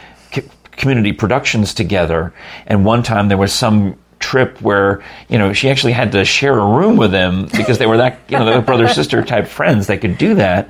community 0.72 1.12
productions 1.14 1.74
together, 1.74 2.34
and 2.66 2.86
one 2.86 3.04
time 3.04 3.28
there 3.28 3.38
was 3.38 3.54
some 3.54 3.98
trip 4.22 4.62
where 4.62 5.04
you 5.30 5.38
know 5.38 5.52
she 5.52 5.70
actually 5.70 5.92
had 5.92 6.12
to 6.12 6.24
share 6.24 6.58
a 6.58 6.66
room 6.78 6.96
with 6.96 7.12
him 7.12 7.48
because 7.58 7.80
they 7.80 7.88
were 7.88 7.98
that 7.98 8.20
you 8.28 8.38
know 8.38 8.62
brother 8.62 8.88
sister 8.88 9.24
type 9.24 9.48
friends 9.48 9.88
they 9.88 9.98
could 9.98 10.16
do 10.18 10.36
that 10.36 10.70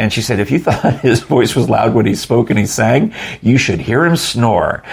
and 0.00 0.12
she 0.12 0.22
said 0.22 0.40
if 0.40 0.50
you 0.50 0.58
thought 0.58 1.00
his 1.00 1.20
voice 1.20 1.54
was 1.54 1.68
loud 1.68 1.94
when 1.94 2.06
he 2.06 2.14
spoke 2.14 2.50
and 2.50 2.58
he 2.58 2.66
sang 2.66 3.12
you 3.42 3.58
should 3.58 3.78
hear 3.80 4.04
him 4.04 4.16
snore. 4.16 4.82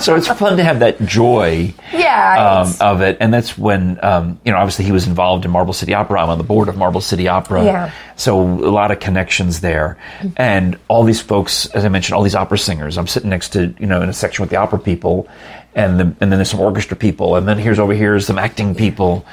So 0.00 0.14
it's 0.14 0.26
fun 0.28 0.56
to 0.56 0.64
have 0.64 0.78
that 0.80 1.00
joy 1.04 1.72
Yeah, 1.92 2.62
um, 2.64 2.74
of 2.80 3.00
it. 3.02 3.16
And 3.20 3.32
that's 3.32 3.58
when 3.58 4.02
um, 4.02 4.40
you 4.44 4.50
know 4.52 4.58
obviously 4.58 4.84
he 4.84 4.92
was 4.92 5.06
involved 5.06 5.44
in 5.44 5.50
Marble 5.50 5.72
City 5.72 5.92
Opera. 5.94 6.22
I'm 6.22 6.30
on 6.30 6.38
the 6.38 6.44
board 6.44 6.68
of 6.68 6.76
Marble 6.76 7.00
City 7.00 7.28
Opera. 7.28 7.64
Yeah. 7.64 7.92
so 8.16 8.40
a 8.40 8.72
lot 8.72 8.90
of 8.90 9.00
connections 9.00 9.60
there. 9.60 9.98
And 10.36 10.78
all 10.88 11.04
these 11.04 11.20
folks 11.20 11.66
as 11.66 11.84
I 11.84 11.88
mentioned 11.88 12.14
all 12.16 12.22
these 12.22 12.34
opera 12.34 12.58
singers. 12.58 12.96
I'm 12.96 13.06
sitting 13.06 13.30
next 13.30 13.50
to 13.50 13.74
you 13.78 13.86
know 13.86 14.00
in 14.02 14.08
a 14.08 14.12
section 14.12 14.42
with 14.42 14.50
the 14.50 14.56
opera 14.56 14.78
people 14.78 15.28
and 15.74 16.00
the, 16.00 16.04
and 16.04 16.32
then 16.32 16.38
there's 16.38 16.50
some 16.50 16.60
orchestra 16.60 16.96
people. 16.96 17.36
And 17.36 17.46
then 17.46 17.58
here's 17.58 17.78
over 17.78 17.94
here 17.94 18.14
is 18.14 18.26
some 18.26 18.38
acting 18.38 18.74
people 18.74 19.24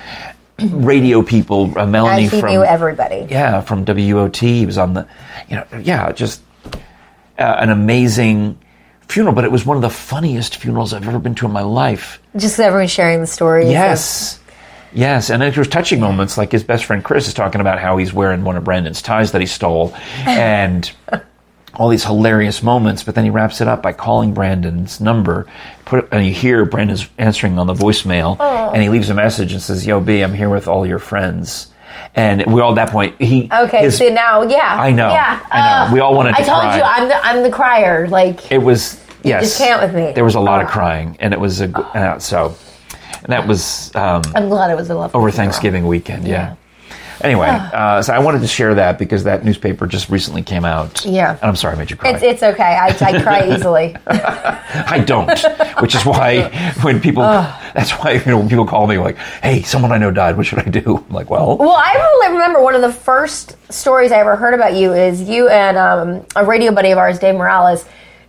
radio 0.71 1.21
people 1.21 1.77
uh, 1.77 1.85
Melanie 1.85 2.23
And 2.23 2.31
he 2.31 2.39
from 2.39 2.49
knew 2.51 2.63
everybody. 2.63 3.27
yeah, 3.29 3.61
from 3.61 3.85
WUOT. 3.85 4.35
He 4.37 4.65
was 4.65 4.77
on 4.77 4.93
the, 4.93 5.07
you 5.49 5.55
know, 5.57 5.65
yeah, 5.81 6.11
just 6.11 6.41
uh, 6.63 6.71
an 7.59 7.69
amazing 7.69 8.57
funeral. 9.07 9.35
But 9.35 9.43
it 9.45 9.51
was 9.51 9.65
one 9.65 9.75
of 9.77 9.81
the 9.81 9.89
funniest 9.89 10.55
funerals 10.57 10.93
I've 10.93 11.07
ever 11.07 11.19
been 11.19 11.35
to 11.35 11.45
in 11.45 11.51
my 11.51 11.61
life. 11.63 12.21
Just 12.35 12.59
everyone 12.59 12.87
sharing 12.87 13.21
the 13.21 13.27
stories. 13.27 13.65
of- 13.65 13.71
Yes. 13.71 14.39
Yes, 14.93 15.29
and 15.29 15.41
there 15.41 15.51
was 15.51 15.67
touching 15.67 15.99
moments 15.99 16.37
like 16.37 16.53
his 16.53 16.63
best 16.63 16.85
friend 16.85 17.03
Chris 17.03 17.27
is 17.27 17.33
talking 17.33 17.59
about 17.59 17.79
how 17.79 17.97
he's 17.97 18.13
wearing 18.13 18.45
one 18.45 18.55
of 18.55 18.63
Brandon's 18.63 19.01
ties 19.01 19.33
that 19.33 19.41
he 19.41 19.47
stole, 19.47 19.93
and 20.25 20.89
all 21.77 21.89
these 21.89 22.03
hilarious 22.05 22.61
moments. 22.63 23.03
But 23.03 23.15
then 23.15 23.23
he 23.23 23.29
wraps 23.29 23.61
it 23.61 23.67
up 23.67 23.81
by 23.81 23.93
calling 23.93 24.33
Brandon's 24.33 24.99
number, 25.01 25.45
put 25.85 26.07
and 26.11 26.25
you 26.25 26.33
hear 26.33 26.65
Brandon's 26.65 27.07
answering 27.17 27.57
on 27.59 27.67
the 27.67 27.73
voicemail, 27.73 28.39
and 28.73 28.81
he 28.81 28.89
leaves 28.89 29.09
a 29.09 29.13
message 29.13 29.51
and 29.53 29.61
says, 29.61 29.85
"Yo, 29.85 29.99
B, 29.99 30.21
I'm 30.21 30.33
here 30.33 30.49
with 30.49 30.67
all 30.67 30.85
your 30.85 30.99
friends." 30.99 31.67
And 32.13 32.45
we 32.47 32.61
all 32.61 32.71
at 32.71 32.75
that 32.75 32.89
point 32.91 33.15
he 33.21 33.49
Okay, 33.51 33.83
his- 33.83 33.97
so 33.97 34.07
now, 34.09 34.43
yeah, 34.43 34.77
I 34.79 34.91
know, 34.91 35.09
yeah. 35.09 35.39
I 35.51 35.87
know. 35.87 35.93
We 35.93 35.99
all 35.99 36.13
wanted 36.15 36.35
I 36.35 36.43
told 36.43 36.61
cry. 36.61 36.77
you, 36.77 36.83
I'm 36.83 37.07
the 37.09 37.25
I'm 37.25 37.43
the 37.43 37.49
crier. 37.51 38.07
Like 38.07 38.51
it 38.51 38.57
was 38.59 39.01
yes, 39.23 39.43
just 39.43 39.57
can't 39.57 39.81
with 39.81 39.93
me. 39.93 40.11
There 40.13 40.23
was 40.25 40.35
a 40.35 40.39
lot 40.39 40.61
of 40.61 40.67
Oh. 40.67 40.71
crying, 40.71 41.17
and 41.19 41.33
it 41.33 41.39
was 41.39 41.61
a 41.61 41.77
uh, 41.77 42.19
so, 42.19 42.55
and 43.23 43.31
that 43.33 43.47
was. 43.47 43.93
Um, 43.95 44.21
I'm 44.35 44.49
glad 44.49 44.71
it 44.71 44.75
was 44.75 44.89
a 44.89 44.95
love 44.95 45.15
over. 45.15 45.31
Thanksgiving 45.31 45.87
weekend. 45.87 46.27
Yeah. 46.27 46.55
Anyway, 47.21 47.47
uh, 47.47 48.01
so 48.01 48.13
I 48.13 48.19
wanted 48.19 48.41
to 48.41 48.47
share 48.47 48.75
that 48.75 48.97
because 48.99 49.23
that 49.23 49.43
newspaper 49.45 49.87
just 49.87 50.09
recently 50.09 50.41
came 50.43 50.65
out. 50.65 51.05
Yeah. 51.05 51.31
And 51.31 51.43
I'm 51.43 51.55
sorry 51.55 51.75
I 51.75 51.77
made 51.79 51.89
you 51.89 51.95
cry. 51.97 52.11
It's 52.11 52.23
it's 52.23 52.43
okay. 52.43 52.63
I, 52.63 52.87
I 52.87 53.21
cry 53.21 53.49
easily. 53.55 53.95
I 54.07 55.03
don't, 55.05 55.29
which 55.81 55.95
is 55.95 56.05
why 56.05 56.49
when 56.81 56.99
people, 57.01 57.23
that's 57.23 57.91
why 57.91 58.11
you 58.13 58.25
know 58.25 58.39
when 58.39 58.49
people 58.49 58.65
call 58.65 58.87
me 58.87 58.97
like, 58.97 59.17
"Hey, 59.17 59.61
someone 59.63 59.91
I 59.91 59.97
know 59.97 60.11
died. 60.11 60.37
What 60.37 60.45
should 60.45 60.59
I 60.59 60.69
do?" 60.69 60.97
I'm 61.09 61.13
like, 61.13 61.29
"Well, 61.29 61.57
Well, 61.57 61.71
I 61.71 61.93
really 61.93 62.33
remember 62.33 62.61
one 62.61 62.75
of 62.75 62.81
the 62.81 62.91
first 62.93 63.55
stories 63.71 64.11
I 64.11 64.19
ever 64.19 64.35
heard 64.35 64.53
about 64.53 64.73
you 64.73 64.93
is 64.93 65.21
you 65.21 65.47
and 65.49 65.77
um, 65.77 66.25
a 66.35 66.45
radio 66.45 66.73
buddy 66.73 66.91
of 66.91 66.97
ours, 66.97 67.19
Dave 67.19 67.35
Morales, 67.35 67.85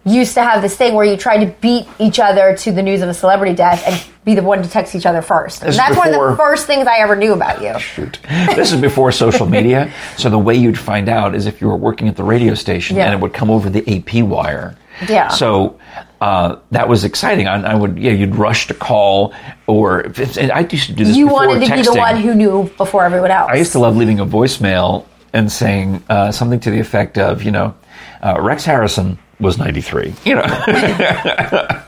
used 0.07 0.35
to 0.35 0.43
have 0.43 0.63
this 0.63 0.77
thing 0.77 0.95
where 0.95 1.05
you 1.05 1.17
tried 1.17 1.45
to 1.45 1.53
beat 1.61 1.87
each 1.99 2.21
other 2.21 2.57
to 2.57 2.73
the 2.73 2.83
news 2.83 3.03
of 3.03 3.09
a 3.09 3.15
celebrity 3.15 3.55
death 3.55 3.83
and 3.87 4.25
be 4.25 4.35
the 4.35 4.43
one 4.43 4.63
to 4.63 4.69
text 4.69 4.95
each 4.95 5.05
other 5.05 5.21
first. 5.21 5.63
And 5.63 5.75
that's 5.75 5.97
one 5.97 6.15
of 6.15 6.31
the 6.31 6.37
first 6.37 6.67
things 6.67 6.87
I 6.87 6.99
ever 6.99 7.17
knew 7.17 7.33
about 7.33 7.61
you. 7.61 7.79
shoot." 7.81 8.19
this 8.29 8.73
is 8.73 8.81
before 8.81 9.11
social 9.11 9.47
media, 9.47 9.93
so 10.17 10.31
the 10.31 10.39
way 10.39 10.55
you'd 10.55 10.79
find 10.79 11.09
out 11.09 11.35
is 11.35 11.47
if 11.47 11.61
you 11.61 11.67
were 11.67 11.77
working 11.77 12.09
at 12.09 12.17
the 12.17 12.25
radio 12.25 12.55
station 12.55 12.97
Yeah. 12.97 13.07
and 13.07 13.15
it 13.15 13.21
would 13.21 13.35
come 13.35 13.51
over 13.51 13.69
the 13.69 13.83
AP 13.99 14.23
wire. 14.25 14.77
Yeah. 15.09 15.29
So. 15.29 15.79
Uh, 16.19 16.59
that 16.71 16.89
was 16.89 17.05
exciting. 17.05 17.47
I, 17.47 17.73
I 17.73 17.75
would, 17.75 17.99
yeah, 17.99 18.11
you'd 18.13 18.37
rush 18.37 18.69
to 18.69 18.75
call, 18.75 19.35
or 19.67 20.07
I 20.07 20.67
used 20.71 20.87
to 20.87 20.95
do 20.95 21.05
this. 21.05 21.15
You 21.15 21.27
before 21.27 21.47
wanted 21.47 21.67
to 21.67 21.75
be 21.77 21.83
the 21.83 21.95
one 21.95 22.17
who 22.17 22.35
knew 22.35 22.71
before 22.79 23.05
everyone 23.05 23.31
else. 23.31 23.51
I 23.53 23.57
used 23.57 23.73
to 23.73 23.79
love 23.79 23.99
leaving 23.99 24.19
a 24.19 24.25
voicemail 24.25 25.05
and 25.35 25.53
saying 25.53 26.03
uh, 26.09 26.33
something 26.33 26.59
to 26.61 26.71
the 26.71 26.81
effect 26.81 27.19
of, 27.19 27.43
you 27.43 27.51
know, 27.51 27.75
uh, 28.23 28.41
Rex 28.41 28.65
Harrison 28.65 29.19
was 29.41 29.59
93, 29.59 30.15
you 30.25 30.35
know, 30.35 30.43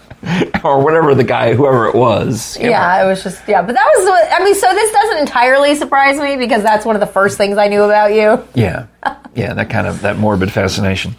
or 0.64 0.82
whatever 0.82 1.14
the 1.14 1.24
guy, 1.24 1.54
whoever 1.54 1.87
it 1.87 1.94
was. 1.94 2.56
you 2.58 2.64
know. 2.64 2.70
yeah, 2.70 3.04
it 3.04 3.06
was 3.06 3.22
just 3.22 3.40
yeah, 3.48 3.62
but 3.62 3.72
that 3.72 3.92
was 3.96 4.08
I 4.32 4.44
mean. 4.44 4.54
So 4.54 4.68
this 4.74 4.92
doesn't 4.92 5.18
entirely 5.18 5.74
surprise 5.74 6.18
me 6.18 6.37
because 6.37 6.62
that's 6.62 6.84
one 6.84 6.96
of 6.96 7.00
the 7.00 7.06
first 7.06 7.38
things 7.38 7.56
I 7.56 7.68
knew 7.68 7.82
about 7.82 8.12
you. 8.12 8.44
Yeah. 8.54 8.87
Yeah, 9.38 9.55
that 9.55 9.70
kind 9.70 9.87
of 9.87 10.01
that 10.03 10.18
morbid 10.18 10.51
fascination. 10.51 11.14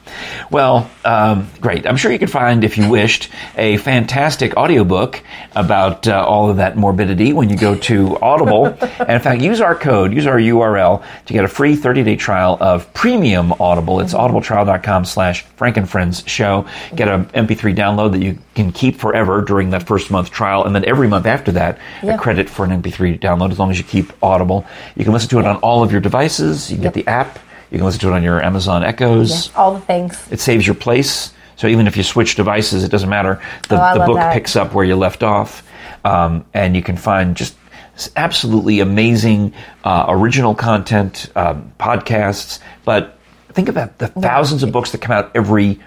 Well, 0.52 0.90
um, 1.06 1.50
great. 1.62 1.88
I'm 1.88 1.96
sure 1.96 2.12
you 2.12 2.20
could 2.20 2.30
find, 2.30 2.66
if 2.66 2.78
you 2.78 2.90
wished, 2.90 3.30
a 3.56 3.78
fantastic 3.78 4.58
audiobook 4.58 5.24
about 5.56 6.06
uh, 6.06 6.26
all 6.28 6.50
of 6.50 6.58
that 6.58 6.76
morbidity 6.76 7.32
when 7.32 7.50
you 7.50 7.56
go 7.56 7.76
to 7.76 8.18
Audible. 8.20 8.66
and 8.66 9.10
in 9.12 9.22
fact, 9.22 9.42
use 9.42 9.62
our 9.62 9.74
code, 9.74 10.12
use 10.14 10.28
our 10.28 10.36
URL 10.38 11.02
to 11.28 11.34
get 11.34 11.46
a 11.46 11.48
free 11.48 11.78
30-day 11.78 12.18
trial 12.18 12.58
of 12.60 12.94
premium 12.94 13.54
Audible. 13.54 14.02
It's 14.02 14.14
audibletrial.com 14.14 15.06
slash 15.06 15.46
frankenfriends 15.58 16.28
show. 16.28 16.66
Get 16.94 17.08
an 17.08 17.24
MP3 17.28 17.74
download 17.74 18.12
that 18.12 18.22
you 18.22 18.38
can 18.54 18.74
keep 18.74 18.98
forever 18.98 19.42
during 19.42 19.70
that 19.70 19.84
first 19.88 20.12
month 20.12 20.30
trial. 20.30 20.66
And 20.66 20.76
then 20.76 20.84
every 20.84 21.08
month 21.08 21.26
after 21.26 21.54
that, 21.54 21.80
Yeah. 22.04 22.16
a 22.16 22.18
credit 22.18 22.50
for 22.50 22.66
an 22.66 22.72
MP3 22.82 23.18
download 23.18 23.52
as 23.52 23.60
long 23.60 23.72
as 23.72 23.78
you 23.78 23.86
keep 23.86 24.12
Audible. 24.22 24.66
You 24.98 25.06
can 25.06 25.14
listen 25.14 25.30
to 25.30 25.40
it 25.40 25.46
on 25.46 25.56
all 25.58 25.84
of 25.84 25.94
your 25.94 26.02
devices. 26.02 26.70
You 26.70 26.76
can 26.76 26.84
get 26.84 26.94
the 26.94 27.08
app. 27.08 27.40
You 27.72 27.78
can 27.78 27.86
listen 27.86 28.00
to 28.02 28.08
it 28.10 28.14
on 28.14 28.24
your 28.24 28.42
Amazon 28.44 28.84
Echoes. 28.84 29.54
All 29.56 29.74
the 29.74 29.82
things. 29.82 30.28
It 30.32 30.40
saves 30.40 30.66
your 30.66 30.76
place. 30.76 31.34
So 31.56 31.68
even 31.68 31.88
if 31.88 31.96
you 31.98 32.04
switch 32.04 32.36
devices, 32.36 32.84
it 32.84 32.90
doesn't 32.90 33.10
matter. 33.10 33.42
The, 33.68 33.76
Oh, 33.92 34.00
the 34.00 34.06
book 34.06 34.16
that. 34.16 34.34
picks 34.34 34.56
up 34.56 34.74
where 34.74 34.86
you 34.86 34.96
left 34.96 35.24
off. 35.24 35.68
Um, 36.06 36.46
and 36.54 36.76
you 36.76 36.82
can 36.82 36.96
find 36.98 37.36
just 37.36 37.56
absolutely 38.16 38.80
amazing 38.80 39.54
uh, 39.84 40.06
original 40.08 40.56
content, 40.56 41.30
um, 41.36 41.74
podcasts. 41.80 42.60
But 42.86 43.20
think 43.50 43.68
about 43.70 43.98
the 43.98 44.08
thousands 44.08 44.64
of 44.64 44.72
books 44.72 44.92
that 44.94 45.02
come 45.02 45.12
out 45.12 45.32
every 45.36 45.80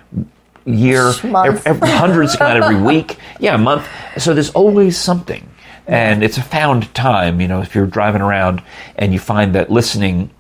year, 0.67 1.13
Month. 1.25 1.67
ev- 1.67 1.67
every, 1.67 1.89
hundreds 1.89 2.37
come 2.37 2.47
out 2.49 2.57
every 2.63 2.81
week. 2.95 3.17
Yeah, 3.41 3.55
a 3.55 3.59
month. 3.59 3.89
So 4.19 4.35
there's 4.35 4.51
always 4.51 4.97
something. 4.99 5.49
And 5.87 6.23
it's 6.23 6.37
a 6.39 6.43
found 6.43 6.95
time, 6.95 7.41
you 7.41 7.49
know, 7.49 7.61
if 7.61 7.75
you're 7.75 7.87
driving 7.87 8.21
around 8.23 8.63
and 8.95 9.13
you 9.13 9.19
find 9.19 9.55
that 9.57 9.71
listening 9.71 10.31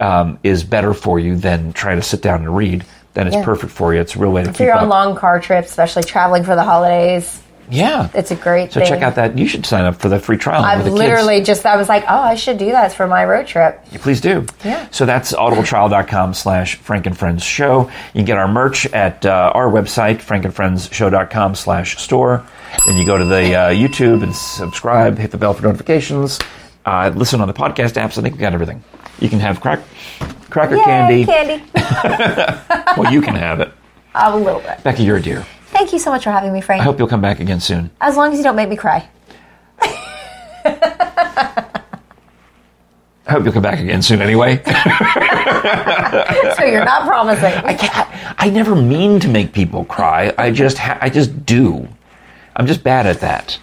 um, 0.00 0.38
is 0.42 0.64
better 0.64 0.94
for 0.94 1.18
you 1.18 1.36
than 1.36 1.72
trying 1.72 1.96
to 1.96 2.02
sit 2.02 2.22
down 2.22 2.40
and 2.40 2.56
read, 2.56 2.84
then 3.14 3.26
it's 3.26 3.36
Yeah. 3.36 3.44
perfect 3.44 3.72
for 3.72 3.94
you. 3.94 4.00
It's 4.00 4.16
a 4.16 4.18
real 4.18 4.30
way 4.32 4.42
to 4.44 4.50
If 4.50 4.56
keep 4.56 4.64
you're 4.66 4.74
on 4.74 4.84
up. 4.84 4.90
long 4.90 5.16
car 5.16 5.38
trips, 5.40 5.68
especially 5.70 6.04
traveling 6.04 6.44
for 6.44 6.54
the 6.56 6.62
holidays, 6.62 7.40
yeah. 7.68 8.08
it's 8.14 8.30
a 8.30 8.34
great 8.36 8.72
so 8.72 8.80
thing. 8.80 8.88
check 8.88 9.02
out 9.02 9.16
that. 9.16 9.36
You 9.36 9.46
should 9.46 9.66
sign 9.66 9.84
up 9.84 9.96
for 9.96 10.08
the 10.08 10.18
free 10.18 10.36
trial. 10.38 10.64
I've 10.64 10.78
the 10.78 10.84
kids. 10.90 10.96
literally 10.98 11.42
just 11.42 11.66
I 11.66 11.76
was 11.76 11.88
like, 11.88 12.04
oh, 12.08 12.20
I 12.20 12.34
should 12.36 12.56
do 12.58 12.70
that 12.72 12.92
for 12.92 13.06
my 13.06 13.24
road 13.24 13.46
trip. 13.46 13.84
Please 14.00 14.20
do. 14.20 14.46
Yeah. 14.64 14.86
So 14.90 15.06
that's 15.06 15.32
audibletrial.com 15.32 16.34
slash 16.34 16.76
Frank 16.76 17.06
and 17.06 17.16
Friends 17.18 17.42
Show. 17.44 17.82
You 18.14 18.18
can 18.20 18.24
get 18.24 18.38
our 18.38 18.48
merch 18.48 18.86
at 18.86 19.26
uh, 19.26 19.52
our 19.54 19.68
website, 19.70 20.18
frankandfriendsshow.com 20.22 21.54
slash 21.56 21.98
store. 21.98 22.44
Then 22.86 22.96
you 22.96 23.04
go 23.04 23.18
to 23.18 23.24
the 23.24 23.54
uh, 23.54 23.68
YouTube 23.70 24.22
and 24.22 24.34
subscribe, 24.34 25.18
hit 25.18 25.32
the 25.32 25.38
bell 25.38 25.52
for 25.54 25.62
notifications, 25.64 26.38
uh, 26.86 27.10
listen 27.14 27.40
on 27.40 27.48
the 27.48 27.54
podcast 27.54 27.94
apps. 28.00 28.16
I 28.16 28.22
think 28.22 28.34
we 28.36 28.40
got 28.40 28.54
everything. 28.54 28.82
You 29.20 29.28
can 29.28 29.38
have 29.40 29.60
crack, 29.60 29.80
cracker 30.50 30.76
Yay, 30.76 30.82
candy. 30.84 31.24
candy. 31.24 31.64
Well, 33.00 33.12
you 33.12 33.20
can 33.22 33.34
have 33.36 33.60
it. 33.60 33.70
A 34.14 34.36
little 34.36 34.60
bit. 34.60 34.82
Becky, 34.82 35.04
you're 35.04 35.18
a 35.18 35.22
dear. 35.22 35.46
Thank 35.68 35.92
you 35.92 35.98
so 36.00 36.10
much 36.10 36.24
for 36.24 36.30
having 36.30 36.52
me, 36.52 36.60
Frank. 36.60 36.80
I 36.80 36.84
hope 36.84 36.98
you'll 36.98 37.06
come 37.08 37.20
back 37.20 37.38
again 37.40 37.60
soon. 37.60 37.90
as 38.00 38.16
long 38.16 38.32
as 38.32 38.38
you 38.38 38.42
don't 38.44 38.56
make 38.56 38.68
me 38.68 38.76
cry. 38.76 39.08
I 43.26 43.32
hope 43.34 43.44
you'll 43.44 43.52
come 43.52 43.62
back 43.62 43.78
again 43.78 44.02
soon 44.02 44.20
anyway. 44.20 44.60
So 46.56 46.64
you're 46.66 46.84
not 46.84 47.06
promising. 47.06 47.52
I 47.64 47.74
can't, 47.74 48.08
I 48.38 48.50
never 48.50 48.74
mean 48.74 49.20
to 49.20 49.28
make 49.28 49.52
people 49.52 49.84
cry. 49.84 50.34
I 50.36 50.50
just 50.50 50.76
ha- 50.78 50.98
I 51.00 51.08
just 51.08 51.46
do. 51.46 51.88
I'm 52.56 52.66
just 52.66 52.82
bad 52.82 53.06
at 53.06 53.20
that. 53.20 53.58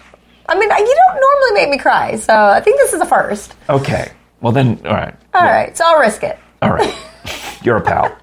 I 0.48 0.54
mean, 0.58 0.68
you 0.68 0.96
don't 1.06 1.20
normally 1.20 1.52
make 1.60 1.70
me 1.70 1.78
cry, 1.78 2.16
so 2.16 2.34
I 2.34 2.60
think 2.60 2.78
this 2.78 2.92
is 2.94 3.00
a 3.00 3.06
first. 3.06 3.54
Okay. 3.68 4.10
Well 4.40 4.52
then, 4.52 4.80
all 4.84 4.94
right. 4.94 5.14
All 5.38 5.44
right, 5.44 5.76
so 5.76 5.84
I'll 5.86 6.00
risk 6.00 6.22
it. 6.24 6.38
All 6.62 6.70
right. 6.70 6.94
You're 7.62 7.76
a 7.76 7.80
pal. 7.80 8.16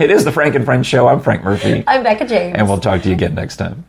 it 0.00 0.10
is 0.10 0.24
the 0.24 0.32
Frank 0.32 0.54
and 0.54 0.64
Friends 0.64 0.86
show. 0.86 1.08
I'm 1.08 1.20
Frank 1.20 1.42
Murphy, 1.42 1.82
I'm 1.86 2.02
Becca 2.02 2.26
James. 2.26 2.54
and 2.56 2.68
we'll 2.68 2.78
talk 2.80 3.02
to 3.02 3.08
you 3.08 3.14
again 3.14 3.34
next 3.34 3.56
time. 3.56 3.82